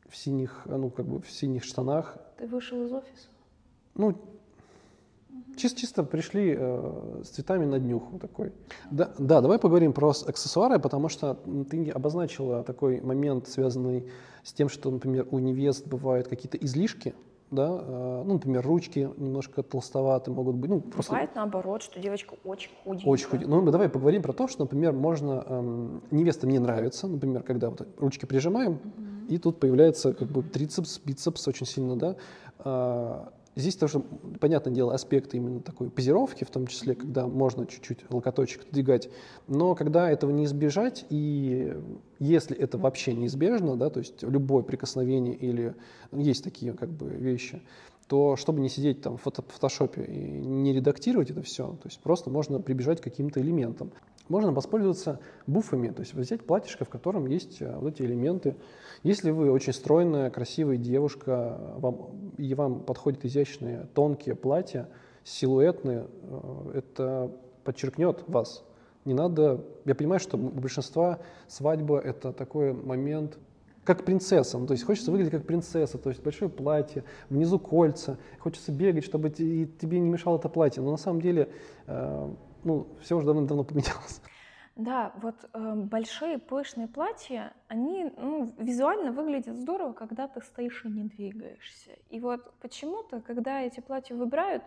в 0.08 0.16
синих, 0.16 0.62
ну 0.66 0.90
как 0.90 1.06
бы 1.06 1.20
в 1.20 1.30
синих 1.30 1.64
штанах. 1.64 2.18
Ты 2.36 2.46
вышел 2.46 2.84
из 2.84 2.92
офиса? 2.92 3.28
Ну, 3.94 4.16
Чисто, 5.56 5.80
чисто 5.80 6.02
пришли 6.02 6.54
э, 6.58 7.22
с 7.24 7.28
цветами 7.28 7.64
на 7.64 7.78
днюху 7.78 8.18
такой. 8.18 8.52
Да, 8.90 9.10
да, 9.18 9.40
давай 9.40 9.58
поговорим 9.58 9.92
про 9.92 10.10
аксессуары, 10.10 10.78
потому 10.78 11.08
что 11.08 11.38
ты 11.70 11.90
обозначила 11.90 12.62
такой 12.62 13.00
момент, 13.00 13.48
связанный 13.48 14.06
с 14.42 14.52
тем, 14.52 14.68
что, 14.68 14.90
например, 14.90 15.26
у 15.30 15.38
невест 15.38 15.86
бывают 15.86 16.28
какие-то 16.28 16.56
излишки, 16.58 17.14
да, 17.50 17.68
э, 17.68 18.22
ну, 18.26 18.34
например, 18.34 18.66
ручки 18.66 19.10
немножко 19.16 19.62
толстоваты 19.62 20.30
могут 20.30 20.56
быть. 20.56 20.70
Ну, 20.70 20.80
просто... 20.80 21.12
Бывает 21.12 21.30
наоборот, 21.34 21.82
что 21.82 22.00
девочка 22.00 22.34
очень 22.44 22.70
худенькая. 22.82 23.10
Очень 23.10 23.26
худенькая. 23.26 23.60
Ну, 23.60 23.70
давай 23.70 23.88
поговорим 23.88 24.22
про 24.22 24.32
то, 24.32 24.48
что, 24.48 24.62
например, 24.62 24.92
можно, 24.92 25.44
эм, 25.46 26.02
невеста 26.10 26.46
мне 26.46 26.58
нравится, 26.58 27.06
например, 27.06 27.42
когда 27.42 27.70
вот 27.70 27.86
ручки 27.98 28.26
прижимаем, 28.26 28.72
угу. 28.72 28.80
и 29.28 29.38
тут 29.38 29.60
появляется 29.60 30.14
как 30.14 30.28
бы 30.28 30.42
трицепс, 30.42 31.00
бицепс 31.04 31.46
очень 31.48 31.66
сильно, 31.66 31.96
да, 31.96 32.16
э, 32.58 33.24
Здесь 33.56 33.76
тоже, 33.76 34.00
понятное 34.40 34.72
дело, 34.72 34.94
аспекты 34.94 35.36
именно 35.36 35.60
такой 35.60 35.88
позировки, 35.88 36.42
в 36.42 36.50
том 36.50 36.66
числе, 36.66 36.96
когда 36.96 37.28
можно 37.28 37.66
чуть-чуть 37.66 38.10
локоточек 38.10 38.68
двигать, 38.70 39.10
но 39.46 39.76
когда 39.76 40.10
этого 40.10 40.32
не 40.32 40.46
избежать, 40.46 41.06
и 41.08 41.76
если 42.18 42.56
это 42.56 42.78
вообще 42.78 43.14
неизбежно, 43.14 43.76
да, 43.76 43.90
то 43.90 44.00
есть 44.00 44.22
любое 44.22 44.64
прикосновение 44.64 45.36
или 45.36 45.74
есть 46.10 46.42
такие 46.42 46.72
как 46.72 46.90
бы 46.90 47.08
вещи, 47.10 47.62
то 48.08 48.34
чтобы 48.36 48.60
не 48.60 48.68
сидеть 48.68 49.02
там 49.02 49.18
в 49.18 49.22
фотошопе 49.22 50.02
и 50.02 50.18
не 50.18 50.72
редактировать 50.72 51.30
это 51.30 51.42
все, 51.42 51.68
то 51.68 51.88
есть 51.88 52.00
просто 52.00 52.30
можно 52.30 52.60
прибежать 52.60 53.00
к 53.00 53.04
каким-то 53.04 53.40
элементам. 53.40 53.92
Можно 54.28 54.52
воспользоваться 54.52 55.20
буфами, 55.46 55.88
то 55.88 56.00
есть 56.00 56.14
взять 56.14 56.44
платьишко, 56.44 56.84
в 56.84 56.88
котором 56.88 57.26
есть 57.26 57.60
э, 57.60 57.76
вот 57.76 57.94
эти 57.94 58.02
элементы. 58.02 58.56
Если 59.02 59.30
вы 59.30 59.50
очень 59.50 59.74
стройная, 59.74 60.30
красивая 60.30 60.78
девушка, 60.78 61.58
вам, 61.76 62.32
и 62.38 62.54
вам 62.54 62.80
подходят 62.80 63.24
изящные, 63.24 63.86
тонкие 63.94 64.34
платья, 64.34 64.88
силуэтные, 65.24 66.06
э, 66.22 66.70
это 66.74 67.32
подчеркнет 67.64 68.24
вас. 68.26 68.64
Не 69.04 69.12
надо... 69.12 69.62
Я 69.84 69.94
понимаю, 69.94 70.20
что 70.20 70.38
у 70.38 70.40
большинства 70.40 71.18
свадьба— 71.46 71.98
это 72.00 72.32
такой 72.32 72.72
момент, 72.72 73.38
как 73.84 74.04
принцесса. 74.04 74.58
Ну, 74.58 74.66
то 74.66 74.72
есть 74.72 74.84
хочется 74.84 75.10
выглядеть 75.10 75.32
как 75.32 75.46
принцесса, 75.46 75.98
то 75.98 76.08
есть 76.08 76.22
большое 76.22 76.50
платье, 76.50 77.04
внизу 77.28 77.58
кольца, 77.58 78.16
хочется 78.38 78.72
бегать, 78.72 79.04
чтобы 79.04 79.28
тебе 79.28 80.00
не 80.00 80.08
мешало 80.08 80.38
это 80.38 80.48
платье. 80.48 80.82
Но 80.82 80.90
на 80.90 80.96
самом 80.96 81.20
деле 81.20 81.50
э, 81.86 82.34
ну, 82.64 82.88
все 83.00 83.16
уже 83.16 83.26
давно-давно 83.26 83.64
поменялось. 83.64 84.20
Да, 84.76 85.12
вот 85.22 85.36
э, 85.52 85.74
большие 85.76 86.38
пышные 86.38 86.88
платья, 86.88 87.52
они 87.68 88.12
ну, 88.16 88.52
визуально 88.58 89.12
выглядят 89.12 89.56
здорово, 89.56 89.92
когда 89.92 90.26
ты 90.26 90.40
стоишь 90.42 90.84
и 90.84 90.88
не 90.88 91.04
двигаешься. 91.04 91.92
И 92.10 92.18
вот 92.18 92.52
почему-то, 92.60 93.20
когда 93.20 93.60
эти 93.60 93.78
платья 93.78 94.16
выбирают, 94.16 94.64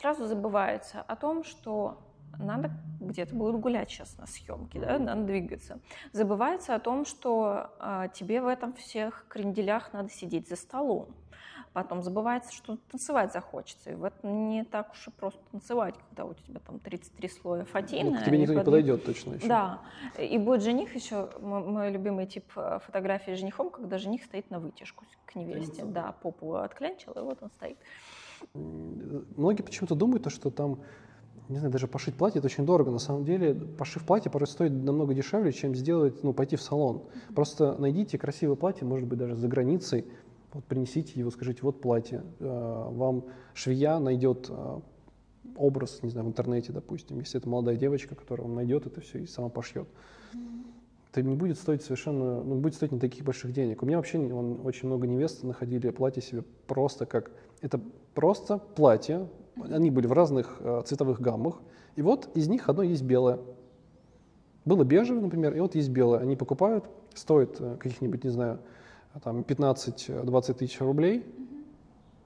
сразу 0.00 0.26
забывается 0.26 1.00
о 1.00 1.14
том, 1.14 1.44
что 1.44 1.98
надо 2.38 2.72
где-то 3.00 3.36
будет 3.36 3.60
гулять 3.60 3.88
сейчас 3.88 4.18
на 4.18 4.26
съемке, 4.26 4.80
да, 4.80 4.98
надо 4.98 5.22
двигаться. 5.22 5.78
Забывается 6.12 6.74
о 6.74 6.80
том, 6.80 7.04
что 7.04 7.70
э, 7.78 8.08
тебе 8.12 8.40
в 8.40 8.48
этом 8.48 8.72
всех 8.74 9.26
кренделях 9.28 9.92
надо 9.92 10.10
сидеть 10.10 10.48
за 10.48 10.56
столом. 10.56 11.14
Потом 11.76 12.00
забывается, 12.00 12.54
что 12.54 12.78
танцевать 12.90 13.34
захочется. 13.34 13.90
И 13.90 13.94
в 13.94 14.04
этом 14.04 14.48
не 14.48 14.64
так 14.64 14.92
уж 14.92 15.08
и 15.08 15.10
просто 15.10 15.42
танцевать, 15.52 15.94
когда 16.08 16.24
у 16.24 16.32
тебя 16.32 16.58
там 16.60 16.78
33 16.78 17.28
слоя 17.28 17.64
фатина. 17.66 18.12
Ну, 18.12 18.18
к 18.18 18.24
тебе 18.24 18.38
никто 18.38 18.54
не 18.54 18.64
подойдет 18.64 19.04
точно 19.04 19.34
еще. 19.34 19.46
Да. 19.46 19.82
И 20.18 20.38
будет 20.38 20.62
жених 20.62 20.94
еще, 20.94 21.28
мой 21.38 21.90
любимый 21.90 22.24
тип 22.24 22.46
э, 22.56 22.78
фотографии 22.82 23.32
с 23.32 23.40
женихом, 23.40 23.68
когда 23.68 23.98
жених 23.98 24.24
стоит 24.24 24.50
на 24.50 24.58
вытяжку 24.58 25.04
к 25.26 25.34
невесте. 25.34 25.84
Да, 25.84 26.14
попу 26.22 26.54
отклянчил, 26.54 27.12
и 27.12 27.20
вот 27.20 27.42
он 27.42 27.50
стоит. 27.50 27.76
Многие 28.54 29.60
почему-то 29.60 29.94
думают, 29.94 30.32
что 30.32 30.50
там 30.50 30.78
не 31.48 31.58
знаю, 31.58 31.70
даже 31.70 31.86
пошить 31.86 32.14
платье 32.16 32.38
это 32.38 32.46
очень 32.46 32.64
дорого. 32.64 32.90
На 32.90 32.98
самом 32.98 33.24
деле, 33.24 33.54
пошив 33.54 34.04
платье 34.04 34.30
порой 34.30 34.46
стоит 34.46 34.72
намного 34.72 35.14
дешевле, 35.14 35.52
чем 35.52 35.74
сделать, 35.74 36.24
ну, 36.24 36.32
пойти 36.32 36.56
в 36.56 36.62
салон. 36.62 37.04
Просто 37.34 37.76
найдите 37.78 38.18
красивое 38.18 38.56
платье, 38.56 38.86
может 38.86 39.06
быть, 39.06 39.18
даже 39.18 39.36
за 39.36 39.46
границей, 39.46 40.06
вот 40.56 40.64
принесите 40.64 41.20
его, 41.20 41.30
скажите, 41.30 41.60
вот 41.62 41.80
платье. 41.80 42.22
Э, 42.40 42.88
вам 42.90 43.24
швея 43.52 43.98
найдет 43.98 44.46
э, 44.48 44.80
образ, 45.56 46.00
не 46.02 46.10
знаю, 46.10 46.26
в 46.26 46.30
интернете, 46.30 46.72
допустим, 46.72 47.18
если 47.18 47.38
это 47.38 47.48
молодая 47.48 47.76
девочка, 47.76 48.14
которая 48.14 48.46
вам 48.46 48.56
найдет 48.56 48.86
это 48.86 49.00
все 49.00 49.18
и 49.18 49.26
сама 49.26 49.50
пошьет. 49.50 49.86
Это 51.12 51.22
не 51.22 51.36
будет 51.36 51.58
стоить 51.58 51.82
совершенно, 51.82 52.42
ну, 52.42 52.56
будет 52.56 52.74
стоить 52.74 52.92
не 52.92 52.98
таких 52.98 53.24
больших 53.24 53.52
денег. 53.52 53.82
У 53.82 53.86
меня 53.86 53.98
вообще 53.98 54.18
он, 54.18 54.60
очень 54.64 54.88
много 54.88 55.06
невест 55.06 55.42
находили 55.44 55.90
платье 55.90 56.22
себе 56.22 56.42
просто 56.66 57.06
как, 57.06 57.30
это 57.60 57.78
просто 58.14 58.58
платье, 58.58 59.28
они 59.62 59.90
были 59.90 60.06
в 60.06 60.12
разных 60.12 60.56
э, 60.60 60.82
цветовых 60.86 61.20
гаммах, 61.20 61.60
и 61.96 62.02
вот 62.02 62.30
из 62.34 62.48
них 62.48 62.68
одно 62.68 62.82
есть 62.82 63.02
белое. 63.02 63.40
Было 64.64 64.84
бежевое, 64.84 65.22
например, 65.22 65.54
и 65.54 65.60
вот 65.60 65.74
есть 65.74 65.90
белое. 65.90 66.20
Они 66.20 66.34
покупают, 66.34 66.84
стоит 67.14 67.60
э, 67.60 67.76
каких-нибудь, 67.76 68.24
не 68.24 68.30
знаю, 68.30 68.58
там 69.22 69.40
15-20 69.40 70.54
тысяч 70.54 70.80
рублей, 70.80 71.24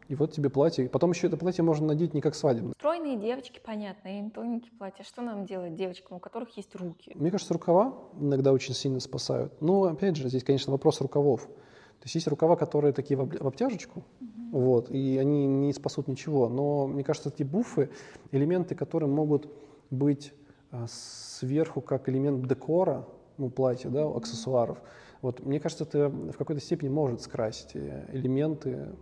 и 0.08 0.16
вот 0.16 0.32
тебе 0.32 0.50
платье. 0.50 0.88
Потом 0.88 1.12
еще 1.12 1.28
это 1.28 1.36
платье 1.36 1.62
можно 1.62 1.86
надеть 1.86 2.14
не 2.14 2.20
как 2.20 2.34
свадебное. 2.34 2.72
Стройные 2.76 3.16
девочки, 3.16 3.60
понятно, 3.64 4.08
и 4.08 4.28
тоненькие 4.30 4.72
платья. 4.72 5.04
Что 5.04 5.22
нам 5.22 5.46
делать 5.46 5.76
девочкам, 5.76 6.16
у 6.16 6.20
которых 6.20 6.56
есть 6.56 6.74
руки? 6.74 7.12
Мне 7.14 7.30
кажется, 7.30 7.54
рукава 7.54 7.94
иногда 8.18 8.52
очень 8.52 8.74
сильно 8.74 8.98
спасают. 8.98 9.52
Но, 9.60 9.84
опять 9.84 10.16
же, 10.16 10.28
здесь, 10.28 10.42
конечно, 10.42 10.72
вопрос 10.72 11.00
рукавов. 11.00 11.42
То 11.42 12.06
есть 12.06 12.16
есть 12.16 12.26
рукава, 12.26 12.56
которые 12.56 12.92
такие 12.92 13.16
в 13.16 13.46
обтяжечку, 13.46 14.00
mm-hmm. 14.00 14.50
вот, 14.50 14.90
и 14.90 15.16
они 15.18 15.46
не 15.46 15.72
спасут 15.72 16.08
ничего. 16.08 16.48
Но 16.48 16.88
мне 16.88 17.04
кажется, 17.04 17.28
эти 17.28 17.44
буфы, 17.44 17.90
элементы, 18.32 18.74
которые 18.74 19.08
могут 19.08 19.48
быть 19.90 20.32
а, 20.72 20.86
сверху 20.88 21.82
как 21.82 22.08
элемент 22.08 22.48
декора, 22.48 23.06
ну, 23.38 23.48
платья, 23.48 23.90
да, 23.90 24.08
аксессуаров, 24.08 24.78
вот, 25.22 25.40
мне 25.40 25.60
кажется, 25.60 25.84
это 25.84 26.08
в 26.08 26.36
какой-то 26.36 26.60
степени 26.60 26.88
может 26.88 27.20
скрасить 27.20 27.76
э, 27.76 28.06
элементы 28.12 28.94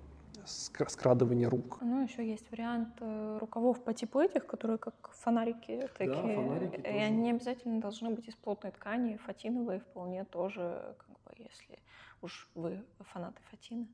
скрадывания 0.44 1.48
рук. 1.48 1.78
Ну, 1.80 2.02
еще 2.02 2.26
есть 2.26 2.50
вариант 2.50 2.96
э, 3.00 3.38
рукавов 3.38 3.82
по 3.84 3.92
типу 3.92 4.20
этих, 4.20 4.46
которые 4.46 4.78
как 4.78 5.10
фонарики 5.12 5.88
такие. 5.96 6.36
Да, 6.36 6.42
фонарики 6.42 6.76
и 6.76 6.82
тоже. 6.82 6.96
они 6.96 7.30
обязательно 7.30 7.80
должны 7.80 8.10
быть 8.10 8.28
из 8.28 8.34
плотной 8.34 8.70
ткани, 8.70 9.16
фатиновые 9.16 9.80
вполне 9.80 10.24
тоже, 10.24 10.96
как 10.98 11.08
бы, 11.08 11.44
если 11.44 11.78
уж 12.22 12.48
вы 12.54 12.84
фанаты 13.00 13.40
Фатины. 13.50 13.86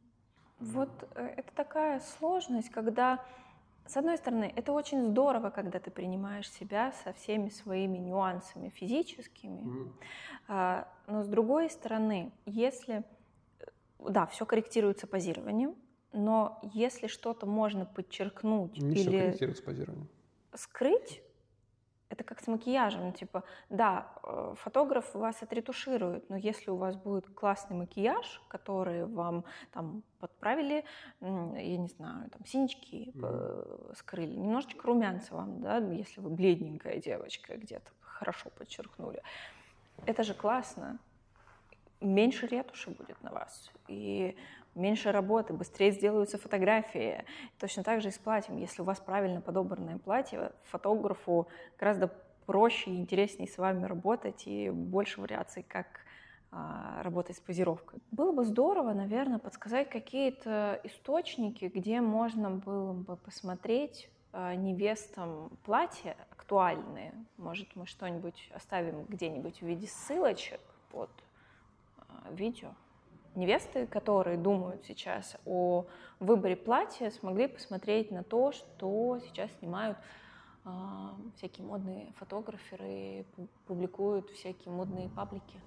Вот 0.60 0.90
э, 1.14 1.34
это 1.36 1.52
такая 1.54 2.00
сложность, 2.00 2.70
когда, 2.70 3.24
с 3.86 3.96
одной 3.96 4.16
стороны, 4.16 4.52
это 4.56 4.72
очень 4.72 5.10
здорово, 5.10 5.50
когда 5.50 5.78
ты 5.78 5.90
принимаешь 5.90 6.50
себя 6.50 6.92
со 7.04 7.12
всеми 7.12 7.50
своими 7.50 7.98
нюансами 7.98 8.70
физическими, 8.70 9.92
mm-hmm. 10.48 10.86
но 11.06 11.22
с 11.22 11.28
другой 11.28 11.68
стороны, 11.68 12.32
если, 12.46 13.04
э, 13.60 13.64
да, 14.08 14.26
все 14.26 14.46
корректируется 14.46 15.06
позированием, 15.06 15.74
но 16.12 16.60
если 16.62 17.08
что-то 17.08 17.44
можно 17.44 17.84
подчеркнуть 17.84 18.78
Не 18.78 18.94
или 18.94 19.20
корректируется 19.20 19.62
позированием. 19.64 20.08
скрыть, 20.54 21.22
это 22.14 22.24
как 22.24 22.40
с 22.40 22.46
макияжем, 22.46 23.12
типа, 23.12 23.42
да, 23.70 24.06
э, 24.22 24.54
фотограф 24.56 25.14
вас 25.14 25.42
отретуширует, 25.42 26.30
но 26.30 26.36
если 26.36 26.70
у 26.70 26.76
вас 26.76 26.96
будет 26.96 27.26
классный 27.34 27.76
макияж, 27.76 28.40
который 28.48 29.04
вам 29.04 29.44
там 29.72 30.02
подправили, 30.20 30.84
я 31.20 31.76
не 31.76 31.88
знаю, 31.88 32.30
там 32.30 32.44
синячки 32.46 33.10
mm-hmm. 33.14 33.96
скрыли, 33.96 34.36
немножечко 34.36 34.86
румянца 34.86 35.34
вам, 35.34 35.60
да, 35.60 35.78
если 35.78 36.20
вы 36.20 36.30
бледненькая 36.30 37.00
девочка, 37.00 37.56
где-то 37.56 37.90
хорошо 38.00 38.50
подчеркнули, 38.50 39.22
это 40.06 40.22
же 40.22 40.34
классно, 40.34 40.98
меньше 42.04 42.46
ретуши 42.46 42.90
будет 42.90 43.22
на 43.22 43.32
вас, 43.32 43.70
и 43.88 44.36
меньше 44.74 45.12
работы, 45.12 45.52
быстрее 45.52 45.92
сделаются 45.92 46.38
фотографии. 46.38 47.24
Точно 47.58 47.82
так 47.82 48.00
же 48.00 48.08
и 48.08 48.12
с 48.12 48.18
платьем. 48.18 48.56
Если 48.56 48.82
у 48.82 48.84
вас 48.84 49.00
правильно 49.00 49.40
подобранное 49.40 49.98
платье, 49.98 50.52
фотографу 50.64 51.48
гораздо 51.78 52.10
проще 52.46 52.90
и 52.90 52.96
интереснее 52.96 53.48
с 53.48 53.58
вами 53.58 53.84
работать 53.84 54.46
и 54.46 54.70
больше 54.70 55.20
вариаций, 55.20 55.64
как 55.66 55.86
а, 56.50 57.02
работать 57.02 57.36
с 57.36 57.40
позировкой. 57.40 58.00
Было 58.10 58.32
бы 58.32 58.44
здорово, 58.44 58.92
наверное, 58.92 59.38
подсказать 59.38 59.88
какие-то 59.88 60.80
источники, 60.84 61.64
где 61.64 62.00
можно 62.00 62.50
было 62.50 62.92
бы 62.92 63.16
посмотреть 63.16 64.08
а, 64.32 64.54
невестам 64.54 65.50
платья 65.64 66.16
актуальные. 66.30 67.12
Может, 67.38 67.74
мы 67.74 67.86
что-нибудь 67.86 68.50
оставим 68.54 69.04
где-нибудь 69.04 69.60
в 69.60 69.62
виде 69.62 69.86
ссылочек 69.86 70.60
под 70.90 71.10
видео 72.30 72.70
невесты, 73.34 73.86
которые 73.86 74.36
думают 74.36 74.84
сейчас 74.86 75.36
о 75.44 75.86
выборе 76.20 76.56
платья, 76.56 77.10
смогли 77.10 77.48
посмотреть 77.48 78.10
на 78.10 78.22
то, 78.22 78.52
что 78.52 79.20
сейчас 79.26 79.50
снимают 79.58 79.98
э, 80.64 80.68
всякие 81.36 81.66
модные 81.66 82.12
фотограферы, 82.18 83.24
публикуют 83.66 84.30
всякие 84.30 84.72
модные 84.72 85.08
паблики. 85.08 85.58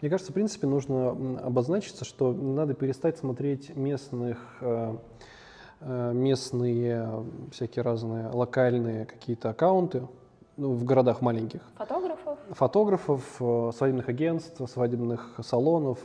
Мне 0.00 0.10
кажется, 0.10 0.32
в 0.32 0.34
принципе, 0.34 0.66
нужно 0.66 1.10
обозначиться, 1.42 2.04
что 2.04 2.32
надо 2.32 2.74
перестать 2.74 3.18
смотреть 3.18 3.74
местных 3.74 4.38
э, 4.60 4.96
э, 5.80 6.12
местные 6.12 7.24
всякие 7.52 7.82
разные 7.82 8.28
локальные 8.28 9.06
какие-то 9.06 9.50
аккаунты, 9.50 10.06
ну, 10.56 10.72
в 10.74 10.84
городах 10.84 11.20
маленьких. 11.20 11.62
Фотографов? 11.76 12.13
Фотографов, 12.50 13.40
свадебных 13.76 14.08
агентств, 14.08 14.60
свадебных 14.70 15.38
салонов, 15.42 15.98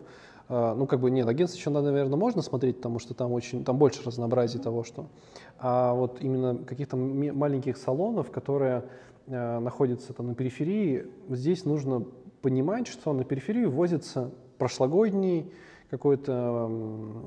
а, 0.49 0.73
ну, 0.73 0.87
как 0.87 0.99
бы 0.99 1.11
нет, 1.11 1.27
агентство 1.27 1.59
еще, 1.59 1.69
наверное, 1.69 2.17
можно 2.17 2.41
смотреть, 2.41 2.77
потому 2.77 2.97
что 2.97 3.13
там 3.13 3.31
очень, 3.31 3.63
там 3.63 3.77
больше 3.77 4.03
разнообразия 4.03 4.57
того, 4.57 4.83
что. 4.83 5.05
А 5.59 5.93
вот 5.93 6.21
именно 6.21 6.57
каких-то 6.57 6.97
маленьких 6.97 7.77
салонов, 7.77 8.31
которые 8.31 8.85
э, 9.27 9.59
находятся 9.59 10.13
там 10.13 10.27
на 10.27 10.35
периферии, 10.35 11.05
здесь 11.29 11.65
нужно 11.65 12.03
понимать, 12.41 12.87
что 12.87 13.13
на 13.13 13.23
периферию 13.23 13.69
возится 13.69 14.31
прошлогодний 14.57 15.51
какой-то 15.91 16.71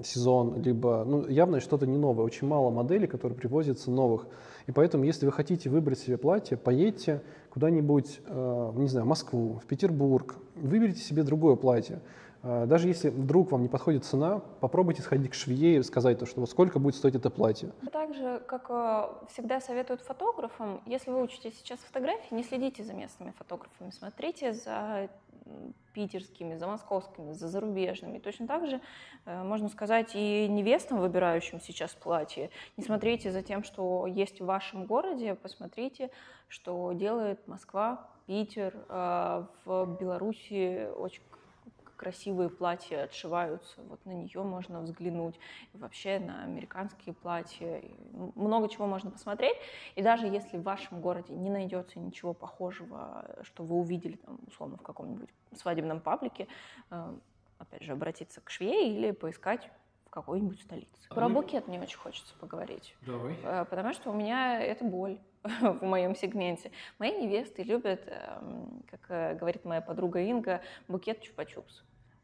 сезон, 0.04 0.60
либо 0.62 1.04
ну, 1.04 1.26
явно 1.28 1.60
что-то 1.60 1.86
не 1.86 1.98
новое. 1.98 2.24
Очень 2.24 2.46
мало 2.46 2.70
моделей, 2.70 3.06
которые 3.06 3.36
привозятся 3.36 3.90
новых. 3.90 4.26
И 4.66 4.72
поэтому, 4.72 5.04
если 5.04 5.26
вы 5.26 5.32
хотите 5.32 5.68
выбрать 5.68 5.98
себе 5.98 6.16
платье, 6.16 6.56
поедьте 6.56 7.22
куда-нибудь, 7.52 8.20
э, 8.24 8.72
не 8.76 8.88
знаю, 8.88 9.06
Москву, 9.06 9.60
в 9.62 9.66
Петербург, 9.66 10.36
выберите 10.54 11.00
себе 11.00 11.22
другое 11.22 11.54
платье. 11.54 12.00
А, 12.42 12.64
даже 12.66 12.88
если 12.88 13.10
вдруг 13.10 13.52
вам 13.52 13.62
не 13.62 13.68
подходит 13.68 14.04
цена, 14.04 14.40
попробуйте 14.60 15.02
сходить 15.02 15.30
к 15.30 15.34
швее 15.34 15.80
и 15.80 15.82
сказать, 15.82 16.18
то, 16.18 16.26
что 16.26 16.40
вот 16.40 16.50
сколько 16.50 16.78
будет 16.78 16.94
стоить 16.94 17.14
это 17.14 17.28
платье. 17.28 17.72
Также, 17.92 18.42
как 18.46 18.66
э, 18.70 19.04
всегда 19.28 19.60
советуют 19.60 20.00
фотографам, 20.00 20.80
если 20.86 21.10
вы 21.10 21.22
учите 21.22 21.52
сейчас 21.52 21.78
фотографии, 21.80 22.34
не 22.34 22.42
следите 22.42 22.84
за 22.84 22.94
местными 22.94 23.32
фотографами, 23.36 23.90
смотрите 23.90 24.54
за 24.54 25.10
питерскими, 25.94 26.56
за 26.56 26.66
московскими, 26.66 27.32
за 27.32 27.48
зарубежными. 27.48 28.18
Точно 28.18 28.46
так 28.46 28.66
же 28.66 28.80
э, 29.24 29.42
можно 29.42 29.68
сказать 29.68 30.12
и 30.14 30.48
невестам, 30.48 31.00
выбирающим 31.00 31.60
сейчас 31.60 31.92
платье, 31.92 32.50
не 32.76 32.84
смотрите 32.84 33.30
за 33.30 33.42
тем, 33.42 33.62
что 33.62 34.06
есть 34.06 34.40
в 34.40 34.44
вашем 34.44 34.86
городе, 34.86 35.34
посмотрите, 35.34 36.10
что 36.48 36.92
делает 36.92 37.46
Москва, 37.46 38.08
Питер, 38.26 38.74
э, 38.88 39.46
в 39.64 39.96
Беларуси 40.00 40.88
очень 40.96 41.22
красивые 42.02 42.50
платья 42.50 43.04
отшиваются, 43.04 43.80
вот 43.88 44.04
на 44.04 44.10
нее 44.10 44.42
можно 44.42 44.80
взглянуть, 44.80 45.38
и 45.72 45.78
вообще 45.78 46.18
на 46.18 46.42
американские 46.42 47.14
платья, 47.14 47.80
много 48.34 48.68
чего 48.68 48.88
можно 48.88 49.12
посмотреть, 49.12 49.56
и 49.94 50.02
даже 50.02 50.26
если 50.26 50.58
в 50.58 50.64
вашем 50.64 51.00
городе 51.00 51.32
не 51.32 51.48
найдется 51.48 52.00
ничего 52.00 52.34
похожего, 52.34 53.24
что 53.42 53.62
вы 53.62 53.76
увидели, 53.76 54.16
там, 54.16 54.40
условно, 54.48 54.78
в 54.78 54.82
каком-нибудь 54.82 55.28
свадебном 55.54 56.00
паблике, 56.00 56.48
э, 56.90 57.14
опять 57.58 57.82
же, 57.82 57.92
обратиться 57.92 58.40
к 58.40 58.50
швее 58.50 58.92
или 58.92 59.12
поискать 59.12 59.70
в 60.06 60.10
какой-нибудь 60.10 60.60
столице. 60.60 61.06
А 61.08 61.14
Про 61.14 61.28
букет 61.28 61.68
мне 61.68 61.80
очень 61.80 61.98
хочется 61.98 62.34
поговорить. 62.40 62.96
Давай. 63.02 63.36
Э, 63.44 63.64
потому 63.64 63.92
что 63.92 64.10
у 64.10 64.12
меня 64.12 64.60
это 64.60 64.84
боль 64.84 65.20
в 65.44 65.84
моем 65.84 66.14
сегменте. 66.14 66.70
Мои 66.98 67.12
невесты 67.12 67.62
любят, 67.62 68.02
эм, 68.06 68.82
как 68.90 69.00
э, 69.08 69.34
говорит 69.34 69.64
моя 69.64 69.80
подруга 69.80 70.20
Инга, 70.20 70.60
букет 70.88 71.20
чупа-чупс. 71.22 71.82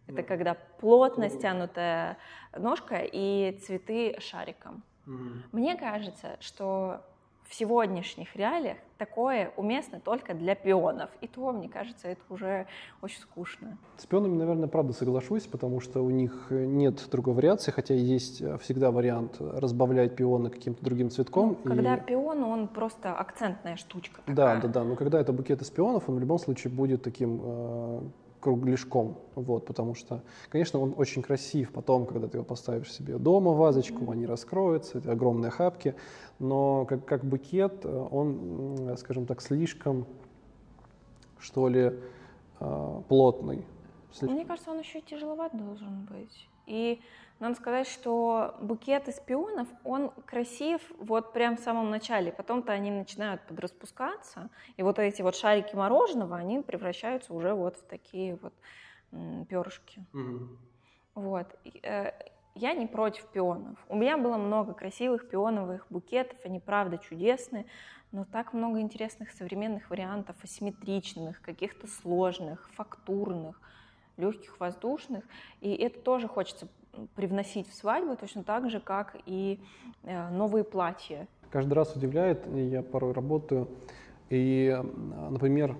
Это 0.08 0.22
когда 0.22 0.56
плотно 0.80 1.28
стянутая 1.28 2.16
ножка 2.56 3.00
и 3.00 3.58
цветы 3.64 4.16
шариком. 4.20 4.82
Мне 5.52 5.76
кажется, 5.76 6.36
что 6.40 7.02
в 7.48 7.54
сегодняшних 7.54 8.36
реалиях 8.36 8.76
такое 8.98 9.52
уместно 9.56 10.00
только 10.00 10.34
для 10.34 10.54
пионов. 10.54 11.08
И 11.22 11.26
то, 11.26 11.50
мне 11.50 11.68
кажется, 11.68 12.08
это 12.08 12.20
уже 12.28 12.66
очень 13.00 13.20
скучно. 13.20 13.78
С 13.96 14.04
пионами, 14.04 14.36
наверное, 14.36 14.68
правда 14.68 14.92
соглашусь, 14.92 15.46
потому 15.46 15.80
что 15.80 16.04
у 16.04 16.10
них 16.10 16.48
нет 16.50 17.08
другой 17.10 17.32
вариации, 17.32 17.70
хотя 17.70 17.94
есть 17.94 18.42
всегда 18.60 18.90
вариант 18.90 19.36
разбавлять 19.40 20.14
пионы 20.14 20.50
каким-то 20.50 20.84
другим 20.84 21.10
цветком. 21.10 21.56
Ну, 21.64 21.70
когда 21.74 21.96
и... 21.96 22.04
пион, 22.04 22.44
он 22.44 22.68
просто 22.68 23.14
акцентная 23.14 23.76
штучка. 23.76 24.20
Такая. 24.26 24.36
Да, 24.36 24.60
да, 24.60 24.68
да. 24.68 24.84
Но 24.84 24.94
когда 24.94 25.18
это 25.18 25.32
букет 25.32 25.62
из 25.62 25.70
пионов, 25.70 26.08
он 26.08 26.16
в 26.16 26.20
любом 26.20 26.38
случае 26.38 26.70
будет 26.70 27.02
таким 27.02 27.40
э, 27.42 28.00
кругляшком, 28.40 29.18
вот, 29.34 29.66
потому 29.66 29.94
что, 29.94 30.22
конечно, 30.48 30.80
он 30.80 30.94
очень 30.96 31.22
красив 31.22 31.72
потом, 31.72 32.06
когда 32.06 32.28
ты 32.28 32.38
его 32.38 32.44
поставишь 32.44 32.92
себе 32.92 33.18
дома 33.18 33.52
вазочку, 33.52 34.10
они 34.10 34.26
раскроются, 34.26 34.98
это 34.98 35.12
огромные 35.12 35.50
хапки, 35.50 35.94
но 36.38 36.84
как, 36.86 37.04
как 37.04 37.24
букет 37.24 37.84
он, 37.84 38.96
скажем 38.98 39.26
так, 39.26 39.40
слишком, 39.40 40.06
что 41.38 41.68
ли, 41.68 41.92
э, 42.60 43.02
плотный. 43.08 43.64
Мне 44.22 44.44
кажется, 44.44 44.70
он 44.70 44.78
еще 44.78 44.98
и 44.98 45.02
тяжеловат 45.02 45.56
должен 45.56 46.06
быть. 46.10 46.48
И 46.68 47.00
надо 47.40 47.54
сказать, 47.54 47.86
что 47.86 48.56
букет 48.60 49.08
из 49.08 49.20
пионов, 49.20 49.68
он 49.84 50.10
красив 50.26 50.80
вот 50.98 51.32
прям 51.32 51.56
в 51.56 51.60
самом 51.60 51.90
начале. 51.90 52.32
Потом-то 52.32 52.72
они 52.72 52.90
начинают 52.90 53.42
подраспускаться, 53.42 54.50
и 54.76 54.82
вот 54.82 54.98
эти 54.98 55.22
вот 55.22 55.36
шарики 55.36 55.74
мороженого, 55.74 56.36
они 56.36 56.60
превращаются 56.60 57.32
уже 57.32 57.54
вот 57.54 57.76
в 57.76 57.82
такие 57.84 58.36
вот 58.36 58.54
перышки. 59.48 60.04
Угу. 60.12 60.48
Вот. 61.14 61.46
Э, 61.82 62.12
я 62.54 62.74
не 62.74 62.86
против 62.86 63.26
пионов. 63.26 63.78
У 63.88 63.96
меня 63.96 64.18
было 64.18 64.36
много 64.36 64.74
красивых 64.74 65.28
пионовых 65.28 65.86
букетов, 65.90 66.38
они 66.44 66.58
правда 66.58 66.98
чудесные, 66.98 67.66
но 68.10 68.24
так 68.24 68.52
много 68.52 68.80
интересных 68.80 69.30
современных 69.30 69.90
вариантов, 69.90 70.36
асимметричных, 70.42 71.40
каких-то 71.40 71.86
сложных, 71.86 72.68
фактурных, 72.74 73.60
легких, 74.18 74.60
воздушных. 74.60 75.24
И 75.60 75.74
это 75.74 76.00
тоже 76.00 76.28
хочется 76.28 76.68
привносить 77.14 77.68
в 77.68 77.74
свадьбу, 77.74 78.16
точно 78.16 78.42
так 78.42 78.70
же, 78.70 78.80
как 78.80 79.16
и 79.26 79.60
э, 80.02 80.30
новые 80.30 80.64
платья. 80.64 81.28
Каждый 81.50 81.74
раз 81.74 81.94
удивляет, 81.94 82.46
я 82.54 82.82
порой 82.82 83.12
работаю, 83.12 83.68
и, 84.28 84.76
например, 85.30 85.76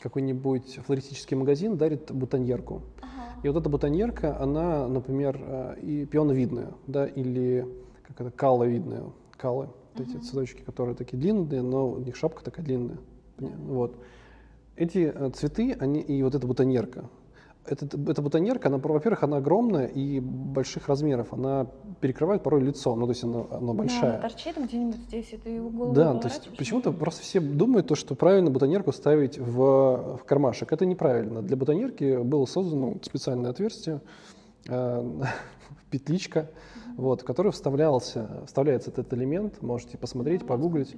какой-нибудь 0.00 0.76
флористический 0.86 1.36
магазин 1.36 1.76
дарит 1.76 2.12
бутоньерку. 2.12 2.82
Ага. 3.00 3.40
И 3.42 3.48
вот 3.48 3.60
эта 3.60 3.68
бутоньерка, 3.68 4.40
она, 4.40 4.86
например, 4.86 5.38
э, 5.40 5.80
и 5.80 6.06
пионовидная, 6.06 6.72
да, 6.86 7.06
или 7.06 7.66
как 8.06 8.20
это, 8.20 8.30
каловидная, 8.30 9.04
калы, 9.36 9.68
вот 9.94 10.06
эти 10.06 10.16
цветочки, 10.18 10.62
которые 10.62 10.94
такие 10.94 11.18
длинные, 11.18 11.62
но 11.62 11.90
у 11.90 11.98
них 11.98 12.16
шапка 12.16 12.44
такая 12.44 12.64
длинная. 12.64 12.98
Вот. 13.38 13.96
Эти 14.76 15.12
э, 15.12 15.30
цветы, 15.30 15.76
они, 15.78 16.00
и 16.00 16.22
вот 16.22 16.34
эта 16.34 16.46
бутоньерка, 16.46 17.10
этот, 17.72 17.94
эта 18.08 18.22
бутоньерка, 18.22 18.68
она, 18.68 18.78
во-первых, 18.78 19.22
она 19.22 19.38
огромная 19.38 19.86
и 19.86 20.20
больших 20.20 20.88
размеров. 20.88 21.32
Она 21.32 21.66
перекрывает 22.00 22.42
порой 22.42 22.62
лицо, 22.62 22.94
ну, 22.94 23.06
то 23.06 23.12
есть 23.12 23.24
она, 23.24 23.44
она 23.50 23.72
большая. 23.72 24.00
Да, 24.00 24.18
она 24.18 24.28
торчит 24.28 24.56
где-нибудь 24.56 25.00
здесь, 25.08 25.32
это 25.32 25.48
его 25.48 25.70
голову 25.70 25.94
Да, 25.94 26.14
то 26.14 26.28
есть 26.28 26.56
почему-то 26.56 26.92
просто 26.92 27.22
все 27.22 27.40
думают, 27.40 27.88
то, 27.88 27.94
что 27.94 28.14
правильно 28.14 28.50
бутоньерку 28.50 28.92
ставить 28.92 29.38
в, 29.38 30.18
в 30.18 30.24
кармашек. 30.24 30.72
Это 30.72 30.86
неправильно. 30.86 31.42
Для 31.42 31.56
бутоньерки 31.56 32.22
было 32.22 32.44
создано 32.46 32.96
специальное 33.02 33.50
отверстие, 33.50 34.00
э, 34.68 35.22
петличка, 35.90 36.40
mm-hmm. 36.40 36.94
вот, 36.96 37.22
в 37.22 37.24
которую 37.24 37.52
вставлялся, 37.52 38.42
вставляется 38.46 38.90
этот 38.90 39.12
элемент. 39.14 39.62
Можете 39.62 39.98
посмотреть, 39.98 40.42
mm-hmm. 40.42 40.46
погуглить. 40.46 40.96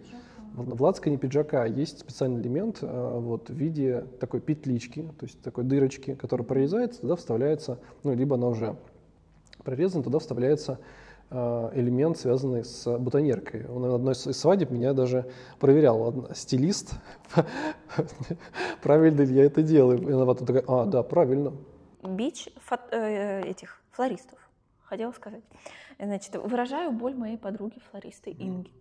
В 0.55 0.83
лацкане 0.83 1.17
пиджака 1.17 1.65
есть 1.65 2.01
специальный 2.01 2.41
элемент 2.41 2.79
э, 2.83 3.19
вот, 3.19 3.51
в 3.51 3.55
виде 3.55 4.07
такой 4.19 4.41
петлички, 4.41 5.03
то 5.19 5.27
есть 5.27 5.41
такой 5.43 5.65
дырочки, 5.65 6.15
которая 6.15 6.47
прорезается, 6.47 7.01
туда 7.03 7.17
вставляется, 7.17 7.79
ну, 8.03 8.15
либо 8.15 8.35
она 8.35 8.49
уже 8.49 8.77
прорезана, 9.63 10.03
туда 10.03 10.19
вставляется 10.19 10.81
э, 11.31 11.71
элемент, 11.75 12.19
связанный 12.19 12.65
с 12.65 12.99
бутоньеркой. 12.99 13.67
Он 13.67 13.83
на 13.83 13.95
одной 13.95 14.15
из 14.15 14.37
свадеб 14.37 14.71
меня 14.71 14.93
даже 14.93 15.31
проверял, 15.61 16.29
стилист, 16.35 16.95
правильно 18.83 19.23
ли 19.23 19.35
я 19.35 19.45
это 19.45 19.63
делаю. 19.63 20.09
И 20.09 20.13
она 20.13 20.27
потом 20.27 20.47
такая, 20.47 20.65
а, 20.67 20.85
да, 20.85 21.05
правильно. 21.05 21.53
Бич 22.03 22.49
э, 22.91 23.43
этих 23.43 23.81
флористов, 23.93 24.39
хотела 24.83 25.13
сказать. 25.13 25.45
Значит, 25.99 26.35
выражаю 26.35 26.91
боль 26.91 27.15
моей 27.15 27.37
подруги 27.37 27.79
флористы 27.91 28.31
Инги. 28.33 28.73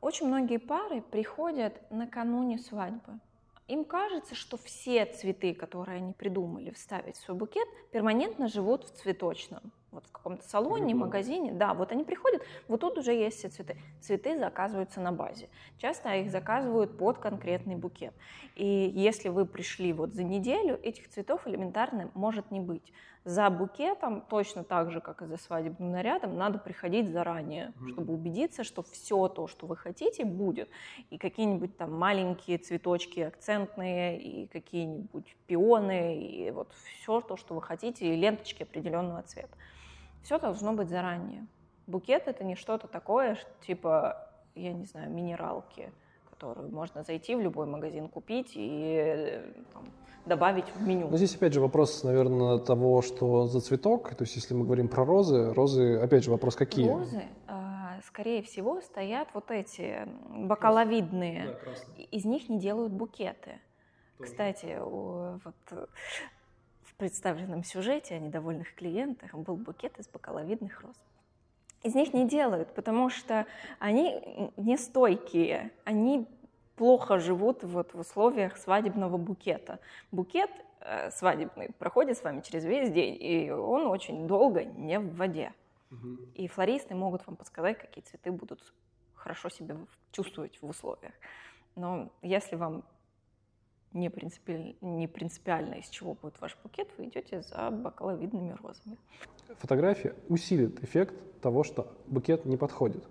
Очень 0.00 0.28
многие 0.28 0.58
пары 0.58 1.00
приходят 1.02 1.74
накануне 1.90 2.58
свадьбы. 2.58 3.18
Им 3.66 3.84
кажется, 3.84 4.34
что 4.34 4.56
все 4.56 5.04
цветы, 5.04 5.54
которые 5.54 5.98
они 5.98 6.12
придумали 6.12 6.70
вставить 6.70 7.16
в 7.16 7.20
свой 7.20 7.36
букет, 7.36 7.68
перманентно 7.90 8.48
живут 8.48 8.84
в 8.84 8.92
цветочном 8.92 9.72
вот 9.90 10.06
в 10.06 10.12
каком-то 10.12 10.46
салоне, 10.46 10.94
магазине, 10.94 11.52
да, 11.52 11.74
вот 11.74 11.92
они 11.92 12.04
приходят, 12.04 12.42
вот 12.68 12.80
тут 12.80 12.98
уже 12.98 13.12
есть 13.12 13.38
все 13.38 13.48
цветы. 13.48 13.76
Цветы 14.00 14.38
заказываются 14.38 15.00
на 15.00 15.12
базе. 15.12 15.48
Часто 15.78 16.14
их 16.16 16.30
заказывают 16.30 16.98
под 16.98 17.18
конкретный 17.18 17.76
букет. 17.76 18.14
И 18.54 18.66
если 18.66 19.28
вы 19.28 19.46
пришли 19.46 19.92
вот 19.92 20.12
за 20.12 20.24
неделю, 20.24 20.78
этих 20.82 21.08
цветов 21.08 21.46
элементарно 21.46 22.10
может 22.14 22.50
не 22.50 22.60
быть. 22.60 22.92
За 23.24 23.50
букетом, 23.50 24.22
точно 24.22 24.64
так 24.64 24.90
же, 24.90 25.00
как 25.00 25.20
и 25.20 25.26
за 25.26 25.36
свадебным 25.36 25.90
нарядом, 25.90 26.38
надо 26.38 26.58
приходить 26.58 27.10
заранее, 27.10 27.74
mm-hmm. 27.76 27.92
чтобы 27.92 28.14
убедиться, 28.14 28.64
что 28.64 28.82
все 28.82 29.28
то, 29.28 29.46
что 29.46 29.66
вы 29.66 29.76
хотите, 29.76 30.24
будет. 30.24 30.70
И 31.10 31.18
какие-нибудь 31.18 31.76
там 31.76 31.92
маленькие 31.92 32.56
цветочки 32.56 33.20
акцентные, 33.20 34.18
и 34.18 34.46
какие-нибудь 34.46 35.36
пионы, 35.46 36.18
и 36.18 36.50
вот 36.50 36.72
все 36.72 37.20
то, 37.20 37.36
что 37.36 37.54
вы 37.54 37.60
хотите, 37.60 38.06
и 38.06 38.16
ленточки 38.16 38.62
определенного 38.62 39.22
цвета. 39.22 39.56
Все 40.22 40.38
должно 40.38 40.72
быть 40.72 40.88
заранее. 40.88 41.46
Букет 41.86 42.28
это 42.28 42.44
не 42.44 42.54
что-то 42.54 42.86
такое, 42.86 43.38
типа, 43.66 44.28
я 44.54 44.72
не 44.72 44.84
знаю, 44.84 45.10
минералки, 45.10 45.90
которую 46.30 46.70
можно 46.70 47.02
зайти 47.02 47.34
в 47.34 47.40
любой 47.40 47.66
магазин 47.66 48.08
купить 48.08 48.52
и 48.54 49.40
там, 49.72 49.84
добавить 50.26 50.66
в 50.74 50.86
меню. 50.86 51.08
Но 51.08 51.16
здесь 51.16 51.34
опять 51.34 51.54
же 51.54 51.60
вопрос, 51.60 52.04
наверное, 52.04 52.58
того, 52.58 53.02
что 53.02 53.46
за 53.46 53.60
цветок. 53.60 54.14
То 54.14 54.24
есть 54.24 54.36
если 54.36 54.54
мы 54.54 54.64
говорим 54.64 54.88
про 54.88 55.04
розы, 55.04 55.52
розы, 55.54 55.96
опять 55.96 56.24
же, 56.24 56.30
вопрос 56.30 56.56
какие? 56.56 56.88
Розы, 56.88 57.22
а, 57.46 57.98
скорее 58.06 58.42
всего, 58.42 58.80
стоят 58.80 59.28
вот 59.34 59.50
эти 59.50 60.06
бокаловидные. 60.30 61.56
Да, 61.64 62.02
Из 62.02 62.24
них 62.24 62.48
не 62.48 62.58
делают 62.58 62.92
букеты. 62.92 63.60
Тоже. 64.18 64.30
Кстати, 64.30 64.78
вот 64.80 65.88
представленном 66.98 67.64
сюжете 67.64 68.16
о 68.16 68.18
недовольных 68.18 68.74
клиентах 68.74 69.32
был 69.34 69.56
букет 69.56 69.98
из 69.98 70.08
бокаловидных 70.08 70.80
роз. 70.82 70.96
Из 71.84 71.94
них 71.94 72.12
не 72.12 72.28
делают, 72.28 72.74
потому 72.74 73.08
что 73.08 73.46
они 73.78 74.52
нестойкие, 74.56 75.70
они 75.84 76.26
плохо 76.74 77.18
живут 77.18 77.62
вот 77.62 77.94
в 77.94 78.00
условиях 78.00 78.56
свадебного 78.56 79.16
букета. 79.16 79.78
Букет 80.10 80.50
э, 80.80 81.10
свадебный 81.12 81.70
проходит 81.78 82.18
с 82.18 82.24
вами 82.24 82.40
через 82.40 82.64
весь 82.64 82.90
день, 82.90 83.16
и 83.20 83.50
он 83.50 83.86
очень 83.86 84.26
долго 84.26 84.64
не 84.64 84.98
в 84.98 85.14
воде. 85.14 85.52
Угу. 85.92 86.18
И 86.34 86.48
флористы 86.48 86.96
могут 86.96 87.26
вам 87.26 87.36
подсказать, 87.36 87.78
какие 87.78 88.02
цветы 88.04 88.32
будут 88.32 88.60
хорошо 89.14 89.48
себя 89.48 89.76
чувствовать 90.10 90.60
в 90.60 90.68
условиях. 90.68 91.12
Но 91.76 92.10
если 92.22 92.56
вам 92.56 92.82
не 93.92 94.10
принципиально, 94.10 94.74
не 94.80 95.06
принципиально, 95.06 95.74
из 95.74 95.88
чего 95.88 96.14
будет 96.14 96.40
ваш 96.40 96.56
букет, 96.62 96.88
вы 96.98 97.06
идете 97.06 97.42
за 97.42 97.70
бокаловидными 97.70 98.56
розами. 98.62 98.96
Фотография 99.58 100.14
усилит 100.28 100.82
эффект 100.84 101.14
того, 101.40 101.64
что 101.64 101.92
букет 102.06 102.44
не 102.44 102.56
подходит. 102.56 103.04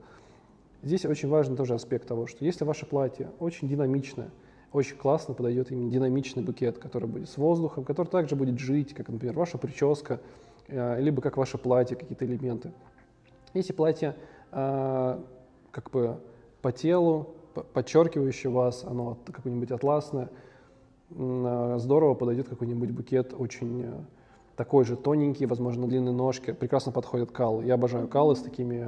Здесь 0.84 1.06
очень 1.06 1.30
важный 1.30 1.58
тоже 1.58 1.74
аспект 1.74 2.08
того, 2.08 2.28
что 2.28 2.46
если 2.46 2.64
ваше 2.64 2.86
платье 2.86 3.32
очень 3.40 3.68
динамичное, 3.68 4.30
очень 4.72 4.96
классно 4.96 5.34
подойдет 5.34 5.72
именно 5.72 5.90
динамичный 5.90 6.44
букет, 6.44 6.78
который 6.78 7.08
будет 7.08 7.30
с 7.30 7.38
воздухом, 7.38 7.84
который 7.84 8.08
также 8.08 8.36
будет 8.36 8.60
жить, 8.60 8.94
как, 8.94 9.10
например, 9.10 9.36
ваша 9.36 9.58
прическа, 9.58 10.20
э, 10.68 11.02
либо 11.02 11.22
как 11.22 11.38
ваше 11.38 11.58
платье, 11.58 11.98
какие-то 11.98 12.26
элементы. 12.26 12.72
Если 13.54 13.74
платье 13.74 14.16
э, 14.52 15.22
как 15.72 15.90
бы 15.90 16.20
по 16.62 16.72
телу, 16.72 17.34
подчеркивающее 17.74 18.52
вас, 18.52 18.84
оно 18.84 19.18
какое-нибудь 19.26 19.72
атласное, 19.72 20.30
здорово 21.10 22.14
подойдет 22.14 22.50
какой-нибудь 22.50 22.92
букет 22.92 23.34
очень 23.38 23.84
э, 23.84 23.94
такой 24.56 24.84
же 24.84 24.96
тоненький, 24.96 25.46
возможно, 25.46 25.88
длинные 25.88 26.14
ножки. 26.14 26.52
Прекрасно 26.52 26.92
подходят 26.92 27.32
калы. 27.32 27.64
Я 27.66 27.76
обожаю 27.76 28.08
калы 28.08 28.36
с 28.36 28.42
такими 28.42 28.86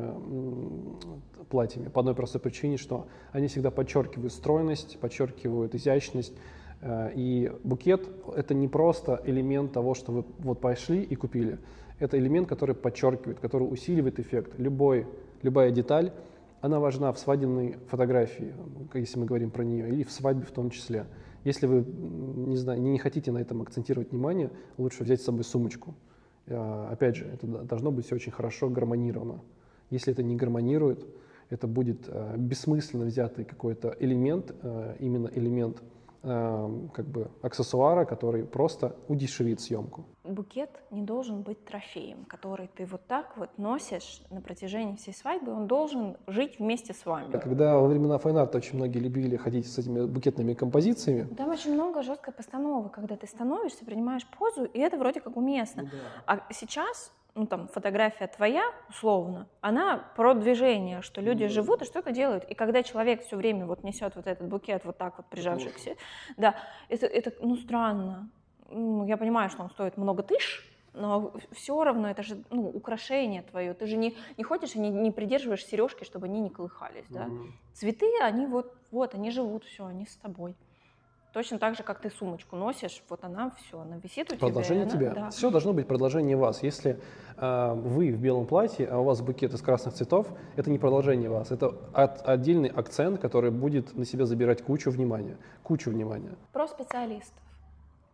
платьями 1.50 1.88
по 1.88 2.02
одной 2.02 2.16
простой 2.16 2.42
причине, 2.42 2.78
что 2.78 3.08
они 3.32 3.48
всегда 3.48 3.72
подчеркивают 3.72 4.34
стройность, 4.34 5.00
подчеркивают 5.00 5.76
изящность. 5.76 6.34
Э, 6.82 7.12
и 7.16 7.52
букет— 7.64 8.08
это 8.36 8.54
не 8.54 8.68
просто 8.68 9.22
элемент 9.26 9.72
того, 9.72 9.94
что 9.94 10.12
вы 10.12 10.26
вот 10.40 10.60
пошли 10.60 11.02
и 11.02 11.16
купили. 11.16 11.60
Это 12.00 12.18
элемент, 12.18 12.48
который 12.48 12.76
подчеркивает, 12.76 13.40
который 13.40 13.64
усиливает 13.64 14.20
эффект. 14.20 14.54
Любой, 14.58 15.08
любая 15.42 15.72
деталь 15.72 16.12
она 16.62 16.80
важна 16.80 17.12
в 17.14 17.20
свадебной 17.20 17.78
фотографии, 17.88 18.54
если 18.94 19.20
мы 19.20 19.26
говорим 19.26 19.50
про 19.50 19.64
нее, 19.64 19.88
или 19.90 20.04
в 20.04 20.12
свадьбе 20.12 20.46
в 20.46 20.52
том 20.52 20.70
числе. 20.70 21.06
Если 21.44 21.68
вы 21.68 21.86
не, 21.86 22.58
знаю, 22.58 22.82
не 22.82 22.98
хотите 22.98 23.32
на 23.32 23.38
этом 23.40 23.62
акцентировать 23.62 24.12
внимание, 24.12 24.52
лучше 24.78 25.04
взять 25.04 25.22
с 25.22 25.26
собой 25.26 25.44
сумочку. 25.44 25.96
А, 26.48 26.90
опять 26.92 27.16
же, 27.16 27.26
это 27.26 27.48
должно 27.48 27.92
быть 27.92 28.06
все 28.06 28.16
очень 28.16 28.32
хорошо 28.32 28.70
гармонировано. 28.70 29.42
Если 29.90 30.12
это 30.12 30.24
не 30.24 30.36
гармонирует, 30.36 31.06
это 31.50 31.68
будет 31.68 32.08
а, 32.08 32.36
бессмысленно 32.38 33.06
взятый 33.06 33.46
какой-то 33.46 33.96
элемент, 34.00 34.54
а, 34.62 34.96
именно 35.00 35.30
элемент 35.34 35.82
как 36.22 37.08
бы 37.08 37.32
аксессуара, 37.42 38.06
который 38.06 38.44
просто 38.44 38.96
удешевит 39.08 39.62
съемку. 39.62 40.06
Букет 40.24 40.70
не 40.92 41.02
должен 41.02 41.42
быть 41.42 41.64
трофеем, 41.66 42.26
который 42.26 42.68
ты 42.68 42.86
вот 42.86 43.08
так 43.08 43.38
вот 43.38 43.50
носишь 43.58 44.22
на 44.30 44.42
протяжении 44.42 44.96
всей 44.96 45.14
свадьбы, 45.14 45.52
он 45.52 45.68
должен 45.68 46.18
жить 46.28 46.60
вместе 46.60 46.94
с 46.94 47.06
вами. 47.06 47.32
Когда 47.32 47.78
во 47.80 47.88
времена 47.88 48.18
файнарта 48.18 48.58
очень 48.58 48.76
многие 48.76 49.00
любили 49.00 49.38
ходить 49.38 49.72
с 49.72 49.78
этими 49.78 50.06
букетными 50.06 50.54
композициями. 50.54 51.34
Там 51.36 51.50
очень 51.50 51.74
много 51.74 52.04
жесткой 52.04 52.34
постановы, 52.34 52.90
когда 52.90 53.16
ты 53.16 53.26
становишься, 53.26 53.86
принимаешь 53.86 54.28
позу, 54.38 54.66
и 54.66 54.80
это 54.80 54.98
вроде 54.98 55.22
как 55.22 55.38
уместно. 55.38 55.84
Да. 55.84 55.90
А 56.26 56.54
сейчас 56.54 57.12
ну 57.36 57.46
там 57.46 57.68
фотография 57.68 58.28
твоя, 58.28 58.64
условно, 58.90 59.48
она 59.62 59.98
про 60.16 60.34
движение, 60.34 61.02
что 61.02 61.22
люди 61.22 61.44
mm 61.44 61.50
живут 61.50 61.82
и 61.82 61.86
что-то 61.86 62.12
делают. 62.12 62.44
И 62.46 62.54
когда 62.54 62.84
человек 62.84 63.24
все 63.26 63.38
время 63.38 63.66
вот 63.66 63.84
несет 63.84 64.16
вот 64.16 64.28
этот 64.28 64.48
букет 64.48 64.86
вот 64.86 64.98
так 64.98 65.18
вот 65.18 65.26
прижавший 65.28 65.72
к 65.72 65.78
себе, 65.78 65.96
да, 66.38 66.56
это, 66.90 67.06
это, 67.06 67.34
ну, 67.40 67.56
странно. 67.56 68.30
Ну, 68.70 69.06
я 69.08 69.18
понимаю, 69.18 69.50
что 69.50 69.64
он 69.64 69.70
стоит 69.70 69.98
много 69.98 70.24
тысяч, 70.24 70.64
но 70.94 71.34
все 71.52 71.84
равно 71.84 72.10
это 72.10 72.24
же 72.24 72.44
ну, 72.50 72.70
украшение 72.70 73.42
твое. 73.44 73.74
Ты 73.74 73.86
же 73.86 73.98
не, 73.98 74.16
не 74.38 74.44
ходишь 74.44 74.76
и 74.76 74.80
не, 74.80 74.90
не 74.90 75.12
придерживаешь 75.12 75.66
сережки, 75.66 76.04
чтобы 76.04 76.26
они 76.26 76.40
не 76.40 76.50
колыхались. 76.50 77.06
Да? 77.10 77.26
mm 77.26 77.52
Цветы, 77.74 78.12
они 78.22 78.46
вот, 78.46 78.76
вот, 78.92 79.16
они 79.16 79.32
живут, 79.32 79.64
все, 79.64 79.86
они 79.86 80.06
с 80.06 80.16
тобой. 80.18 80.56
Точно 81.32 81.60
так 81.60 81.76
же, 81.76 81.84
как 81.84 82.00
ты 82.00 82.10
сумочку 82.10 82.56
носишь, 82.56 83.04
вот 83.08 83.24
она 83.24 83.52
все, 83.52 83.80
она 83.80 83.98
висит 83.98 84.32
у 84.32 84.36
тебя. 84.36 84.48
Продолжение 84.48 84.88
тебя. 84.88 85.14
Да. 85.14 85.30
Все 85.30 85.52
должно 85.52 85.74
быть 85.74 85.88
продолжение 85.88 86.36
вас. 86.36 86.64
Если 86.64 87.00
э, 87.38 87.74
вы 87.76 88.12
в 88.12 88.20
белом 88.20 88.48
платье, 88.48 88.88
а 88.88 88.98
у 88.98 89.04
вас 89.04 89.22
букет 89.22 89.54
из 89.54 89.62
красных 89.62 89.94
цветов, 89.94 90.28
это 90.56 90.72
не 90.72 90.80
продолжение 90.80 91.30
вас, 91.30 91.52
это 91.52 91.76
от, 91.94 92.28
отдельный 92.28 92.70
акцент, 92.70 93.20
который 93.22 93.52
будет 93.52 93.96
на 93.96 94.06
себя 94.06 94.26
забирать 94.26 94.64
кучу 94.64 94.90
внимания, 94.90 95.38
кучу 95.62 95.92
внимания. 95.92 96.36
Про 96.52 96.68
специалистов, 96.68 97.44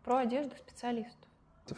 про 0.04 0.18
одежду 0.18 0.54
специалистов. 0.58 1.30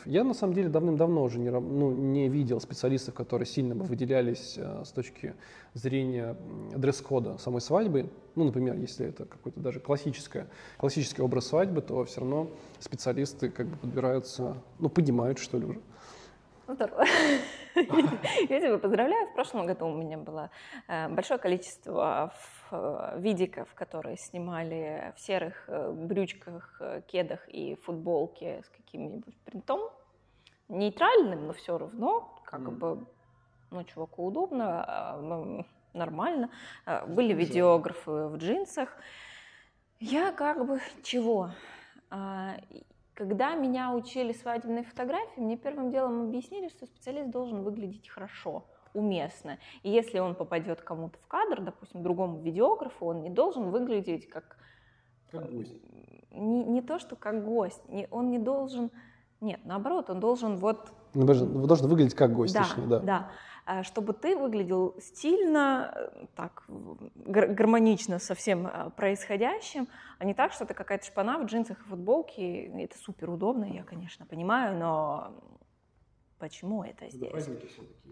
Я 0.05 0.23
на 0.25 0.33
самом 0.33 0.53
деле 0.53 0.67
давным-давно 0.67 1.23
уже 1.23 1.39
не, 1.39 1.49
ну, 1.49 1.91
не 1.91 2.27
видел 2.27 2.59
специалистов, 2.59 3.13
которые 3.13 3.45
сильно 3.45 3.73
бы 3.73 3.85
выделялись 3.85 4.55
э, 4.57 4.83
с 4.85 4.91
точки 4.91 5.33
зрения 5.73 6.35
дресс-кода 6.75 7.37
самой 7.37 7.61
свадьбы. 7.61 8.09
Ну, 8.35 8.43
например, 8.43 8.75
если 8.75 9.07
это 9.07 9.25
какой-то 9.25 9.61
даже 9.61 9.79
классическое, 9.79 10.47
классический 10.77 11.21
образ 11.21 11.47
свадьбы, 11.47 11.81
то 11.81 12.03
все 12.03 12.19
равно 12.19 12.49
специалисты 12.79 13.49
как 13.49 13.67
бы 13.67 13.77
подбираются, 13.77 14.57
ну, 14.79 14.89
поднимают, 14.89 15.39
что 15.39 15.57
ли, 15.57 15.65
уже. 15.65 15.79
Здорово. 16.67 17.05
Я 17.75 18.59
тебя 18.59 18.77
поздравляю. 18.77 19.27
В 19.27 19.33
прошлом 19.33 19.65
году 19.65 19.87
у 19.87 19.95
меня 19.95 20.17
было 20.17 20.49
э, 20.87 21.07
большое 21.09 21.39
количество 21.39 22.33
Э, 22.69 23.17
видиков, 23.17 23.73
которые 23.73 24.17
снимали 24.17 25.13
в 25.15 25.21
серых 25.21 25.65
э, 25.67 25.91
брючках, 25.91 26.81
кедах 27.07 27.47
и 27.47 27.75
футболке 27.75 28.61
с 28.65 28.69
каким-нибудь 28.69 29.35
принтом, 29.45 29.89
нейтральным, 30.67 31.47
но 31.47 31.53
все 31.53 31.77
равно, 31.77 32.41
как 32.43 32.61
mm. 32.61 32.71
бы, 32.71 33.07
ну, 33.71 33.83
чуваку 33.85 34.25
удобно, 34.25 34.83
а, 34.85 35.63
нормально. 35.93 36.49
Были 37.07 37.33
видеографы 37.33 38.27
в 38.27 38.37
джинсах. 38.37 38.89
Я 39.99 40.31
как 40.31 40.65
бы 40.65 40.81
чего? 41.03 41.51
Когда 43.17 43.55
меня 43.55 43.93
учили 43.95 44.31
свадебной 44.31 44.83
фотографии, 44.83 45.39
мне 45.39 45.57
первым 45.57 45.89
делом 45.89 46.27
объяснили, 46.27 46.67
что 46.67 46.85
специалист 46.85 47.31
должен 47.31 47.63
выглядеть 47.63 48.07
хорошо 48.07 48.63
уместно. 48.93 49.57
И 49.81 49.89
если 49.89 50.19
он 50.19 50.35
попадет 50.35 50.81
кому-то 50.81 51.17
в 51.17 51.25
кадр, 51.25 51.61
допустим, 51.61 52.03
другому 52.03 52.39
видеографу, 52.41 53.07
он 53.07 53.23
не 53.23 53.31
должен 53.31 53.71
выглядеть 53.71 54.29
как... 54.29 54.57
Как 55.31 55.51
гость. 55.51 55.73
Не, 56.31 56.63
не 56.63 56.83
то, 56.83 56.99
что 56.99 57.15
как 57.15 57.43
гость. 57.43 57.81
Не, 57.89 58.07
он 58.11 58.29
не 58.29 58.37
должен... 58.37 58.91
Нет, 59.41 59.61
наоборот, 59.65 60.11
он 60.11 60.19
должен 60.19 60.57
вот... 60.57 60.91
Он 61.15 61.25
должен, 61.25 61.87
выглядеть 61.87 62.13
как 62.13 62.31
гость, 62.35 62.53
да, 62.53 62.65
точнее, 62.65 62.85
да. 62.85 62.99
Да, 62.99 63.31
чтобы 63.83 64.13
ты 64.13 64.35
выглядел 64.35 64.95
стильно, 64.99 66.11
так, 66.35 66.63
гармонично 66.67 68.19
со 68.19 68.33
всем 68.33 68.67
а, 68.67 68.89
происходящим, 68.91 69.87
а 70.19 70.25
не 70.25 70.33
так, 70.33 70.53
что 70.53 70.65
ты 70.65 70.73
какая-то 70.73 71.05
шпана 71.05 71.37
в 71.39 71.45
джинсах 71.45 71.79
и 71.81 71.83
футболке. 71.83 72.65
Это 72.83 72.97
супер 72.97 73.29
удобно, 73.29 73.65
я, 73.65 73.83
конечно, 73.83 74.25
понимаю, 74.25 74.77
но 74.77 75.33
почему 76.39 76.83
это 76.83 77.09
здесь? 77.09 77.31
Праздники 77.31 77.65
все-таки 77.67 78.07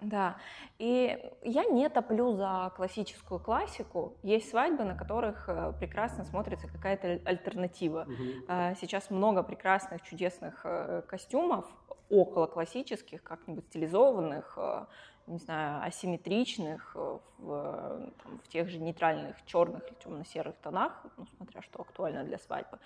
да, 0.00 0.36
и 0.78 1.18
я 1.42 1.64
не 1.64 1.88
топлю 1.90 2.32
за 2.32 2.72
классическую 2.74 3.38
классику. 3.38 4.16
Есть 4.22 4.48
свадьбы, 4.48 4.84
на 4.84 4.96
которых 4.96 5.48
э, 5.48 5.74
прекрасно 5.78 6.24
смотрится 6.24 6.68
какая-то 6.68 7.20
альтернатива. 7.24 8.06
Угу. 8.08 8.76
Сейчас 8.80 9.10
много 9.10 9.42
прекрасных, 9.42 10.00
чудесных 10.02 10.62
э, 10.64 11.02
костюмов, 11.06 11.66
около 12.10 12.46
классических, 12.46 13.22
как-нибудь 13.22 13.64
стилизованных, 13.66 14.54
э, 14.56 14.84
не 15.26 15.38
знаю, 15.38 15.84
асимметричных, 15.84 16.96
в, 16.96 17.20
там, 17.38 18.40
в 18.44 18.48
тех 18.48 18.68
же 18.68 18.78
нейтральных 18.78 19.36
черных 19.46 19.86
или 19.86 19.94
темно-серых 20.02 20.56
тонах, 20.56 21.04
ну, 21.16 21.26
смотря 21.36 21.62
что 21.62 21.82
актуально 21.82 22.24
для 22.24 22.38
свадьбы. 22.38 22.78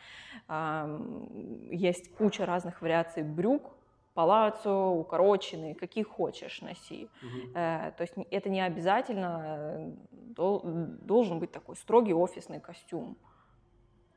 Есть 1.71 2.15
куча 2.17 2.45
разных 2.45 2.83
вариаций 2.83 3.23
брюк, 3.23 3.73
палаццо, 4.15 4.73
укороченный, 4.73 5.75
какие 5.75 6.05
хочешь 6.05 6.63
носи. 6.63 7.09
Угу. 7.23 7.59
Э, 7.59 7.93
то 7.97 8.03
есть 8.03 8.15
это 8.31 8.49
не 8.49 8.61
обязательно 8.61 9.43
э, 9.59 9.93
дол, 10.13 10.63
должен 10.65 11.41
быть 11.41 11.53
такой 11.53 11.77
строгий 11.77 12.15
офисный 12.15 12.61
костюм. 12.61 13.17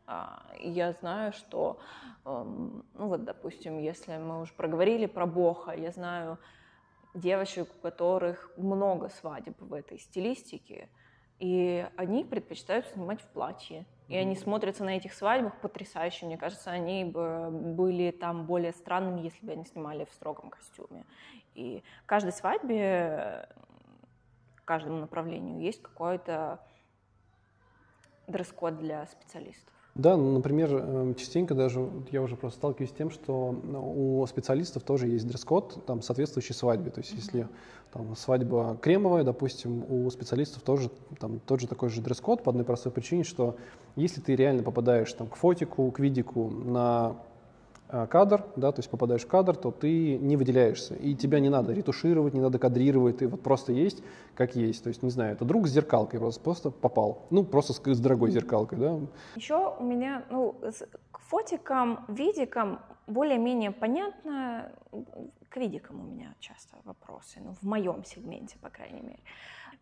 А, 0.08 0.42
я 0.60 0.94
знаю, 0.94 1.34
что, 1.34 1.80
э, 2.24 2.44
ну 2.94 3.08
вот, 3.08 3.26
допустим, 3.26 3.78
если 3.78 4.16
мы 4.18 4.42
уже 4.42 4.54
проговорили 4.54 5.06
про 5.06 5.26
Боха, 5.26 5.74
я 5.74 5.92
знаю 5.92 6.40
девочек, 7.14 7.68
у 7.78 7.82
которых 7.82 8.50
много 8.56 9.10
свадеб 9.10 9.60
в 9.60 9.74
этой 9.74 10.00
стилистике, 10.00 10.88
и 11.40 11.86
они 11.98 12.24
предпочитают 12.24 12.86
снимать 12.88 13.22
в 13.22 13.28
платье. 13.28 13.86
И 14.08 14.16
они 14.16 14.38
смотрятся 14.38 14.86
на 14.86 14.96
этих 14.96 15.14
свадьбах 15.14 15.60
потрясающе. 15.60 16.28
Мне 16.28 16.38
кажется, 16.38 16.72
они 16.72 17.04
бы 17.04 17.50
были 17.52 18.12
там 18.12 18.46
более 18.46 18.72
странными, 18.72 19.20
если 19.20 19.46
бы 19.46 19.52
они 19.52 19.66
снимали 19.66 20.06
в 20.06 20.14
строгом 20.14 20.50
костюме. 20.50 21.06
И 21.54 21.84
каждой 22.06 22.32
свадьбе, 22.32 23.50
каждому 24.64 25.00
направлению 25.00 25.60
есть 25.60 25.82
какой-то 25.82 26.62
дресс-код 28.28 28.78
для 28.78 29.06
специалистов. 29.08 29.74
Да, 29.98 30.16
ну, 30.16 30.32
например, 30.32 30.74
эм, 30.74 31.16
частенько 31.16 31.56
даже 31.56 31.90
я 32.12 32.22
уже 32.22 32.36
просто 32.36 32.60
сталкиваюсь 32.60 32.92
с 32.92 32.94
тем, 32.94 33.10
что 33.10 33.56
ну, 33.64 34.22
у 34.22 34.28
специалистов 34.28 34.84
тоже 34.84 35.08
есть 35.08 35.28
дресс-код, 35.28 35.86
там, 35.88 36.04
соответствующий 36.04 36.54
свадьбе. 36.54 36.92
То 36.92 37.00
есть, 37.00 37.14
mm-hmm. 37.14 37.18
если 37.18 37.48
там, 37.92 38.16
свадьба 38.16 38.78
кремовая, 38.80 39.24
допустим, 39.24 39.84
у 39.90 40.10
специалистов 40.12 40.62
тоже 40.62 40.92
там, 41.20 41.40
тот 41.40 41.62
же 41.62 41.68
такой 41.68 41.90
же 41.90 42.02
дресс-код 42.02 42.44
по 42.44 42.52
одной 42.52 42.64
простой 42.64 42.92
причине, 42.92 43.24
что 43.24 43.56
если 43.96 44.22
ты 44.22 44.36
реально 44.36 44.62
попадаешь 44.62 45.12
там, 45.14 45.28
к 45.28 45.36
фотику, 45.36 45.90
к 45.90 46.00
видику 46.00 46.50
на 46.50 47.16
Э, 47.18 47.27
кадр, 47.88 48.44
да, 48.56 48.72
то 48.72 48.80
есть 48.80 48.90
попадаешь 48.90 49.24
в 49.24 49.28
кадр, 49.28 49.56
то 49.56 49.72
ты 49.72 50.18
не 50.18 50.36
выделяешься, 50.38 50.96
и 50.96 51.16
тебя 51.16 51.40
не 51.40 51.50
надо 51.50 51.74
ретушировать, 51.74 52.34
не 52.34 52.42
надо 52.42 52.60
кадрировать, 52.60 53.18
ты 53.18 53.28
вот 53.28 53.42
просто 53.42 53.72
есть, 53.72 54.04
как 54.36 54.56
есть. 54.56 54.84
То 54.84 54.90
есть, 54.90 55.04
не 55.04 55.10
знаю, 55.10 55.34
это 55.34 55.46
друг 55.46 55.68
с 55.68 55.72
зеркалкой 55.72 56.20
просто, 56.20 56.42
просто 56.42 56.72
попал, 56.72 57.26
ну, 57.30 57.44
просто 57.44 57.74
с, 57.74 57.82
с 57.84 58.00
дорогой 58.00 58.32
зеркалкой, 58.32 58.78
да. 58.78 59.00
Еще 59.36 59.76
у 59.80 59.84
меня, 59.84 60.26
ну, 60.30 60.56
к 61.12 61.20
фотикам, 61.20 62.06
видикам 62.08 62.80
более-менее 63.08 63.72
понятно, 63.72 64.72
к 65.50 65.58
видикам 65.58 66.02
у 66.02 66.04
меня 66.04 66.36
часто 66.40 66.78
вопросы, 66.84 67.40
ну, 67.44 67.54
в 67.54 67.64
моем 67.64 68.04
сегменте, 68.04 68.58
по 68.62 68.70
крайней 68.70 69.02
мере. 69.02 69.20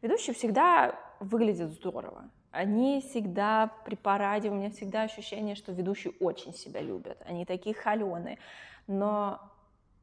Ведущие 0.01 0.35
всегда 0.35 0.95
выглядят 1.19 1.71
здорово, 1.71 2.29
они 2.55 3.01
всегда 3.01 3.71
при 3.85 3.95
параде, 3.95 4.49
у 4.49 4.53
меня 4.53 4.69
всегда 4.69 5.03
ощущение, 5.03 5.55
что 5.55 5.71
ведущие 5.71 6.13
очень 6.19 6.53
себя 6.53 6.81
любят, 6.81 7.21
они 7.25 7.45
такие 7.45 7.75
холеные. 7.75 8.37
Но 8.87 9.39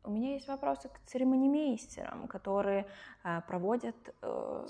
у 0.05 0.11
меня 0.11 0.35
есть 0.35 0.49
вопросы 0.49 0.89
к 0.89 0.99
церемонимейстерам, 1.07 2.27
которые 2.27 2.87
э, 3.25 3.41
проводят, 3.47 3.97
э, 4.21 4.67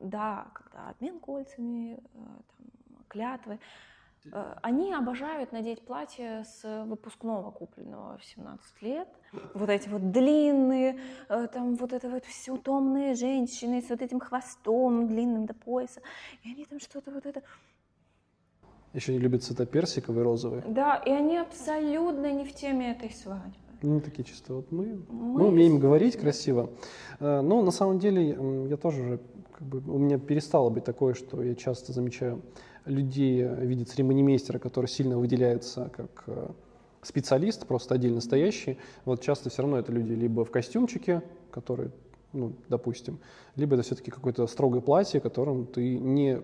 да, 0.00 0.46
когда 0.54 0.90
обмен 0.90 1.18
кольцами, 1.18 1.94
э, 1.94 1.98
там, 2.14 3.04
клятвы. 3.08 3.58
Э, 4.32 4.54
они 4.62 4.92
обожают 4.92 5.52
надеть 5.52 5.82
платье 5.82 6.44
с 6.44 6.84
выпускного 6.86 7.50
купленного 7.50 8.18
в 8.18 8.24
17 8.24 8.82
лет. 8.82 9.08
Вот 9.54 9.68
эти 9.68 9.88
вот 9.88 10.10
длинные, 10.10 10.98
э, 11.28 11.48
там 11.52 11.74
вот 11.76 11.92
это 11.92 12.08
вот 12.08 12.24
все 12.24 12.56
томные 12.56 13.14
женщины 13.14 13.82
с 13.82 13.90
вот 13.90 14.02
этим 14.02 14.20
хвостом 14.20 15.08
длинным 15.08 15.46
до 15.46 15.54
пояса. 15.54 16.00
И 16.42 16.50
они 16.50 16.64
там 16.64 16.80
что-то 16.80 17.10
вот 17.10 17.26
это... 17.26 17.42
Еще 18.92 19.12
не 19.12 19.18
любят 19.20 19.44
цвета 19.44 19.66
персиковый, 19.66 20.24
розовый. 20.24 20.62
Да, 20.66 20.96
и 20.96 21.10
они 21.10 21.38
абсолютно 21.38 22.32
не 22.32 22.44
в 22.44 22.52
теме 22.52 22.90
этой 22.90 23.10
свадьбы. 23.10 23.54
Ну, 23.82 24.00
такие 24.00 24.24
чисто 24.24 24.54
вот 24.54 24.70
мы, 24.72 25.02
мы, 25.08 25.38
мы 25.38 25.46
умеем 25.46 25.78
говорить 25.78 26.16
красиво. 26.16 26.70
Э, 27.20 27.40
но 27.40 27.62
на 27.62 27.70
самом 27.70 27.98
деле 27.98 28.36
я 28.68 28.76
тоже 28.76 29.02
уже, 29.02 29.20
как 29.52 29.66
бы, 29.66 29.78
у 29.78 29.98
меня 29.98 30.18
перестало 30.18 30.68
быть 30.68 30.84
такое, 30.84 31.14
что 31.14 31.42
я 31.42 31.54
часто 31.54 31.92
замечаю 31.92 32.42
людей 32.84 33.42
э, 33.42 33.64
видит 33.64 33.88
церемонимейстера, 33.88 34.58
который 34.58 34.86
сильно 34.86 35.18
выделяется 35.18 35.90
как 35.94 36.24
э, 36.26 36.48
специалист, 37.02 37.66
просто 37.66 37.94
отдельно 37.94 38.20
стоящий. 38.20 38.78
Вот 39.04 39.22
часто 39.22 39.50
все 39.50 39.62
равно 39.62 39.78
это 39.78 39.92
люди 39.92 40.12
либо 40.12 40.44
в 40.44 40.50
костюмчике, 40.50 41.22
который, 41.50 41.90
ну, 42.32 42.52
допустим, 42.68 43.18
либо 43.56 43.74
это 43.74 43.82
все-таки 43.82 44.10
какое-то 44.10 44.46
строгое 44.46 44.80
платье, 44.80 45.20
которым 45.20 45.66
ты 45.66 45.98
не 45.98 46.40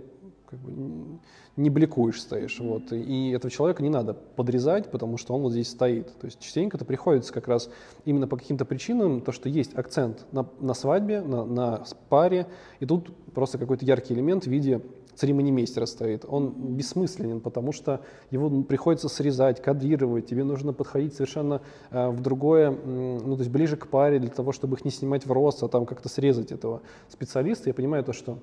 как 0.49 0.61
бы, 0.61 1.19
не 1.57 1.71
бликуешь, 1.71 2.21
стоишь. 2.21 2.59
Вот. 2.61 2.93
И 2.93 3.31
этого 3.31 3.51
человека 3.51 3.83
не 3.83 3.89
надо 3.89 4.15
подрезать, 4.15 4.91
потому 4.91 5.19
что 5.19 5.35
он 5.35 5.43
вот 5.43 5.53
здесь 5.53 5.69
стоит. 5.69 6.17
То 6.19 6.27
есть 6.27 6.39
частенько 6.41 6.77
это 6.77 6.85
приходится 6.85 7.33
как 7.33 7.49
раз 7.49 7.69
именно 8.05 8.29
по 8.29 8.37
каким-то 8.37 8.65
причинам, 8.65 9.21
то, 9.21 9.33
что 9.33 9.49
есть 9.49 9.77
акцент 9.77 10.25
на, 10.33 10.49
на 10.61 10.75
свадьбе, 10.75 11.21
на, 11.21 11.45
на 11.45 11.85
паре, 12.09 12.47
и 12.81 12.87
тут 12.87 13.15
просто 13.35 13.59
какой-то 13.59 13.85
яркий 13.85 14.15
элемент 14.15 14.45
в 14.45 14.51
виде 14.51 14.81
церемонимейстера 15.17 15.87
стоит, 15.87 16.25
он 16.29 16.51
бессмысленен, 16.77 17.41
потому 17.41 17.73
что 17.73 18.01
его 18.31 18.63
приходится 18.63 19.09
срезать, 19.09 19.61
кадрировать, 19.61 20.27
тебе 20.27 20.45
нужно 20.45 20.73
подходить 20.73 21.15
совершенно 21.15 21.63
э, 21.91 22.09
в 22.09 22.21
другое, 22.21 22.71
ну, 22.71 23.35
то 23.35 23.41
есть 23.41 23.51
ближе 23.51 23.77
к 23.77 23.89
паре 23.89 24.19
для 24.19 24.31
того, 24.31 24.53
чтобы 24.53 24.77
их 24.77 24.85
не 24.85 24.91
снимать 24.91 25.27
в 25.27 25.33
рост, 25.33 25.63
а 25.63 25.69
там 25.69 25.87
как-то 25.87 26.09
срезать 26.09 26.53
этого 26.53 26.83
специалиста. 27.09 27.71
Я 27.71 27.75
понимаю 27.75 28.05
то, 28.05 28.13
что 28.13 28.39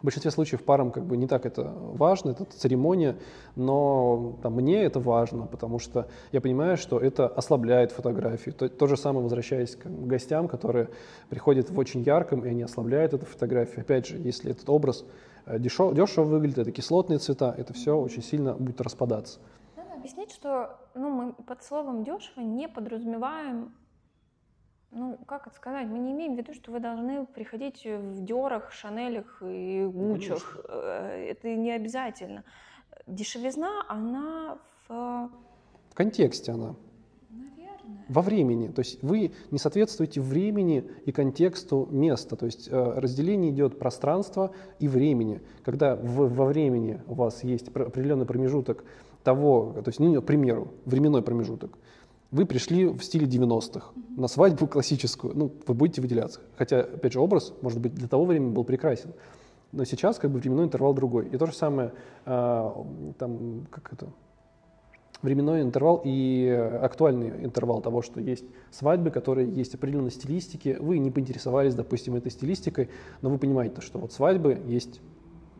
в 0.00 0.04
большинстве 0.04 0.30
случаев 0.30 0.62
парам 0.62 0.90
как 0.90 1.04
бы 1.04 1.16
не 1.16 1.26
так 1.26 1.46
это 1.46 1.72
важно, 1.74 2.30
это 2.30 2.44
церемония, 2.44 3.16
но 3.54 4.36
там, 4.42 4.54
мне 4.54 4.82
это 4.82 5.00
важно, 5.00 5.46
потому 5.46 5.78
что 5.78 6.06
я 6.32 6.40
понимаю, 6.40 6.76
что 6.76 6.98
это 6.98 7.26
ослабляет 7.26 7.92
фотографию. 7.92 8.54
То, 8.54 8.68
то 8.68 8.86
же 8.86 8.96
самое, 8.96 9.22
возвращаясь 9.22 9.74
к 9.74 9.86
гостям, 9.86 10.48
которые 10.48 10.88
приходят 11.30 11.70
в 11.70 11.78
очень 11.78 12.02
ярком, 12.02 12.44
и 12.44 12.48
они 12.50 12.62
ослабляют 12.62 13.14
эту 13.14 13.24
фотографию. 13.24 13.80
Опять 13.80 14.06
же, 14.06 14.18
если 14.18 14.50
этот 14.50 14.68
образ 14.68 15.04
дешево, 15.46 15.94
дешево 15.94 16.24
выглядит, 16.24 16.58
это 16.58 16.72
кислотные 16.72 17.18
цвета, 17.18 17.54
это 17.56 17.72
все 17.72 17.96
очень 17.96 18.22
сильно 18.22 18.54
будет 18.54 18.80
распадаться. 18.80 19.40
Надо 19.76 19.94
объяснить, 19.94 20.32
что 20.32 20.78
ну, 20.94 21.10
мы 21.10 21.32
под 21.32 21.62
словом 21.62 22.04
дешево 22.04 22.40
не 22.40 22.68
подразумеваем, 22.68 23.74
ну, 24.90 25.18
как 25.26 25.46
это 25.46 25.56
сказать, 25.56 25.86
мы 25.86 25.98
не 25.98 26.12
имеем 26.12 26.34
в 26.34 26.38
виду, 26.38 26.54
что 26.54 26.72
вы 26.72 26.80
должны 26.80 27.26
приходить 27.26 27.84
в 27.84 28.24
Дерах, 28.24 28.72
Шанелях 28.72 29.42
и 29.42 29.84
Гучах. 29.84 30.58
Э, 30.68 31.26
это 31.30 31.54
не 31.54 31.72
обязательно. 31.72 32.44
Дешевизна, 33.06 33.84
она 33.88 34.58
в... 34.88 35.30
В 35.90 35.94
контексте 35.94 36.52
она 36.52 36.76
во 38.08 38.22
времени. 38.22 38.68
То 38.68 38.80
есть 38.80 39.02
вы 39.02 39.32
не 39.50 39.58
соответствуете 39.58 40.20
времени 40.20 40.84
и 41.04 41.12
контексту 41.12 41.88
места. 41.90 42.36
То 42.36 42.46
есть 42.46 42.68
э, 42.70 42.92
разделение 42.96 43.50
идет 43.50 43.78
пространства 43.78 44.52
и 44.78 44.88
времени. 44.88 45.40
Когда 45.64 45.96
в, 45.96 46.28
во 46.28 46.46
времени 46.46 47.00
у 47.06 47.14
вас 47.14 47.42
есть 47.42 47.68
определенный 47.68 48.26
промежуток 48.26 48.84
того, 49.24 49.74
то 49.84 49.88
есть, 49.88 49.98
ну, 49.98 50.22
к 50.22 50.24
примеру, 50.24 50.72
временной 50.84 51.22
промежуток, 51.22 51.76
вы 52.30 52.44
пришли 52.46 52.86
в 52.86 53.02
стиле 53.02 53.26
90-х 53.26 53.92
на 54.16 54.28
свадьбу 54.28 54.66
классическую, 54.66 55.36
ну, 55.36 55.52
вы 55.66 55.74
будете 55.74 56.00
выделяться. 56.00 56.40
Хотя, 56.56 56.80
опять 56.80 57.12
же, 57.12 57.20
образ, 57.20 57.52
может 57.62 57.80
быть, 57.80 57.94
для 57.94 58.08
того 58.08 58.24
времени 58.24 58.52
был 58.52 58.64
прекрасен. 58.64 59.12
Но 59.72 59.84
сейчас 59.84 60.18
как 60.18 60.30
бы 60.30 60.38
временной 60.38 60.66
интервал 60.66 60.94
другой. 60.94 61.28
И 61.28 61.36
то 61.36 61.46
же 61.46 61.52
самое, 61.52 61.92
э, 62.24 62.70
там, 63.18 63.66
как 63.70 63.92
это, 63.92 64.06
временной 65.22 65.62
интервал 65.62 66.00
и 66.04 66.48
актуальный 66.82 67.44
интервал 67.44 67.80
того, 67.80 68.02
что 68.02 68.20
есть 68.20 68.44
свадьбы, 68.70 69.10
которые 69.10 69.50
есть 69.50 69.74
определенной 69.74 70.10
стилистики. 70.10 70.76
Вы 70.78 70.98
не 70.98 71.10
поинтересовались, 71.10 71.74
допустим, 71.74 72.14
этой 72.16 72.30
стилистикой, 72.30 72.90
но 73.22 73.30
вы 73.30 73.38
понимаете, 73.38 73.80
что 73.80 73.98
вот 73.98 74.12
свадьбы 74.12 74.60
есть 74.66 75.00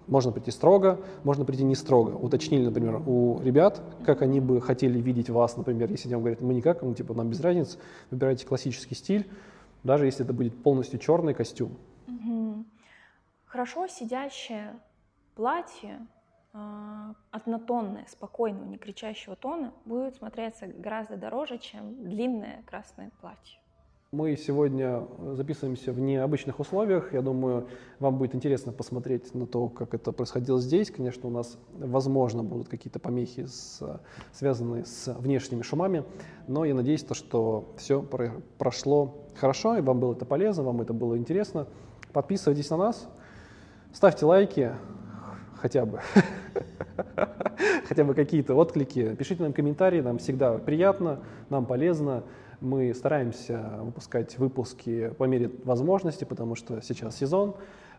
можно 0.07 0.31
прийти 0.31 0.51
строго, 0.51 1.01
можно 1.25 1.45
прийти 1.45 1.65
не 1.65 1.75
строго. 1.75 2.11
Уточнили, 2.11 2.65
например, 2.65 3.03
у 3.07 3.41
ребят, 3.43 3.83
как 4.05 4.23
они 4.23 4.41
бы 4.41 4.61
хотели 4.61 5.01
видеть 5.01 5.31
вас, 5.31 5.57
например, 5.57 5.91
если 5.91 6.09
они 6.09 6.21
говорят, 6.21 6.41
мы 6.41 6.55
никак, 6.55 6.83
ну, 6.83 6.95
типа, 6.95 7.15
нам 7.15 7.29
без 7.29 7.41
разницы, 7.41 7.79
выбирайте 8.11 8.47
классический 8.47 8.95
стиль, 8.95 9.29
даже 9.83 10.07
если 10.07 10.25
это 10.25 10.33
будет 10.33 10.63
полностью 10.63 11.01
черный 11.01 11.35
костюм. 11.35 11.77
Хорошо 13.47 13.87
сидящее 13.89 14.79
платье 15.35 16.07
а, 16.59 17.13
однотонное, 17.33 18.07
спокойного, 18.09 18.65
не 18.65 18.79
кричащего 18.79 19.37
тона 19.37 19.75
будет 19.85 20.17
смотреться 20.17 20.67
гораздо 20.67 21.19
дороже, 21.19 21.59
чем 21.59 22.03
длинное 22.03 22.63
красное 22.67 23.11
платье. 23.21 23.61
Мы 24.11 24.35
сегодня 24.37 25.07
записываемся 25.35 25.93
в 25.93 26.01
необычных 26.01 26.59
условиях. 26.59 27.13
Я 27.13 27.21
думаю, 27.21 27.69
вам 27.99 28.17
будет 28.17 28.35
интересно 28.35 28.73
посмотреть 28.73 29.35
на 29.35 29.47
то, 29.47 29.69
как 29.69 29.93
это 29.93 30.13
происходило 30.13 30.59
здесь. 30.59 30.91
Конечно, 30.91 31.29
у 31.29 31.31
нас, 31.31 31.59
возможно, 31.75 32.43
будут 32.43 32.69
какие-то 32.69 33.01
помехи, 33.01 33.45
с, 33.45 33.83
связанные 34.33 34.87
с 34.87 35.13
внешними 35.13 35.61
шумами, 35.61 36.05
но 36.49 36.65
я 36.65 36.75
надеюсь, 36.75 37.05
то, 37.05 37.13
что 37.13 37.75
все 37.77 38.01
прошло 38.57 39.27
хорошо, 39.35 39.77
и 39.77 39.83
вам 39.83 40.01
было 40.01 40.15
это 40.15 40.25
полезно, 40.25 40.63
вам 40.63 40.81
это 40.81 40.95
было 40.95 41.19
интересно. 41.19 41.67
Подписывайтесь 42.15 42.71
на 42.71 42.79
нас, 42.79 43.07
ставьте 43.93 44.25
лайки, 44.25 44.73
хотя 45.67 45.85
бы, 45.85 46.01
хотя 47.89 48.05
бы 48.05 48.15
какие-то 48.15 48.55
отклики. 48.55 49.17
Пишите 49.17 49.43
нам 49.43 49.53
комментарии, 49.53 50.01
нам 50.01 50.19
всегда 50.19 50.59
приятно, 50.59 51.25
нам 51.51 51.67
полезно. 51.67 52.23
Мы 52.61 52.95
стараемся 52.95 53.81
выпускать 53.81 54.39
выпуски 54.39 55.09
по 55.19 55.25
мере 55.25 55.51
возможности, 55.65 56.23
потому 56.23 56.55
что 56.55 56.81
сейчас 56.83 57.17
сезон, 57.17 57.57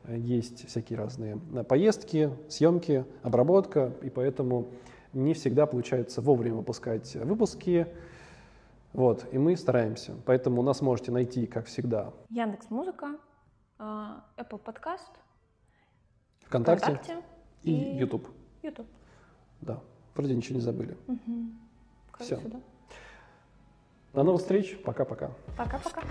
есть 0.07 0.65
всякие 0.69 0.97
разные 0.97 1.37
поездки, 1.67 2.29
съемки, 2.47 3.03
обработка, 3.21 3.91
и 4.01 4.09
поэтому 4.09 4.69
не 5.11 5.33
всегда 5.33 5.65
получается 5.65 6.21
вовремя 6.21 6.55
выпускать 6.55 7.15
выпуски. 7.15 7.85
Вот, 8.93 9.25
и 9.33 9.37
мы 9.37 9.57
стараемся. 9.57 10.15
Поэтому 10.25 10.61
нас 10.61 10.79
можете 10.79 11.11
найти, 11.11 11.47
как 11.47 11.65
всегда. 11.65 12.13
Яндекс 12.29 12.69
Музыка, 12.69 13.17
а, 13.77 14.23
Apple 14.37 14.61
Podcast, 14.63 15.11
ВКонтакте. 16.45 16.85
ВКонтакте 16.85 17.36
и, 17.63 17.71
и 17.71 17.97
YouTube. 17.97 18.27
YouTube. 18.63 18.87
Да, 19.61 19.79
вроде 20.15 20.35
ничего 20.35 20.55
не 20.55 20.61
забыли. 20.61 20.97
Угу. 21.07 21.51
Все. 22.19 22.39
До 24.13 24.23
новых 24.23 24.41
встреч. 24.41 24.77
Пока-пока. 24.83 25.31
Пока-пока. 25.57 26.01